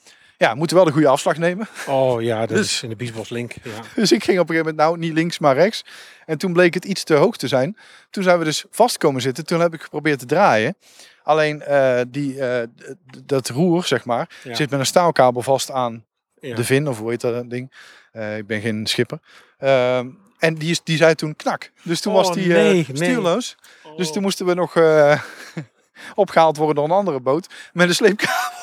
Ja, 0.43 0.53
we 0.53 0.57
moeten 0.59 0.77
wel 0.77 0.85
de 0.85 0.93
goede 0.93 1.09
afslag 1.09 1.37
nemen. 1.37 1.69
Oh 1.87 2.23
ja, 2.23 2.39
dat 2.47 2.49
Dus- 2.57 2.67
is 2.73 2.83
in 2.83 2.89
de 2.89 2.97
Biesbos 2.97 3.29
link. 3.29 3.53
Ja. 3.63 3.71
Dus 4.01 4.13
ik 4.13 4.25
ging 4.25 4.39
op 4.39 4.49
een 4.49 4.55
gegeven 4.55 4.75
moment, 4.75 4.77
nou, 4.77 4.99
niet 4.99 5.13
links, 5.13 5.39
maar 5.39 5.55
rechts. 5.55 5.85
En 6.27 6.39
toen 6.39 6.53
bleek 6.53 6.75
het 6.75 6.85
iets 6.85 7.05
te 7.05 7.15
hoog 7.15 7.37
te 7.37 7.49
zijn. 7.49 7.77
Toen 8.11 8.23
zijn 8.23 8.39
we 8.39 8.45
dus 8.45 8.65
vast 8.71 8.99
komen 8.99 9.21
zitten. 9.23 9.47
Toen 9.47 9.61
heb 9.61 9.75
ik 9.75 9.83
geprobeerd 9.83 10.19
te 10.19 10.27
draaien. 10.27 10.77
Alleen 11.23 11.63
eh, 11.63 12.01
die, 12.09 12.41
eh, 12.47 12.67
dat 13.25 13.49
roer, 13.49 13.85
zeg 13.85 14.05
maar, 14.05 14.29
Ja. 14.43 14.55
zit 14.55 14.71
met 14.71 14.81
een 14.81 14.87
staalkabel 14.87 15.43
vast 15.43 15.71
aan 15.71 16.05
Ja. 16.41 16.55
de 16.55 16.65
vin, 16.65 16.89
of 16.89 16.99
hoe 16.99 17.11
heet 17.11 17.21
dat 17.21 17.51
ding? 17.51 17.73
Eh, 18.13 18.37
ik 18.37 18.47
ben 18.47 18.61
geen 18.61 18.87
schipper. 18.87 19.19
Ehm, 19.59 20.09
en 20.39 20.55
die, 20.55 20.71
is, 20.71 20.81
die 20.85 20.97
zei 20.97 21.15
toen 21.15 21.37
knak. 21.37 21.71
Dus 21.83 22.01
toen 22.01 22.13
Oh, 22.15 22.19
was 22.25 22.35
die 22.35 22.55
eh, 22.55 22.63
nee, 22.63 22.73
nee. 22.73 22.97
stuurloos. 22.97 23.57
Dus 23.97 24.07
Oh. 24.07 24.13
toen 24.13 24.23
moesten 24.23 24.47
we 24.47 24.55
nog 24.55 24.77
eh, 24.77 25.21
opgehaald 26.15 26.57
worden 26.57 26.75
door 26.77 26.85
een 26.85 26.91
andere 26.91 27.21
boot. 27.21 27.47
Met 27.73 27.89
een 27.89 27.95
sleepkabel. 27.95 28.61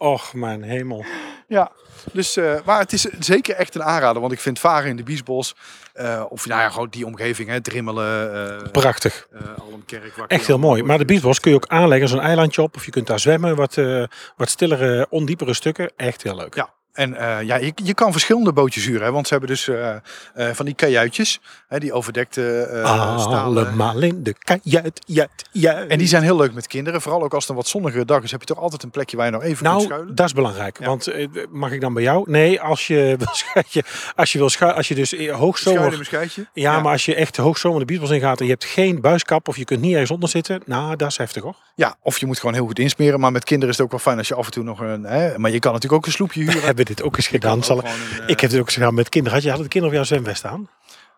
Och, 0.00 0.34
mijn 0.34 0.62
hemel. 0.62 1.04
Ja, 1.48 1.70
dus, 2.12 2.36
eh, 2.36 2.54
maar 2.64 2.78
het 2.78 2.92
is 2.92 3.06
zeker 3.18 3.54
echt 3.54 3.74
een 3.74 3.82
aanrader. 3.82 4.20
Want 4.20 4.32
ik 4.32 4.40
vind 4.40 4.58
varen 4.58 4.88
in 4.88 4.96
de 4.96 5.02
Biesbos, 5.02 5.54
eh, 5.92 6.24
of 6.28 6.46
nou 6.46 6.60
ja, 6.60 6.68
gewoon 6.68 6.88
die 6.90 7.06
omgeving, 7.06 7.48
hè, 7.48 7.60
Drimmelen, 7.60 8.34
eh 8.62 8.70
Prachtig. 8.70 9.28
Almkerk. 9.58 10.16
Echt 10.26 10.46
heel 10.46 10.58
mooi. 10.58 10.82
Maar 10.82 10.98
de 10.98 11.04
Biesbos 11.04 11.40
kun 11.40 11.50
je 11.50 11.56
ook 11.56 11.66
aanleggen, 11.66 12.08
zo'n 12.08 12.20
eilandje 12.20 12.62
op. 12.62 12.76
Of 12.76 12.84
je 12.84 12.90
kunt 12.90 13.06
daar 13.06 13.20
zwemmen, 13.20 13.56
wat, 13.56 13.74
wat 14.36 14.48
stillere, 14.48 15.06
ondiepere 15.10 15.54
stukken. 15.54 15.92
Echt 15.96 16.22
heel 16.22 16.36
leuk. 16.36 16.54
Ja, 16.54 16.70
en 16.92 17.14
eh, 17.14 17.46
ja, 17.46 17.56
je, 17.56 17.72
je 17.74 17.94
kan 17.94 18.12
verschillende 18.12 18.52
bootjes 18.52 18.84
huren. 18.84 19.02
Hè, 19.02 19.12
want 19.12 19.26
ze 19.26 19.32
hebben 19.32 19.50
dus 19.50 19.68
eh, 19.68 19.94
eh, 20.34 20.54
van 20.54 20.64
die 20.66 20.74
kajuitjes, 20.74 21.40
hè, 21.68 21.78
die 21.78 21.92
overdekte 21.92 22.66
stalen. 23.18 23.66
Allemaal 23.66 24.00
in 24.02 24.22
de 24.22 24.34
kajuit, 24.38 25.00
juit, 25.06 25.30
juit. 25.52 25.90
En 25.90 25.98
die 25.98 26.06
zijn 26.06 26.22
heel 26.22 26.36
leuk 26.36 26.54
met 26.54 26.66
kinderen. 26.66 27.00
Vooral 27.00 27.22
ook 27.22 27.34
als 27.34 27.42
het 27.42 27.50
een 27.50 27.56
wat 27.56 27.68
zonnigere 27.68 28.04
dag 28.04 28.22
is, 28.22 28.30
heb 28.30 28.40
je 28.40 28.46
toch 28.46 28.58
altijd 28.58 28.82
een 28.82 28.90
plekje 28.90 29.16
waar 29.16 29.26
je 29.26 29.32
nog 29.32 29.42
even 29.42 29.56
kunt 29.56 29.68
Nou, 29.68 29.82
schuilen. 29.82 30.14
dat 30.14 30.26
is 30.26 30.32
belangrijk. 30.32 30.78
Ja. 30.78 30.86
Want 30.86 31.08
mag 31.50 31.70
ik 31.72 31.80
dan 31.80 31.94
bij 31.94 32.02
jou? 32.02 32.30
Nee, 32.30 32.60
als 32.60 32.86
je 32.86 33.14
wil 33.18 33.34
schuitje, 33.34 33.84
als 34.14 34.32
je 34.32 34.38
wil 34.38 34.48
schuilen, 34.48 34.78
als 34.78 34.88
je 34.88 34.94
dus 34.94 35.08
Schuilen 35.08 35.36
hoogzomer, 35.36 35.92
in 35.92 35.98
een 35.98 36.04
schuitje. 36.04 36.46
ja, 36.52 36.80
maar 36.80 36.92
als 36.92 37.04
je 37.04 37.14
echt 37.14 37.36
hoogzomer 37.36 37.78
de 37.80 37.86
biesbos 37.86 38.10
ingaat 38.10 38.38
en 38.38 38.44
je 38.44 38.50
hebt 38.50 38.64
geen 38.64 39.00
buiskap 39.00 39.48
of 39.48 39.56
je 39.56 39.64
kunt 39.64 39.80
niet 39.80 39.92
ergens 39.92 40.10
onder 40.10 40.28
zitten, 40.28 40.62
nou, 40.66 40.96
dat 40.96 41.10
is 41.10 41.16
heftig 41.16 41.42
hoor. 41.42 41.56
Ja, 41.74 41.96
of 42.02 42.18
je 42.18 42.26
moet 42.26 42.38
gewoon 42.38 42.54
heel 42.54 42.66
goed 42.66 42.78
insmeren. 42.78 43.20
Maar 43.20 43.32
met 43.32 43.44
kinderen 43.44 43.70
is 43.70 43.76
het 43.76 43.86
ook 43.86 43.92
wel 43.92 44.00
fijn 44.00 44.18
als 44.18 44.28
je 44.28 44.34
af 44.34 44.46
en 44.46 44.52
toe 44.52 44.64
nog 44.64 44.80
een... 44.80 45.04
Hè, 45.04 45.38
maar 45.38 45.50
je 45.50 45.58
kan 45.58 45.72
natuurlijk 45.72 46.00
ook 46.00 46.06
een 46.06 46.12
sloepje 46.12 46.40
huren. 46.40 46.76
hebben 46.86 46.96
dit 46.96 47.02
ook 47.04 47.16
eens 47.16 47.26
gedaan. 47.26 47.62
ook 47.70 47.82
een, 47.82 48.22
eh, 48.22 48.28
Ik 48.28 48.40
heb 48.40 48.50
dit 48.50 48.58
ook 48.60 48.66
eens 48.66 48.74
gedaan 48.74 48.94
met 48.94 49.08
kinderen. 49.08 49.34
Had 49.34 49.42
je 49.42 49.48
hadden 49.50 49.66
de 49.68 49.72
kinderen 49.72 49.98
op 49.98 50.06
jouw 50.06 50.16
zwemvest 50.18 50.44
aan? 50.44 50.68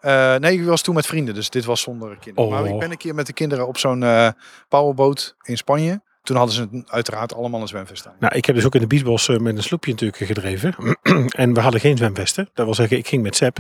Eh, 0.00 0.36
nee, 0.36 0.58
ik 0.58 0.64
was 0.64 0.82
toen 0.82 0.94
met 0.94 1.06
vrienden, 1.06 1.34
dus 1.34 1.50
dit 1.50 1.64
was 1.64 1.80
zonder 1.80 2.16
kinderen. 2.20 2.50
Maar 2.50 2.62
Oh. 2.62 2.68
ik 2.68 2.78
ben 2.78 2.90
een 2.90 2.96
keer 2.96 3.14
met 3.14 3.26
de 3.26 3.32
kinderen 3.32 3.66
op 3.66 3.78
zo'n 3.78 4.02
eh 4.02 4.28
powerboot 4.68 5.36
in 5.42 5.56
Spanje. 5.56 6.02
Toen 6.22 6.36
hadden 6.36 6.54
ze 6.54 6.68
het 6.72 6.90
uiteraard 6.90 7.34
allemaal 7.34 7.60
een 7.60 7.68
zwemvest 7.68 8.06
aan. 8.06 8.14
Nou, 8.20 8.34
ik 8.36 8.44
heb 8.44 8.54
dus 8.54 8.64
ook 8.64 8.74
in 8.74 8.80
de 8.80 8.86
Biesbos 8.86 9.28
met 9.28 9.56
een 9.56 9.62
sloepje 9.62 9.90
natuurlijk 9.90 10.22
gedreven. 10.24 10.74
en 11.42 11.54
we 11.54 11.60
hadden 11.60 11.80
geen 11.80 11.96
zwemvesten. 11.96 12.50
Dat 12.54 12.64
wil 12.64 12.74
zeggen, 12.74 12.96
ik 12.96 13.06
ging 13.06 13.22
met. 13.22 13.50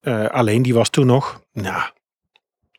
Eh, 0.00 0.26
alleen 0.26 0.62
die 0.62 0.74
was 0.74 0.88
toen 0.88 1.06
nog, 1.06 1.42
nou, 1.52 1.82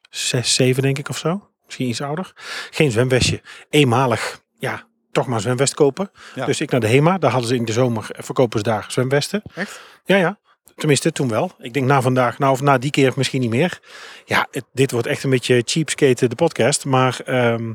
zes, 0.09 0.53
zeven 0.53 0.81
denk 0.83 0.97
ik 0.97 1.09
of 1.09 1.17
zo. 1.17 1.49
Misschien 1.65 1.87
iets 1.87 2.01
ouder. 2.01 2.31
Geen 2.69 2.91
zwemvestje. 2.91 3.41
Eenmalig, 3.69 4.41
ja, 4.57 4.83
toch 5.11 5.25
maar 5.25 5.35
een 5.35 5.41
zwemvest 5.41 5.73
kopen. 5.73 6.11
Ja. 6.35 6.45
Dus 6.45 6.61
ik 6.61 6.71
naar 6.71 6.79
de 6.79 6.87
HEMA. 6.87 7.17
Daar 7.17 7.31
hadden 7.31 7.49
ze 7.49 7.55
in 7.55 7.65
de 7.65 7.71
zomer, 7.71 8.05
verkopen 8.11 8.57
ze 8.59 8.63
daar 8.65 8.85
zwemvesten. 8.87 9.41
Echt? 9.55 9.81
Ja, 10.05 10.15
ja. 10.15 10.39
Tenminste, 10.75 11.11
toen 11.11 11.27
wel. 11.29 11.51
Ik 11.59 11.73
denk 11.73 11.85
na 11.85 12.01
vandaag, 12.01 12.39
nou 12.39 12.51
of 12.51 12.61
na 12.61 12.77
die 12.77 12.91
keer 12.91 13.13
misschien 13.15 13.41
niet 13.41 13.49
meer. 13.49 13.79
Ja, 14.25 14.47
het- 14.51 14.65
dit 14.73 14.91
wordt 14.91 15.07
echt 15.07 15.23
een 15.23 15.29
beetje 15.29 15.61
cheapskate 15.65 16.27
de 16.27 16.35
podcast. 16.35 16.85
Maar 16.85 17.19
ehm, 17.25 17.73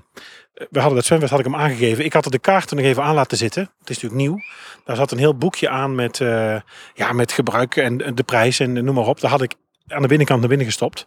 we 0.54 0.78
hadden 0.78 0.94
dat 0.94 1.04
zwemvest 1.04 1.30
had 1.30 1.40
ik 1.40 1.46
hem 1.46 1.56
aangegeven. 1.56 2.04
Ik 2.04 2.12
had 2.12 2.24
er 2.24 2.30
de 2.30 2.38
kaarten 2.38 2.76
nog 2.76 2.84
even 2.86 3.02
aan 3.02 3.14
laten 3.14 3.36
zitten. 3.36 3.62
Het 3.78 3.90
is 3.90 3.94
natuurlijk 4.00 4.20
nieuw. 4.28 4.38
Daar 4.84 4.96
zat 4.96 5.10
een 5.10 5.18
heel 5.18 5.36
boekje 5.36 5.68
aan 5.68 5.94
met, 5.94 6.20
eh, 6.20 6.56
ja, 6.94 7.12
met 7.12 7.32
gebruik 7.32 7.76
en 7.76 8.14
de 8.14 8.22
prijs 8.22 8.60
en 8.60 8.72
noem 8.84 8.94
maar 8.94 9.06
op. 9.06 9.20
Daar 9.20 9.30
had 9.30 9.42
ik 9.42 9.54
aan 9.88 10.02
de 10.02 10.08
binnenkant 10.08 10.40
naar 10.40 10.48
binnen 10.48 10.66
gestopt. 10.66 11.06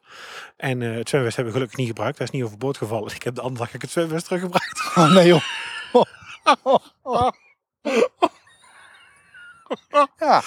En 0.57 0.81
eh, 0.81 0.95
het 0.97 1.09
zwemvest 1.09 1.35
hebben 1.35 1.53
we 1.53 1.59
gelukkig 1.59 1.77
niet 1.79 1.87
gebruikt. 1.87 2.17
Dat 2.17 2.27
is 2.27 2.33
niet 2.33 2.43
overboord 2.43 2.77
gevallen. 2.77 3.11
Ik 3.15 3.23
heb 3.23 3.35
de 3.35 3.41
andere 3.41 3.65
dag 3.65 3.73
ik 3.73 3.81
het 3.81 3.91
zwemvest 3.91 4.25
teruggebruikt. 4.25 4.91
Oh 4.95 5.13
nee 5.13 5.27
joh. 5.27 5.41
ja, 10.19 10.41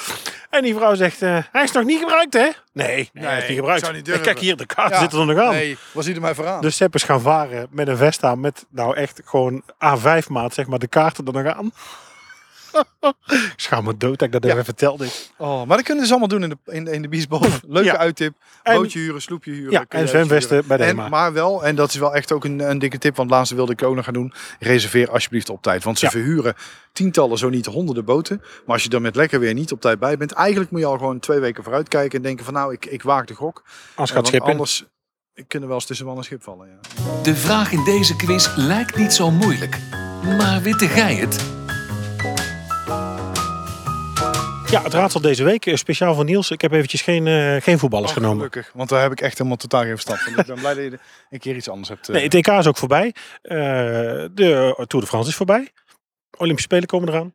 En 0.51 0.62
die 0.62 0.75
vrouw 0.75 0.95
zegt, 0.95 1.23
eh, 1.23 1.38
hij 1.53 1.62
is 1.62 1.73
nog 1.73 1.85
niet 1.85 1.99
gebruikt 1.99 2.33
hè? 2.33 2.49
Nee, 2.73 3.11
nee, 3.12 3.25
hij 3.25 3.38
is 3.43 3.49
niet 3.49 3.57
gebruikt. 3.57 3.81
zou 3.81 3.93
niet 3.93 4.01
Ik 4.01 4.07
durven. 4.07 4.25
kijk 4.25 4.38
hier, 4.38 4.57
de 4.57 4.67
kaarten 4.67 4.95
Ja. 4.95 5.01
zitten 5.01 5.21
er 5.21 5.27
nog 5.27 5.38
aan. 5.45 5.51
nee, 5.53 5.79
was 5.93 6.05
hij 6.07 6.15
er 6.15 6.21
mij 6.21 6.35
vooraan? 6.35 6.61
Dus 6.61 6.77
Sepp 6.77 6.95
is 6.95 7.03
gaan 7.03 7.21
varen 7.21 7.67
met 7.71 7.88
een 7.88 7.97
vest 7.97 8.25
aan. 8.25 8.41
Met 8.41 8.67
nou 8.71 8.97
echt 8.97 9.21
gewoon 9.25 9.62
A5 9.67 10.27
maat, 10.29 10.55
zeg 10.55 10.67
maar, 10.67 10.79
de 10.79 10.88
kaarten 10.88 11.27
er 11.27 11.33
nog 11.43 11.55
aan. 11.55 11.73
ik 13.27 13.53
schaam 13.57 13.85
me 13.85 13.97
dood 13.97 14.19
dat 14.19 14.27
ik 14.29 14.33
dat 14.33 14.45
Ja. 14.45 14.51
even 14.51 14.65
vertelde. 14.65 15.07
Oh, 15.39 15.65
maar 15.67 15.77
dat 15.77 15.87
kunnen 15.87 16.05
ze 16.05 16.11
allemaal 16.11 16.29
doen 16.29 16.43
in 16.43 16.49
de, 16.49 16.73
in, 16.73 16.85
de- 16.85 16.91
in 16.93 17.03
de 17.03 17.09
biesboot. 17.09 17.61
Leuke 17.67 17.89
Ja. 17.89 17.97
uittip. 17.97 18.35
En- 18.63 18.77
Bootje 18.77 18.99
huren, 18.99 19.23
sloepje 19.23 19.51
huren. 19.51 19.71
Ja, 19.73 19.85
en 19.89 20.09
zwemvesten 20.09 20.67
bij 20.67 20.77
de 20.77 20.83
en, 20.83 20.89
HEMA. 20.89 21.09
Maar 21.09 21.33
wel, 21.33 21.65
en 21.65 21.75
dat 21.77 21.89
is 21.89 21.97
wel 21.97 22.15
echt 22.15 22.33
ook 22.33 22.45
een, 22.45 22.71
een 22.71 22.79
dikke 22.79 22.99
tip, 22.99 23.17
want 23.17 23.31
laatste 23.31 23.55
wilde 23.55 23.73
ik 23.73 23.83
ook 23.83 23.95
nog 23.95 24.05
gaan 24.05 24.15
doen. 24.15 24.33
Reserveer 24.59 25.11
alsjeblieft 25.11 25.51
op 25.51 25.63
tijd. 25.63 25.85
Want 25.85 25.99
ze 25.99 26.05
Ja. 26.05 26.11
verhuren 26.11 26.55
tientallen, 26.93 27.39
zo 27.39 27.49
niet 27.49 27.67
honderden 27.67 28.05
boten. 28.05 28.37
Maar 28.41 28.75
als 28.75 28.83
je 28.83 28.89
er 28.91 29.01
met 29.01 29.17
lekker 29.17 29.41
weer 29.41 29.55
niet 29.55 29.73
op 29.73 29.81
tijd 29.81 29.99
bij 29.99 30.17
bent, 30.17 30.33
eigenlijk 30.33 30.71
moet 30.71 30.81
je 30.81 30.87
al 30.87 30.99
gewoon 30.99 31.19
twee 31.21 31.39
weken 31.39 31.63
vooruit 31.63 31.89
kijken 31.89 32.17
en 32.19 32.23
denken 32.25 32.45
van 32.45 32.55
nou, 32.55 32.73
ik, 32.73 32.87
ik 32.87 33.03
waag 33.03 33.25
de 33.25 33.35
gok. 33.35 33.63
Als 33.95 34.11
Eh, 34.11 34.17
gaat 34.17 34.27
schip 34.27 34.43
in. 34.43 34.51
anders 34.51 34.85
kunnen 35.35 35.61
we 35.61 35.67
wel 35.67 35.75
eens 35.75 35.85
tussen 35.87 36.07
wal 36.07 36.17
en 36.17 36.25
schip 36.25 36.43
vallen. 36.43 36.69
Ja. 36.69 37.23
De 37.23 37.37
vraag 37.37 37.73
in 37.73 37.85
deze 37.85 38.17
quiz 38.17 38.49
lijkt 38.57 38.97
niet 38.97 39.13
zo 39.13 39.31
moeilijk. 39.31 39.79
Maar 40.39 40.63
witte 40.63 40.89
gij 40.89 41.15
het? 41.15 41.45
Ja, 44.73 44.83
het 44.83 44.95
raadsel 44.95 45.21
deze 45.21 45.45
week, 45.45 45.67
eh, 45.67 45.75
speciaal 45.77 46.15
voor 46.15 46.25
Niels. 46.25 46.51
Ik 46.51 46.61
heb 46.61 46.73
eventjes 46.73 47.03
geen, 47.03 47.27
eh, 47.27 47.57
geen 47.63 47.79
voetballers 47.79 48.11
Oh, 48.11 48.17
genomen. 48.17 48.37
Gelukkig, 48.37 48.71
want 48.75 48.89
daar 48.89 49.03
heb 49.03 49.13
ik 49.13 49.21
echt 49.21 49.39
helemaal 49.39 49.57
totaal 49.59 49.81
geen 49.83 49.91
verstand 49.91 50.21
van. 50.21 50.39
ik 50.39 50.47
ben 50.47 50.59
blij 50.59 50.75
dat 50.75 50.85
je 50.85 50.99
een 51.31 51.39
keer 51.39 51.57
iets 51.57 51.69
anders 51.69 51.89
hebt. 51.89 52.09
eh. 52.09 52.15
Nee, 52.15 52.25
het 52.25 52.35
EK 52.35 52.47
is 52.47 52.67
ook 52.67 52.77
voorbij. 52.77 53.15
Eh, 53.43 53.57
de 54.35 54.75
Tour 54.87 55.05
de 55.05 55.07
France 55.07 55.29
is 55.29 55.37
voorbij. 55.37 55.69
Olympische 56.39 56.69
Spelen 56.71 56.87
komen 56.87 57.09
eraan. 57.09 57.35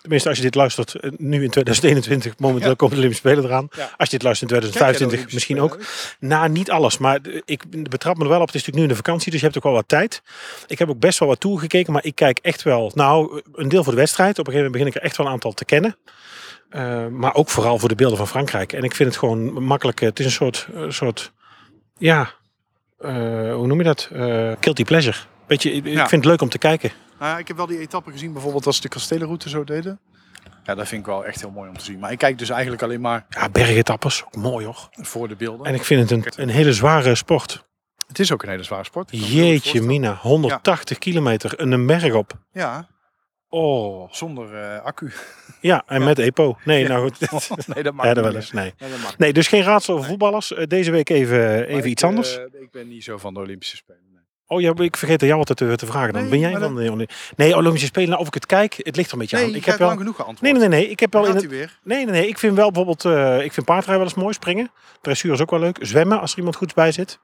Tenminste, 0.00 0.28
als 0.28 0.38
je 0.38 0.44
dit 0.44 0.54
luistert, 0.54 0.94
nu 1.18 1.42
in 1.42 1.50
2021, 1.50 2.38
momenteel 2.38 2.68
Ja. 2.68 2.74
komen 2.74 2.94
de 2.94 3.00
Olympische 3.00 3.28
Spelen 3.28 3.44
eraan. 3.50 3.68
Ja. 3.76 3.82
Als 3.96 4.10
je 4.10 4.16
dit 4.16 4.22
luistert 4.22 4.50
in 4.50 4.58
Kijk 4.60 4.72
jij 4.72 4.82
de 4.92 4.94
2025, 4.98 5.06
Olympische 5.18 5.34
misschien 5.34 5.56
Spelen 5.56 5.72
ook. 5.72 6.28
Nou, 6.30 6.48
niet 6.48 6.70
alles, 6.70 6.98
maar 6.98 7.18
ik 7.44 7.88
betrap 7.90 8.16
me 8.16 8.22
er 8.22 8.28
wel 8.28 8.40
op. 8.40 8.46
Het 8.46 8.54
is 8.54 8.60
natuurlijk 8.66 8.76
nu 8.76 8.82
in 8.82 8.88
de 8.88 9.04
vakantie, 9.04 9.30
dus 9.30 9.40
je 9.40 9.46
hebt 9.46 9.58
ook 9.58 9.64
wel 9.64 9.72
wat 9.72 9.88
tijd. 9.88 10.22
Ik 10.66 10.78
heb 10.78 10.88
ook 10.88 10.98
best 10.98 11.18
wel 11.18 11.28
wat 11.28 11.40
toegekeken, 11.40 11.92
maar 11.92 12.04
ik 12.04 12.14
kijk 12.14 12.38
echt 12.42 12.62
wel, 12.62 12.92
nou, 12.94 13.42
een 13.52 13.68
deel 13.68 13.84
voor 13.84 13.92
de 13.92 13.98
wedstrijd. 13.98 14.38
Op 14.38 14.46
een 14.46 14.52
gegeven 14.52 14.64
moment 14.70 14.72
begin 14.72 14.86
ik 14.86 14.94
er 14.94 15.02
echt 15.08 15.16
wel 15.16 15.26
een 15.26 15.32
aantal 15.32 15.52
te 15.52 15.64
kennen. 15.64 15.96
Eh, 16.68 17.06
maar 17.06 17.34
ook 17.34 17.48
vooral 17.48 17.78
voor 17.78 17.88
de 17.88 17.94
beelden 17.94 18.18
van 18.18 18.28
Frankrijk. 18.28 18.72
En 18.72 18.82
ik 18.82 18.94
vind 18.94 19.08
het 19.08 19.18
gewoon 19.18 19.62
makkelijk. 19.64 20.00
Het 20.00 20.18
is 20.18 20.24
een 20.24 20.30
soort, 20.30 20.68
een 20.72 20.92
soort 20.92 21.32
ja, 21.98 22.30
eh, 22.98 23.10
hoe 23.54 23.66
noem 23.66 23.78
je 23.78 23.84
dat? 23.84 24.08
Eh 24.12 24.52
guilty 24.60 24.84
pleasure. 24.84 25.16
Beetje, 25.46 25.72
ik 25.72 25.84
ik 25.84 25.92
Ja. 25.92 25.98
vind 26.08 26.10
het 26.10 26.24
leuk 26.24 26.40
om 26.42 26.48
te 26.48 26.58
kijken. 26.58 26.90
Nou, 27.18 27.32
ja, 27.32 27.38
ik 27.38 27.48
heb 27.48 27.56
wel 27.56 27.66
die 27.66 27.78
etappen 27.78 28.12
gezien, 28.12 28.32
bijvoorbeeld 28.32 28.66
als 28.66 28.76
ze 28.76 28.82
de 28.82 28.88
kastelenroute 28.88 29.48
zo 29.48 29.64
deden. 29.64 30.00
Ja, 30.64 30.74
dat 30.74 30.88
vind 30.88 31.00
ik 31.00 31.06
wel 31.06 31.24
echt 31.26 31.40
heel 31.40 31.50
mooi 31.50 31.68
om 31.68 31.78
te 31.78 31.84
zien. 31.84 31.98
Maar 31.98 32.12
ik 32.12 32.18
kijk 32.18 32.38
dus 32.38 32.48
eigenlijk 32.50 32.82
alleen 32.82 33.00
maar 33.00 33.26
Ja, 33.28 33.48
bergetappes, 33.48 34.24
ook 34.24 34.36
mooi 34.36 34.64
hoor. 34.66 34.88
voor 34.90 35.28
de 35.28 35.36
beelden. 35.36 35.66
En 35.66 35.74
ik 35.74 35.84
vind 35.84 36.10
het 36.10 36.36
een, 36.36 36.42
een 36.42 36.48
hele 36.48 36.72
zware 36.72 37.14
sport. 37.14 37.66
het 38.06 38.18
is 38.18 38.32
ook 38.32 38.42
een 38.42 38.48
hele 38.48 38.62
zware 38.62 38.84
sport. 38.84 39.08
Jeetje 39.12 39.82
mina, 39.82 40.14
180 40.14 40.98
kilometer 40.98 41.54
en 41.58 41.72
een 41.72 41.86
berg 41.86 42.14
op. 42.14 42.32
Ja, 42.52 42.88
Oh, 43.48 44.12
zonder 44.12 44.54
eh, 44.54 44.82
accu. 44.84 45.12
ja, 45.60 45.82
en 45.86 45.98
Ja. 46.00 46.04
met 46.06 46.18
EPO. 46.18 46.56
Nee, 46.64 46.82
Ja. 46.82 46.88
nou 46.88 47.10
goed. 47.10 47.66
nee, 47.74 47.82
dat 47.82 47.94
mag 47.94 48.06
Ja, 48.06 48.14
dat 48.14 48.24
wel 48.24 48.34
eens. 48.34 48.52
Nee. 48.52 48.74
Nee, 48.78 48.90
dat 48.90 48.98
mag 49.00 49.18
nee, 49.18 49.32
dus 49.32 49.48
geen 49.48 49.62
raadsel 49.62 49.94
over 49.94 50.06
voetballers. 50.08 50.52
Eh, 50.54 50.66
Deze 50.66 50.90
week 50.90 51.08
even, 51.08 51.38
Maar 51.38 51.58
even 51.62 51.78
ik, 51.78 51.84
iets 51.84 52.04
anders. 52.04 52.36
eh, 52.38 52.44
ik 52.60 52.70
ben 52.70 52.88
niet 52.88 53.04
zo 53.04 53.16
van 53.18 53.34
de 53.34 53.40
Olympische 53.40 53.76
Spelen. 53.76 54.06
Oh 54.50 54.60
ja, 54.60 54.72
ik 54.76 54.96
vergeet 54.96 55.20
jou 55.20 55.38
altijd 55.38 55.58
te, 55.58 55.76
te 55.76 55.86
vragen. 55.86 56.12
Dan 56.12 56.20
Nee, 56.22 56.30
ben 56.30 56.38
jij 56.38 56.54
de 56.54 57.06
Nee, 57.36 57.56
Olympische 57.56 57.86
Spelen, 57.86 58.08
nou, 58.08 58.20
of 58.20 58.26
ik 58.26 58.34
het 58.34 58.46
kijk, 58.46 58.74
het 58.82 58.96
ligt 58.96 59.06
er 59.08 59.12
een 59.14 59.18
beetje 59.20 59.36
Nee, 59.36 59.46
aan. 59.46 59.54
ik 59.54 59.64
heb 59.64 59.78
wel. 59.78 59.86
lang 59.86 59.98
genoeg 60.00 60.16
geantwoord. 60.16 60.40
Nee, 60.42 60.52
nee, 60.52 60.68
nee, 60.68 60.80
nee. 60.80 60.90
Ik 60.90 61.00
heb 61.00 61.12
wel 61.12 61.26
in 61.26 61.34
het. 61.34 61.46
weer? 61.46 61.78
Nee, 61.82 62.04
nee, 62.04 62.12
nee. 62.14 62.28
Ik 62.28 62.38
vind 62.38 62.56
wel 62.56 62.66
bijvoorbeeld. 62.70 63.04
eh, 63.04 63.44
ik 63.44 63.52
vind 63.52 63.66
paardrijden 63.66 63.96
wel 64.04 64.12
eens 64.12 64.22
mooi 64.22 64.34
springen. 64.34 64.70
Dressuur 65.00 65.32
is 65.32 65.40
ook 65.40 65.50
wel 65.50 65.60
leuk. 65.60 65.78
Zwemmen 65.80 66.20
als 66.20 66.32
er 66.32 66.38
iemand 66.38 66.56
goed 66.56 66.74
bij 66.74 66.92
zit. 66.92 67.18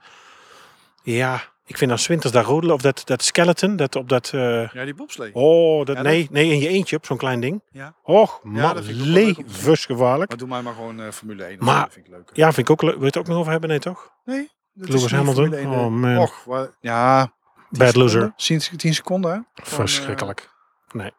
Ja, 1.02 1.42
ik 1.66 1.76
vind 1.76 1.90
dan 1.90 1.98
's 1.98 2.06
winters 2.06 2.32
daar 2.32 2.44
rodelen 2.44 2.74
of 2.74 2.80
dat, 2.82 3.02
dat 3.04 3.22
skeleton. 3.22 3.76
Dat 3.76 3.96
op 3.96 4.08
dat. 4.08 4.30
eh, 4.34 4.68
Ja, 4.72 4.84
die 4.84 4.94
bobslee. 4.94 5.30
oh, 5.34 5.78
dat, 5.86 5.96
Ja, 5.96 6.02
dat- 6.02 6.12
nee, 6.12 6.28
nee, 6.30 6.50
in 6.52 6.58
je 6.58 6.68
eentje 6.68 6.96
op 6.96 7.06
zo'n 7.06 7.16
klein 7.16 7.40
ding. 7.40 7.62
Ja. 7.70 7.94
Och, 8.02 8.40
man, 8.42 8.82
levensgevaarlijk. 8.84 10.28
Maar 10.30 10.38
doe 10.38 10.48
mij 10.48 10.62
maar 10.62 10.74
gewoon 10.74 11.00
eh, 11.00 11.10
Formule 11.10 11.44
1. 11.44 11.56
Maar- 11.60 11.82
dat 11.84 11.92
vind 11.92 12.06
ik 12.06 12.12
leuk. 12.12 12.30
Ja, 12.32 12.44
vind 12.52 12.68
ik 12.68 12.70
ook 12.70 12.82
leuk. 12.82 12.92
Wil 12.92 13.00
je 13.00 13.06
het 13.06 13.16
ook 13.16 13.26
nog 13.26 13.36
over 13.38 13.50
hebben? 13.52 13.68
Nee, 13.68 13.78
toch? 13.78 14.10
Nee, 14.24 14.50
dat 14.72 14.88
Lewis 14.88 15.10
Hamilton? 15.12 15.52
1, 15.54 15.66
Oh, 15.66 15.84
eh. 15.84 15.88
man. 15.90 16.18
Och, 16.18 16.46
ja. 16.80 17.22
10 17.70 17.78
Bad 17.78 17.94
loser. 17.94 18.32
seconden. 18.36 18.36
10, 18.68 18.78
10 18.78 18.94
seconden, 18.94 19.30
hè? 19.30 19.36
Gewoon, 19.36 19.80
eh, 19.80 19.86
Verschrikkelijk. 19.86 20.52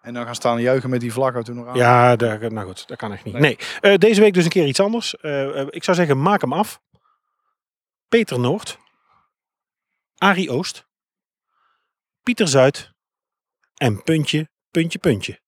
en 0.01 0.13
dan 0.13 0.25
gaan 0.25 0.35
staan 0.35 0.61
juichen 0.61 0.89
met 0.89 0.99
die 0.99 1.13
vlag 1.13 1.43
toen 1.43 1.55
nog 1.55 1.67
aan. 1.67 1.75
Ja, 1.75 2.15
daar, 2.15 2.51
nou 2.53 2.67
goed, 2.67 2.87
dat 2.87 2.97
kan 2.97 3.11
echt 3.11 3.23
niet. 3.23 3.33
Nee. 3.33 3.41
Nee. 3.41 3.57
Eh, 3.93 3.97
deze 3.97 4.21
week 4.21 4.33
dus 4.33 4.43
een 4.43 4.49
keer 4.49 4.65
iets 4.67 4.79
anders. 4.79 5.15
Eh, 5.17 5.59
eh, 5.61 5.67
ik 5.69 5.83
zou 5.83 5.97
zeggen, 5.97 6.21
maak 6.21 6.41
hem 6.41 6.53
af. 6.53 6.79
Peter 8.09 8.39
Noord. 8.39 8.77
Arie 10.25 10.49
Oost. 10.49 10.87
Pieter 12.23 12.47
Zuid. 12.47 12.91
En 13.75 14.03
puntje, 14.03 14.49
puntje, 14.71 14.99
puntje. 14.99 15.39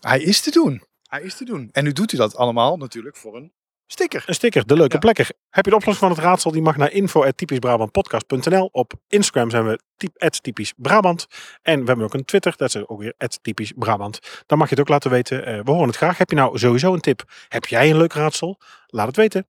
Hij 0.00 0.20
is 0.20 0.40
te 0.40 0.50
doen. 0.50 0.82
Hij 1.02 1.22
is 1.22 1.34
te 1.36 1.44
doen. 1.44 1.68
En 1.72 1.84
nu 1.84 1.92
doet 1.92 2.10
hij 2.10 2.20
dat 2.20 2.36
allemaal 2.36 2.76
natuurlijk 2.76 3.16
voor 3.16 3.36
een 3.36 3.52
sticker. 3.86 4.24
Een 4.26 4.34
sticker, 4.34 4.66
de 4.66 4.74
leuke 4.76 4.92
Ja. 4.92 4.98
plekker. 4.98 5.30
Heb 5.50 5.64
je 5.64 5.70
de 5.70 5.76
oplossing 5.76 6.08
van 6.08 6.16
het 6.16 6.26
raadsel? 6.26 6.50
Die 6.50 6.62
mag 6.62 6.76
naar 6.76 6.92
info.typischbrabantpodcast.nl. 6.92 8.68
Op 8.72 8.92
Instagram 9.08 9.50
zijn 9.50 9.66
we 9.66 9.80
typ, 9.96 10.28
typisch 10.40 10.72
Brabant. 10.76 11.26
En 11.62 11.80
we 11.80 11.86
hebben 11.86 12.04
ook 12.04 12.14
een 12.14 12.24
Twitter, 12.24 12.54
dat 12.56 12.74
is 12.74 12.86
ook 12.86 13.00
weer 13.00 13.14
typisch 13.42 13.72
Brabant. 13.76 14.44
Dan 14.46 14.58
mag 14.58 14.68
je 14.68 14.74
het 14.74 14.84
ook 14.84 14.90
laten 14.90 15.10
weten. 15.10 15.46
Eh, 15.46 15.60
we 15.64 15.70
horen 15.70 15.88
het 15.88 15.96
graag. 15.96 16.18
Heb 16.18 16.30
je 16.30 16.36
nou 16.36 16.58
sowieso 16.58 16.92
een 16.92 17.00
tip? 17.00 17.24
Heb 17.48 17.64
jij 17.64 17.90
een 17.90 17.96
leuk 17.96 18.12
raadsel? 18.12 18.60
Laat 18.86 19.06
het 19.06 19.16
weten. 19.16 19.46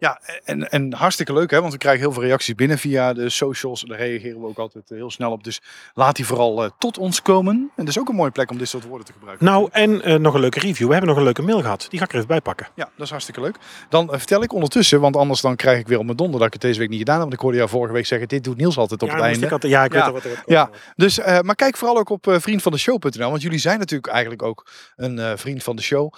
Ja, 0.00 0.20
en, 0.44 0.68
en 0.70 0.92
hartstikke 0.92 1.32
leuk 1.32 1.50
hè, 1.50 1.60
want 1.60 1.72
we 1.72 1.78
krijgen 1.78 2.00
heel 2.02 2.12
veel 2.12 2.22
reacties 2.22 2.54
binnen 2.54 2.78
via 2.78 3.12
de 3.12 3.28
socials. 3.28 3.80
Daar 3.82 3.98
reageren 3.98 4.40
we 4.40 4.46
ook 4.46 4.58
altijd 4.58 4.90
eh, 4.90 4.96
heel 4.96 5.10
snel 5.10 5.30
op. 5.32 5.44
Dus 5.44 5.60
laat 5.94 6.16
die 6.16 6.26
vooral 6.26 6.64
eh, 6.64 6.70
tot 6.78 6.98
ons 6.98 7.22
komen. 7.22 7.54
En 7.54 7.84
dat 7.84 7.88
is 7.88 7.98
ook 7.98 8.08
een 8.08 8.14
mooie 8.14 8.30
plek 8.30 8.50
om 8.50 8.58
dit 8.58 8.68
soort 8.68 8.84
woorden 8.84 9.06
te 9.06 9.12
gebruiken. 9.12 9.46
Nou, 9.46 9.68
en 9.72 10.02
eh, 10.02 10.14
nog 10.14 10.34
een 10.34 10.40
leuke 10.40 10.58
review. 10.60 10.86
We 10.86 10.92
hebben 10.92 11.08
nog 11.08 11.18
een 11.18 11.24
leuke 11.24 11.42
mail 11.42 11.60
gehad. 11.60 11.86
Die 11.90 11.98
ga 11.98 12.04
ik 12.04 12.10
er 12.10 12.16
even 12.16 12.28
bij 12.28 12.40
pakken. 12.40 12.68
Ja, 12.74 12.84
dat 12.96 13.04
is 13.04 13.10
hartstikke 13.10 13.40
leuk. 13.40 13.56
Dan 13.88 14.08
vertel 14.10 14.42
ik 14.42 14.52
ondertussen, 14.52 15.00
want 15.00 15.16
anders 15.16 15.40
dan 15.40 15.56
krijg 15.56 15.78
ik 15.78 15.88
weer 15.88 15.98
op 15.98 16.04
mijn 16.04 16.16
donder 16.16 16.38
dat 16.38 16.46
ik 16.46 16.52
het 16.52 16.62
deze 16.62 16.78
week 16.78 16.88
niet 16.88 16.98
gedaan 16.98 17.14
heb. 17.14 17.22
Want 17.22 17.34
ik 17.34 17.40
hoorde 17.40 17.56
jou 17.56 17.68
vorige 17.70 17.92
week 17.92 18.06
zeggen, 18.06 18.28
dit 18.28 18.44
doet 18.44 18.56
Niels 18.56 18.78
altijd 18.78 19.02
op 19.02 19.08
ja, 19.08 19.14
het 19.14 19.24
einde. 19.24 19.46
ik 19.46 19.52
altijd- 19.52 19.72
ja, 19.72 19.84
ik 19.84 19.92
Ja. 19.92 19.98
weet 19.98 20.06
al 20.06 20.12
wat 20.12 20.24
er 20.24 20.42
Ja. 20.46 20.70
Dus, 20.96 21.18
maar 21.40 21.54
kijk 21.54 21.76
vooral 21.76 21.98
ook 21.98 22.10
op 22.10 22.26
vriendvandeshow.nl, 22.38 23.30
want 23.30 23.42
jullie 23.42 23.58
zijn 23.58 23.78
natuurlijk 23.78 24.12
eigenlijk 24.12 24.42
ook 24.42 24.66
een 24.96 25.38
vriend 25.38 25.62
van 25.62 25.76
de 25.76 25.82
show. 25.82 26.12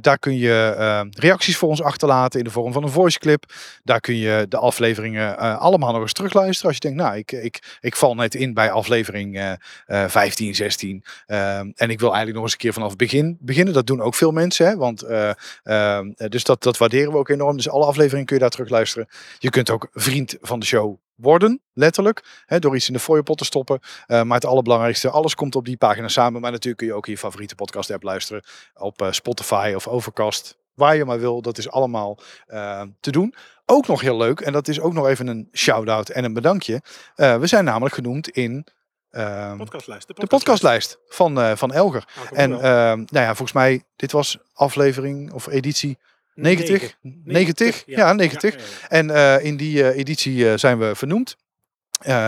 Daar 0.00 0.18
kun 0.18 0.36
je 0.36 1.08
reacties 1.10 1.56
voor 1.56 1.68
ons 1.68 1.82
achterlaten 1.82 2.38
in 2.38 2.44
de 2.44 2.50
vorm 2.50 2.72
van 2.72 2.82
een 2.82 2.88
voice 2.90 3.18
clip. 3.26 3.52
Daar 3.84 4.00
kun 4.00 4.16
je 4.16 4.46
de 4.48 4.56
afleveringen 4.56 5.38
eh, 5.38 5.58
allemaal 5.58 5.92
nog 5.92 6.00
eens 6.02 6.12
terugluisteren. 6.12 6.66
Als 6.66 6.74
je 6.82 6.88
denkt, 6.88 7.02
nou, 7.02 7.16
ik, 7.16 7.32
ik, 7.32 7.78
ik 7.80 7.96
val 7.96 8.14
net 8.14 8.34
in 8.34 8.54
bij 8.54 8.70
aflevering 8.70 9.36
eh, 9.36 9.52
eh, 9.86 10.10
15, 10.10 10.54
16. 10.54 11.04
eh, 11.26 11.58
en 11.58 11.90
ik 11.90 12.00
wil 12.00 12.08
eigenlijk 12.08 12.34
nog 12.34 12.42
eens 12.42 12.52
een 12.52 12.58
keer 12.58 12.72
vanaf 12.72 12.88
het 12.88 12.98
begin 12.98 13.36
beginnen. 13.40 13.74
Dat 13.74 13.86
doen 13.86 14.00
ook 14.00 14.14
veel 14.14 14.30
mensen, 14.30 14.66
hè, 14.66 14.76
want 14.76 15.02
eh, 15.02 15.30
eh, 15.62 16.00
dus 16.28 16.44
dat, 16.44 16.62
dat 16.62 16.76
waarderen 16.76 17.12
we 17.12 17.18
ook 17.18 17.28
enorm. 17.28 17.56
Dus 17.56 17.68
alle 17.68 17.84
afleveringen 17.86 18.26
kun 18.26 18.34
je 18.36 18.42
daar 18.42 18.50
terugluisteren. 18.50 19.08
Je 19.38 19.50
kunt 19.50 19.70
ook 19.70 19.88
vriend 19.92 20.36
van 20.40 20.58
de 20.60 20.66
show 20.66 20.96
worden, 21.14 21.60
letterlijk. 21.72 22.42
Hè, 22.46 22.58
door 22.58 22.76
iets 22.76 22.86
in 22.86 22.92
de 22.92 22.98
fooiepot 22.98 23.38
te 23.38 23.44
stoppen. 23.44 23.80
Maar 24.06 24.26
het 24.26 24.44
allerbelangrijkste, 24.44 25.10
alles 25.10 25.34
komt 25.34 25.54
op 25.56 25.64
die 25.64 25.76
pagina 25.76 26.08
samen. 26.08 26.40
Maar 26.40 26.50
natuurlijk 26.50 26.78
kun 26.78 26.86
je 26.86 26.94
ook 26.94 27.06
je 27.06 27.18
favoriete 27.18 27.54
podcast 27.54 27.90
app 27.90 28.02
luisteren. 28.02 28.42
Op 28.74 29.08
Spotify 29.10 29.72
of 29.76 29.86
Overcast. 29.88 30.56
Waar 30.76 30.96
je 30.96 31.04
maar 31.04 31.20
wil, 31.20 31.42
dat 31.42 31.58
is 31.58 31.70
allemaal 31.70 32.18
uh, 32.48 32.82
te 33.00 33.10
doen. 33.10 33.34
Ook 33.66 33.86
nog 33.86 34.00
heel 34.00 34.16
leuk, 34.16 34.40
en 34.40 34.52
dat 34.52 34.68
is 34.68 34.80
ook 34.80 34.92
nog 34.92 35.06
even 35.06 35.26
een 35.26 35.48
shout-out 35.52 36.08
en 36.08 36.24
een 36.24 36.32
bedankje. 36.32 36.82
Uh, 37.16 37.38
we 37.38 37.46
zijn 37.46 37.64
namelijk 37.64 37.94
genoemd 37.94 38.28
in... 38.28 38.66
Podcastlijst, 39.10 39.56
de, 39.56 39.56
podcastlijst. 39.56 40.16
de 40.16 40.26
podcastlijst 40.26 40.98
van, 41.08 41.38
uh, 41.38 41.56
van 41.56 41.72
Elger. 41.72 42.08
Oh, 42.18 42.38
en 42.38 42.50
nou 42.50 43.06
ja, 43.10 43.26
volgens 43.26 43.52
mij, 43.52 43.82
dit 43.96 44.12
was 44.12 44.38
aflevering 44.52 45.32
of 45.32 45.46
editie 45.46 45.98
90? 46.34 46.96
90? 47.00 47.24
90? 47.24 47.82
Ja, 47.86 47.96
ja 47.96 48.12
90. 48.12 48.54
Ja, 48.54 48.60
ja, 48.60 48.88
en 48.88 49.08
uh, 49.08 49.44
in 49.44 49.56
die 49.56 49.92
editie 49.92 50.56
zijn 50.56 50.78
we 50.78 50.94
vernoemd. 50.94 51.36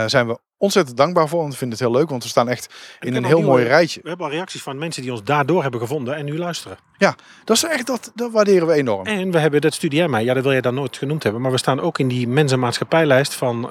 Zijn 0.06 0.26
we 0.26 0.38
ontzettend 0.58 0.96
dankbaar 0.96 1.28
voor, 1.28 1.38
want 1.38 1.52
we 1.52 1.58
vinden 1.58 1.78
het 1.78 1.88
heel 1.88 1.96
leuk, 1.96 2.10
want 2.10 2.22
we 2.22 2.28
staan 2.28 2.48
echt 2.48 2.74
in 3.00 3.14
een 3.14 3.24
heel 3.24 3.42
mooi 3.42 3.64
rijtje. 3.64 4.00
We 4.02 4.08
hebben 4.08 4.26
al 4.26 4.32
reacties 4.32 4.62
van 4.62 4.78
mensen 4.78 5.02
die 5.02 5.10
ons 5.10 5.24
daardoor 5.24 5.62
hebben 5.62 5.80
gevonden 5.80 6.16
en 6.16 6.24
nu 6.24 6.38
luisteren. 6.38 6.78
Ja, 6.96 7.14
dat 7.44 7.56
is 7.56 7.64
echt, 7.64 7.86
dat, 7.86 8.12
dat 8.14 8.32
waarderen 8.32 8.66
we 8.66 8.72
enorm. 8.72 9.06
En 9.06 9.30
we 9.30 9.38
hebben 9.38 9.60
dat 9.60 9.74
Studie 9.74 10.08
mij, 10.08 10.24
ja 10.24 10.34
dat 10.34 10.42
wil 10.42 10.52
je 10.52 10.62
dan 10.62 10.74
nooit 10.74 10.96
genoemd 10.96 11.22
hebben, 11.22 11.42
maar 11.42 11.50
we 11.50 11.58
staan 11.58 11.80
ook 11.80 11.98
in 11.98 12.08
die 12.08 12.28
mensenmaatschappijlijst 12.28 13.34
van 13.34 13.68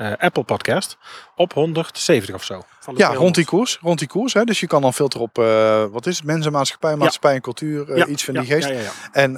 uh, 0.00 0.12
Apple 0.18 0.42
Podcast 0.42 0.96
op 1.36 1.52
170 1.52 2.34
of 2.34 2.44
zo. 2.44 2.62
Van 2.80 2.94
ja, 2.96 3.14
rond 3.14 3.34
die 3.34 3.44
koers. 3.44 3.78
Rond 3.80 3.98
die 3.98 4.08
koers 4.08 4.32
hè? 4.32 4.44
Dus 4.44 4.60
je 4.60 4.66
kan 4.66 4.82
dan 4.82 4.94
filteren 4.94 5.26
op, 5.26 5.38
uh, 5.38 5.84
wat 5.84 6.06
is 6.06 6.16
het, 6.16 6.26
mensen, 6.26 6.52
maatschappij, 6.52 6.96
maatschappij 6.96 7.30
ja. 7.30 7.36
en 7.36 7.42
cultuur, 7.42 7.96
ja, 7.96 8.06
iets 8.06 8.24
van 8.24 8.34
ja, 8.34 8.40
die 8.40 8.50
geest. 8.50 8.70
En 9.12 9.32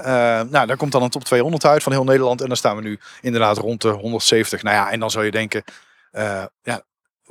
nou, 0.51 0.67
daar 0.67 0.77
komt 0.77 0.93
dan 0.93 1.03
een 1.03 1.11
top 1.11 1.25
200 1.25 1.65
uit 1.65 1.83
van 1.83 1.93
heel 1.93 2.05
Nederland. 2.05 2.41
En 2.41 2.47
dan 2.47 2.57
staan 2.57 2.77
we 2.77 2.83
nu 2.83 2.99
inderdaad 3.21 3.59
rond 3.59 3.81
de 3.81 3.89
170. 3.89 4.63
Nou 4.63 4.77
ja, 4.77 4.91
en 4.91 5.01
dan 5.01 5.11
zou 5.11 5.25
je 5.25 5.31
denken, 5.31 5.65
ja, 6.63 6.85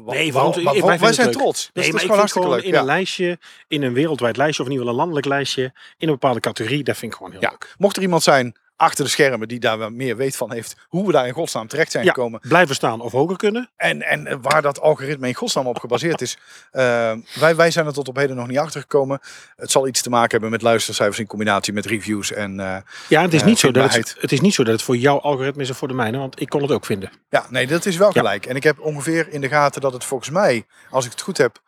Nee, 0.06 0.34
maar, 0.34 0.84
wij, 0.86 1.00
wij 1.00 1.13
zijn 1.13 1.32
trots. 1.32 1.70
Dus 1.74 1.84
nee, 1.84 1.94
maar 1.94 2.04
ik 2.04 2.13
vind 2.13 2.32
gewoon 2.32 2.50
leuk. 2.50 2.63
in 2.63 2.72
ja. 2.72 2.80
een 2.80 2.86
lijstje, 2.86 3.39
in 3.67 3.82
een 3.82 3.94
wereldwijd 3.94 4.38
lijstje 4.38 4.63
of 4.63 4.70
in 4.70 4.74
ieder 4.74 4.88
geval 4.88 5.02
een 5.02 5.08
landelijk 5.08 5.36
lijstje, 5.36 5.63
in 5.98 6.08
een 6.08 6.13
bepaalde 6.13 6.39
categorie, 6.39 6.84
dat 6.84 6.98
vind 6.98 7.12
ik 7.12 7.17
gewoon 7.17 7.32
heel 7.32 7.41
ja. 7.41 7.50
leuk. 7.50 7.76
Mocht 7.78 7.96
er 7.96 8.02
iemand 8.02 8.24
zijn 8.24 8.56
achter 8.82 9.04
de 9.06 9.10
schermen 9.12 9.48
die 9.48 9.60
daar 9.60 9.94
meer 9.94 10.15
weet 10.15 10.36
van 10.36 10.52
heeft, 10.52 10.76
hoe 10.88 11.06
we 11.06 11.12
daar 11.12 11.28
in 11.28 11.34
godsnaam 11.34 11.67
terecht 11.67 11.91
zijn 11.91 12.06
ja, 12.06 12.12
gekomen. 12.12 12.39
Blijven 12.39 12.76
staan 12.76 13.02
of 13.02 13.12
hoger 13.12 13.38
kunnen. 13.38 13.70
En, 13.76 14.02
en 14.02 14.41
waar 14.41 14.62
dat 14.62 14.82
algoritme 14.82 15.28
in 15.28 15.34
godsnaam 15.34 15.67
op 15.67 15.80
gebaseerd 15.80 16.22
is. 16.22 16.38
Uh, 16.72 16.82
wij, 17.39 17.56
wij 17.56 17.72
zijn 17.72 17.86
er 17.86 17.94
tot 17.94 18.08
op 18.08 18.15
heden 18.15 18.36
nog 18.36 18.48
niet 18.48 18.58
achter 18.58 18.82
gekomen. 18.82 19.20
Het 19.56 19.72
zal 19.72 19.88
iets 19.88 20.02
te 20.02 20.10
maken 20.10 20.32
hebben 20.32 20.50
met 20.50 20.62
luistercijfers 20.62 21.20
in 21.20 21.28
combinatie 21.28 21.74
met 21.74 21.86
reviews 21.86 22.32
en 22.32 22.60
uh, 22.60 22.78
Ja, 23.08 23.22
het 23.22 23.34
is, 23.34 23.44
niet 23.44 23.60
zo 23.60 23.72
dat 23.72 23.94
het, 23.94 24.15
het 24.20 24.32
is 24.32 24.41
niet 24.41 24.54
zo 24.54 24.63
dat 24.63 24.74
het 24.74 24.82
voor 24.82 24.98
jouw 24.98 25.20
algoritme 25.20 25.62
is 25.62 25.70
of 25.70 25.78
voor 25.78 25.88
de 25.88 25.94
mijne, 25.94 26.17
want 26.17 26.41
ik 26.41 26.50
kon 26.50 26.62
het 26.62 26.72
ook 26.72 26.86
vinden. 26.86 27.12
Ja, 27.30 27.46
nee, 27.50 27.67
dat 27.67 27.86
is 27.86 27.98
wel 27.98 28.12
gelijk. 28.12 28.44
Ja. 28.44 28.50
En 28.50 28.56
ik 28.56 28.63
heb 28.63 28.80
ongeveer 28.80 29.28
in 29.30 29.41
de 29.41 29.48
gaten 29.48 29.82
dat 29.82 29.94
het 29.94 30.04
volgens 30.04 30.30
mij, 30.30 30.65
als 30.89 31.06
ik 31.06 31.12
het 31.12 31.22
goed 31.22 31.38
heb, 31.38 31.62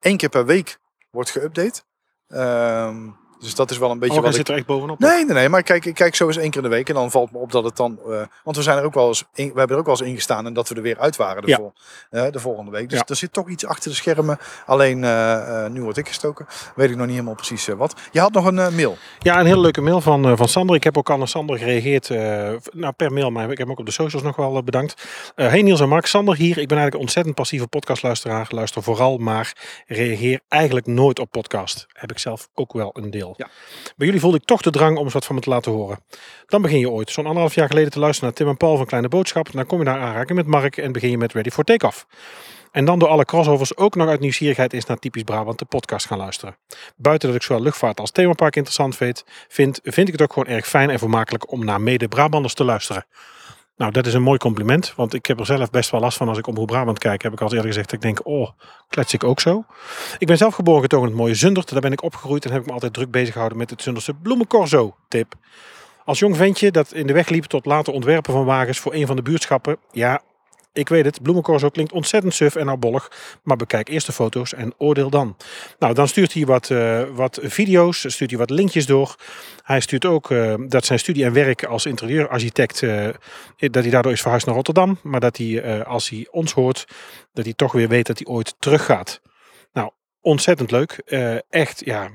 één 0.00 0.16
keer 0.16 0.28
per 0.28 0.46
week 0.46 0.78
wordt 1.10 1.38
geüpdate. 1.38 1.80
Uh, 2.28 2.96
Dus 3.42 3.54
dat 3.54 3.70
is 3.70 3.78
wel 3.78 3.90
een 3.90 3.98
beetje 3.98 4.16
Oh, 4.16 4.20
wat 4.22 4.30
ik... 4.30 4.36
zit 4.36 4.48
er 4.48 4.54
echt 4.54 4.66
bovenop. 4.66 4.98
Nee, 4.98 5.24
nee, 5.24 5.34
nee, 5.34 5.48
maar 5.48 5.62
kijk, 5.62 5.84
ik 5.84 5.94
kijk 5.94 6.14
zo 6.14 6.26
eens 6.26 6.36
één 6.36 6.50
keer 6.50 6.62
in 6.62 6.68
de 6.70 6.74
week 6.74 6.88
en 6.88 6.94
dan 6.94 7.10
valt 7.10 7.32
me 7.32 7.38
op 7.38 7.52
dat 7.52 7.64
het 7.64 7.76
dan... 7.76 7.98
eh, 8.10 8.20
want 8.44 8.56
we 8.56 8.62
zijn 8.62 8.78
er 8.78 8.84
ook 8.84 8.94
wel 8.94 9.08
eens, 9.08 9.24
in, 9.34 9.52
we 9.52 9.58
hebben 9.58 9.70
er 9.76 9.78
ook 9.82 9.86
wel 9.86 9.98
eens 10.00 10.08
ingestaan 10.08 10.46
en 10.46 10.52
dat 10.52 10.68
we 10.68 10.74
er 10.74 10.82
weer 10.82 10.98
uit 10.98 11.16
waren 11.16 11.42
de, 11.42 11.48
Ja. 11.48 11.56
vol- 11.56 11.72
eh, 12.10 12.26
de 12.30 12.38
volgende 12.38 12.70
week. 12.70 12.88
Dus 12.88 12.98
Ja. 12.98 13.04
er 13.06 13.16
zit 13.16 13.32
toch 13.32 13.48
iets 13.48 13.66
achter 13.66 13.90
de 13.90 13.96
schermen. 13.96 14.38
Alleen, 14.66 15.04
eh, 15.04 15.66
nu 15.66 15.82
word 15.82 15.96
ik 15.96 16.08
gestoken. 16.08 16.46
Weet 16.74 16.90
ik 16.90 16.96
nog 16.96 17.04
niet 17.06 17.14
helemaal 17.14 17.34
precies 17.34 17.66
wat. 17.66 17.94
Je 18.10 18.20
had 18.20 18.32
nog 18.32 18.44
een 18.46 18.54
mail. 18.74 18.96
Ja, 19.18 19.40
een 19.40 19.46
hele 19.46 19.60
leuke 19.60 19.80
mail 19.80 20.00
van, 20.00 20.36
van 20.36 20.48
Sander. 20.48 20.76
Ik 20.76 20.84
heb 20.84 20.98
ook 20.98 21.10
al 21.10 21.20
aan 21.20 21.28
Sander 21.28 21.58
gereageerd. 21.58 22.08
nou, 22.72 22.92
per 22.96 23.12
mail, 23.12 23.30
maar 23.30 23.42
ik 23.42 23.48
heb 23.50 23.58
hem 23.58 23.70
ook 23.70 23.78
op 23.78 23.86
de 23.86 23.92
socials 23.92 24.22
nog 24.24 24.36
wel 24.36 24.62
bedankt. 24.62 25.06
Hey 25.34 25.62
Niels 25.62 25.80
en 25.80 25.88
Mark, 25.88 26.06
Sander 26.06 26.36
hier. 26.36 26.48
Ik 26.58 26.68
ben 26.68 26.78
eigenlijk 26.78 26.94
een 26.94 27.00
ontzettend 27.00 27.34
passieve 27.34 27.66
podcastluisteraar. 27.66 28.46
Luister 28.50 28.82
vooral, 28.82 29.16
maar 29.18 29.52
reageer 29.86 30.40
eigenlijk 30.48 30.86
nooit 30.86 31.18
op 31.18 31.30
podcast. 31.30 31.86
Heb 31.92 32.10
ik 32.10 32.18
zelf 32.18 32.48
ook 32.54 32.72
wel 32.72 32.90
een 32.92 33.10
deel. 33.10 33.31
Ja. 33.36 33.48
Bij 33.96 34.06
jullie 34.06 34.20
voelde 34.20 34.36
ik 34.36 34.44
toch 34.44 34.62
de 34.62 34.70
drang 34.70 34.96
om 34.96 35.04
eens 35.04 35.12
wat 35.12 35.24
van 35.24 35.34
me 35.34 35.40
te 35.40 35.50
laten 35.50 35.72
horen. 35.72 36.04
Dan 36.46 36.62
begin 36.62 36.78
je 36.78 36.90
ooit, 36.90 37.10
zo'n 37.10 37.26
anderhalf 37.26 37.54
jaar 37.54 37.68
geleden, 37.68 37.90
te 37.90 37.98
luisteren 37.98 38.28
naar 38.28 38.38
Tim 38.38 38.48
en 38.48 38.56
Paul 38.56 38.76
van 38.76 38.86
Kleine 38.86 39.08
Boodschap. 39.08 39.52
Dan 39.52 39.66
kom 39.66 39.78
je 39.78 39.84
daar 39.84 40.00
aanraken 40.00 40.34
met 40.34 40.46
Mark 40.46 40.76
en 40.76 40.92
begin 40.92 41.10
je 41.10 41.18
met 41.18 41.32
Ready 41.32 41.50
for 41.50 41.64
Takeoff. 41.64 42.06
En 42.72 42.84
dan 42.84 42.98
door 42.98 43.08
alle 43.08 43.24
crossovers 43.24 43.76
ook 43.76 43.94
nog 43.94 44.08
uit 44.08 44.20
nieuwsgierigheid 44.20 44.72
eens 44.72 44.84
naar 44.84 44.98
Typisch 44.98 45.22
Brabant 45.22 45.58
de 45.58 45.64
podcast 45.64 46.06
gaan 46.06 46.18
luisteren. 46.18 46.56
Buiten 46.96 47.28
dat 47.28 47.36
ik 47.36 47.42
zowel 47.42 47.62
luchtvaart 47.62 48.00
als 48.00 48.10
themapark 48.10 48.56
interessant 48.56 48.96
vind, 48.96 49.24
vind, 49.48 49.80
vind 49.82 50.06
ik 50.06 50.12
het 50.12 50.22
ook 50.22 50.32
gewoon 50.32 50.54
erg 50.54 50.68
fijn 50.68 50.90
en 50.90 50.98
vermakelijk 50.98 51.50
om 51.50 51.64
naar 51.64 51.80
mede-Brabanders 51.80 52.54
te 52.54 52.64
luisteren. 52.64 53.04
Nou, 53.76 53.92
dat 53.92 54.06
is 54.06 54.14
een 54.14 54.22
mooi 54.22 54.38
compliment, 54.38 54.92
want 54.96 55.14
ik 55.14 55.26
heb 55.26 55.38
er 55.38 55.46
zelf 55.46 55.70
best 55.70 55.90
wel 55.90 56.00
last 56.00 56.16
van 56.16 56.28
als 56.28 56.38
ik 56.38 56.46
Omroep 56.46 56.66
Brabant 56.66 56.98
kijk. 56.98 57.22
Heb 57.22 57.32
ik 57.32 57.40
al 57.40 57.48
eerder 57.48 57.66
gezegd 57.66 57.92
ik 57.92 58.00
denk, 58.00 58.26
oh, 58.26 58.50
klets 58.88 59.14
ik 59.14 59.24
ook 59.24 59.40
zo. 59.40 59.64
Ik 60.18 60.26
ben 60.26 60.36
zelf 60.36 60.54
geboren 60.54 60.82
getogen 60.82 61.06
in 61.06 61.12
het 61.12 61.22
mooie 61.22 61.34
Zundert. 61.34 61.70
Daar 61.70 61.80
ben 61.80 61.92
ik 61.92 62.02
opgegroeid 62.02 62.44
en 62.44 62.52
heb 62.52 62.60
ik 62.60 62.66
me 62.66 62.72
altijd 62.72 62.92
druk 62.92 63.10
bezig 63.10 63.32
gehouden 63.32 63.58
met 63.58 63.70
het 63.70 63.82
Zunderse 63.82 64.14
bloemencorso 64.14 64.96
tip. 65.08 65.34
Als 66.04 66.18
jong 66.18 66.36
ventje 66.36 66.70
dat 66.70 66.92
in 66.92 67.06
de 67.06 67.12
weg 67.12 67.28
liep 67.28 67.44
tot 67.44 67.66
later 67.66 67.92
ontwerpen 67.92 68.32
van 68.32 68.44
wagens 68.44 68.78
voor 68.78 68.94
een 68.94 69.06
van 69.06 69.16
de 69.16 69.22
buurtschappen. 69.22 69.76
Ja, 69.90 70.22
ik 70.72 70.88
weet 70.88 71.04
het, 71.04 71.22
bloemencorso 71.22 71.68
klinkt 71.68 71.92
ontzettend 71.92 72.34
suf 72.34 72.54
en 72.54 72.68
oudbollig. 72.68 73.10
Maar 73.42 73.56
bekijk 73.56 73.88
eerst 73.88 74.06
de 74.06 74.12
foto's 74.12 74.54
en 74.54 74.74
oordeel 74.78 75.10
dan. 75.10 75.36
Nou, 75.78 75.94
dan 75.94 76.08
stuurt 76.08 76.32
hij 76.32 76.44
wat, 76.44 76.70
eh, 76.70 77.02
wat 77.14 77.38
video's, 77.42 78.04
stuurt 78.08 78.30
hij 78.30 78.38
wat 78.38 78.50
linkjes 78.50 78.86
door. 78.86 79.16
Hij 79.62 79.80
stuurt 79.80 80.04
ook 80.04 80.30
eh, 80.30 80.54
dat 80.68 80.84
zijn 80.84 80.98
studie 80.98 81.24
en 81.24 81.32
werk 81.32 81.64
als 81.64 81.86
interieurarchitect, 81.86 82.82
eh, 82.82 83.08
dat 83.56 83.82
hij 83.82 83.90
daardoor 83.90 84.12
is 84.12 84.20
verhuisd 84.20 84.46
naar 84.46 84.54
Rotterdam. 84.54 84.98
Maar 85.02 85.20
dat 85.20 85.36
hij, 85.36 85.84
als 85.84 86.08
hij 86.08 86.26
ons 86.30 86.52
hoort, 86.52 86.86
dat 87.32 87.44
hij 87.44 87.54
toch 87.54 87.72
weer 87.72 87.88
weet 87.88 88.06
dat 88.06 88.18
hij 88.18 88.26
ooit 88.26 88.54
teruggaat. 88.58 89.20
Ontzettend 90.24 90.70
leuk. 90.70 91.02
Eh, 91.06 91.34
echt, 91.50 91.82
ja, 91.84 92.10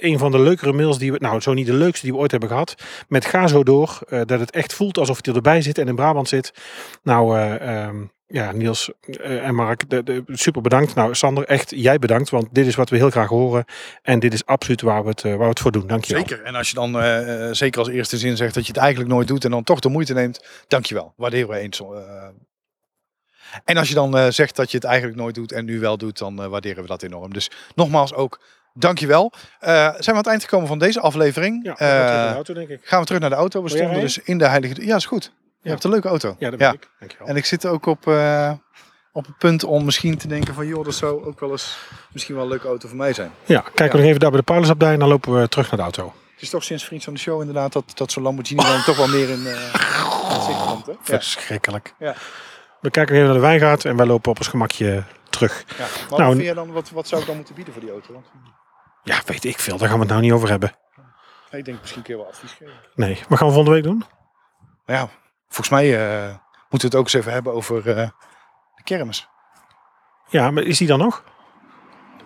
een 0.00 0.18
van 0.18 0.30
de 0.30 0.38
leukere 0.38 0.72
mails 0.72 0.98
die 0.98 1.12
we, 1.12 1.18
nou 1.20 1.40
zo 1.40 1.54
niet 1.54 1.66
de 1.66 1.72
leukste 1.72 2.04
die 2.04 2.14
we 2.14 2.20
ooit 2.20 2.30
hebben 2.30 2.48
gehad. 2.48 2.74
Met 3.08 3.24
ga 3.24 3.46
zo 3.46 3.62
door, 3.62 3.98
eh, 4.08 4.20
dat 4.24 4.40
het 4.40 4.50
echt 4.50 4.74
voelt 4.74 4.98
alsof 4.98 5.18
hij 5.24 5.34
erbij 5.34 5.62
zit 5.62 5.78
en 5.78 5.88
in 5.88 5.94
Brabant 5.94 6.28
zit. 6.28 6.52
Nou, 7.02 7.38
eh, 7.38 7.84
ehm, 7.84 7.96
ja, 8.26 8.52
Niels 8.52 8.90
en 9.22 9.54
Mark, 9.54 9.90
de, 9.90 10.24
super 10.26 10.62
bedankt. 10.62 10.94
Nou, 10.94 11.14
Sander, 11.14 11.44
echt 11.44 11.72
jij 11.76 11.98
bedankt, 11.98 12.30
want 12.30 12.46
dit 12.52 12.66
is 12.66 12.74
wat 12.74 12.90
we 12.90 12.96
heel 12.96 13.10
graag 13.10 13.28
horen. 13.28 13.64
En 14.02 14.18
dit 14.18 14.32
is 14.32 14.46
absoluut 14.46 14.80
waar 14.80 15.02
we 15.02 15.08
het, 15.08 15.22
waar 15.22 15.38
we 15.38 15.44
het 15.44 15.60
voor 15.60 15.72
doen. 15.72 15.86
Dankjewel. 15.86 16.26
Zeker. 16.28 16.44
En 16.44 16.54
als 16.54 16.68
je 16.68 16.74
dan 16.74 17.54
zeker 17.54 17.78
als 17.78 17.88
eerste 17.88 18.18
zin 18.18 18.36
zegt 18.36 18.54
dat 18.54 18.66
je 18.66 18.72
het 18.72 18.80
eigenlijk 18.80 19.12
nooit 19.12 19.28
doet 19.28 19.44
en 19.44 19.50
dan 19.50 19.64
toch 19.64 19.80
de 19.80 19.88
moeite 19.88 20.14
neemt, 20.14 20.44
dankjewel. 20.68 21.12
Waarderen 21.16 21.48
we 21.48 21.56
eens. 21.56 21.82
En 23.64 23.76
als 23.76 23.88
je 23.88 23.94
dan 23.94 24.16
eh, 24.16 24.26
zegt 24.28 24.56
dat 24.56 24.70
je 24.70 24.76
het 24.76 24.86
eigenlijk 24.86 25.16
nooit 25.18 25.34
doet 25.34 25.52
en 25.52 25.64
nu 25.64 25.80
wel 25.80 25.96
doet, 25.96 26.18
dan 26.18 26.42
eh, 26.42 26.48
waarderen 26.48 26.82
we 26.82 26.88
dat 26.88 27.02
enorm. 27.02 27.32
Dus 27.32 27.50
nogmaals 27.74 28.14
ook 28.14 28.40
dankjewel. 28.74 29.32
Eh 29.58 29.70
zijn 29.70 29.94
we 30.02 30.10
aan 30.10 30.16
het 30.16 30.26
eind 30.26 30.42
gekomen 30.42 30.68
van 30.68 30.78
deze 30.78 31.00
aflevering. 31.00 31.60
Ja, 31.64 31.72
we 31.72 31.78
gaan 31.84 31.88
terug 32.06 32.16
naar 32.16 32.28
de 32.28 32.34
auto, 32.34 32.54
denk 32.54 32.68
ik. 32.68 32.80
gaan 32.82 33.00
we 33.00 33.06
terug 33.06 33.20
naar 33.20 33.30
de 33.30 33.36
auto. 33.36 33.62
We 33.62 33.68
stonden 33.68 34.00
dus 34.00 34.18
in 34.18 34.38
de 34.38 34.46
Heilige... 34.46 34.86
Ja, 34.86 34.96
is 34.96 35.06
goed. 35.06 35.24
Je 35.24 35.30
Ja. 35.62 35.70
hebt 35.70 35.84
een 35.84 35.90
leuke 35.90 36.08
auto. 36.08 36.36
Ja, 36.38 36.50
dat 36.50 36.60
Ja. 36.60 36.70
ben 36.70 36.80
ik. 36.80 36.88
Dankjewel. 36.98 37.26
En 37.28 37.36
ik 37.36 37.44
zit 37.44 37.66
ook 37.66 37.86
op, 37.86 38.06
op 39.12 39.26
het 39.26 39.38
punt 39.38 39.64
om 39.64 39.84
misschien 39.84 40.18
te 40.18 40.28
denken 40.28 40.54
van... 40.54 40.66
joh, 40.66 40.84
dat 40.84 40.94
zou 40.94 41.24
ook 41.24 41.40
wel 41.40 41.50
eens 41.50 41.76
misschien 42.12 42.34
wel 42.34 42.44
een 42.44 42.50
leuke 42.50 42.66
auto 42.68 42.88
voor 42.88 42.96
mij 42.96 43.12
zijn. 43.12 43.30
Ja, 43.44 43.60
kijken 43.60 43.90
we 43.90 43.96
nog 43.98 44.06
even 44.06 44.20
daar 44.20 44.30
bij 44.30 44.38
de 44.38 44.44
Paulusabdij 44.46 44.92
en 44.92 44.98
dan 44.98 45.08
lopen 45.08 45.40
we 45.40 45.48
terug 45.48 45.66
naar 45.66 45.76
de 45.76 45.82
auto. 45.82 46.14
Het 46.32 46.44
is 46.44 46.50
toch 46.50 46.64
sinds 46.64 46.84
Vriend 46.84 47.04
van 47.04 47.12
de 47.14 47.18
Show 47.18 47.40
inderdaad 47.40 47.72
dat, 47.72 47.84
dat 47.94 48.12
zo'n 48.12 48.22
Lamborghini 48.22 48.62
dan 48.62 48.82
toch 48.84 48.96
wel 48.96 49.08
meer 49.08 49.28
in 49.30 49.44
het 49.46 50.42
zicht 50.42 50.64
komt. 50.66 50.86
Hè? 50.86 50.92
Verschrikkelijk. 51.02 51.94
Ja. 51.98 52.14
We 52.80 52.90
kijken 52.90 53.14
even 53.14 53.26
naar 53.26 53.34
de 53.34 53.40
wijngaard 53.40 53.84
en 53.84 53.96
wij 53.96 54.06
lopen 54.06 54.30
op 54.30 54.38
ons 54.38 54.48
gemakje 54.48 55.04
terug. 55.30 55.64
Ja. 55.68 55.76
Nou, 55.78 55.90
wat, 56.08 56.32
vind 56.32 56.42
jij 56.42 56.54
dan, 56.54 56.72
wat, 56.72 56.90
wat 56.90 57.08
zou 57.08 57.20
ik 57.20 57.26
dan 57.26 57.36
moeten 57.36 57.54
bieden 57.54 57.72
voor 57.72 57.82
die 57.82 57.90
auto? 57.90 58.12
Want 58.12 58.26
Ja, 59.02 59.20
weet 59.26 59.44
ik 59.44 59.58
veel. 59.58 59.76
Daar 59.78 59.88
gaan 59.88 59.96
we 59.96 60.02
het 60.02 60.12
nou 60.12 60.22
niet 60.22 60.32
over 60.32 60.48
hebben. 60.48 60.76
ik 61.50 61.64
denk 61.64 61.80
misschien 61.80 62.02
kun 62.02 62.14
je 62.14 62.20
wel 62.20 62.30
advies 62.30 62.52
geven. 62.52 62.74
Nee, 62.94 63.22
wat 63.28 63.38
gaan 63.38 63.46
we 63.48 63.54
volgende 63.54 63.70
week 63.70 63.82
doen? 63.82 64.04
Maar 64.86 64.96
ja, 64.96 65.08
volgens 65.48 65.68
mij 65.68 66.08
eh, 66.08 66.34
moeten 66.68 66.68
we 66.70 66.86
het 66.86 66.94
ook 66.94 67.04
eens 67.04 67.12
even 67.12 67.32
hebben 67.32 67.52
over 67.52 67.76
eh, 67.90 68.08
de 68.74 68.82
kermis. 68.84 69.28
Ja, 70.28 70.50
maar 70.50 70.62
is 70.62 70.78
die 70.78 70.86
dan 70.86 70.98
nog? 70.98 71.24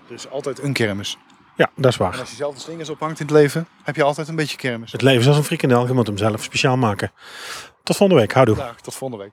Er 0.09 0.15
is 0.15 0.31
altijd 0.31 0.59
een 0.63 0.73
kermis. 0.73 1.19
Ja, 1.57 1.71
dat 1.77 1.93
is 1.93 1.99
En 1.99 2.05
waar. 2.05 2.19
als 2.19 2.31
je 2.31 2.37
zelf 2.37 2.55
de 2.55 2.61
slingers 2.61 2.89
ophangt 2.89 3.21
in 3.21 3.27
het 3.27 3.35
leven, 3.35 3.69
heb 3.83 3.97
je 3.97 4.03
altijd 4.03 4.29
een 4.29 4.37
beetje 4.37 4.57
kermis. 4.57 4.93
Het 4.93 5.03
leven 5.03 5.21
is 5.21 5.27
als 5.27 5.37
een 5.37 5.45
frikandel. 5.45 5.87
Je 5.87 5.93
moet 5.93 6.07
hem 6.07 6.17
zelf 6.19 6.43
speciaal 6.43 6.77
maken. 6.77 7.13
Tot 7.83 7.97
volgende 7.97 8.21
week. 8.23 8.33
Houdoe. 8.33 8.57
Dag, 8.57 8.81
tot 8.81 8.95
volgende 8.95 9.25
week. 9.25 9.33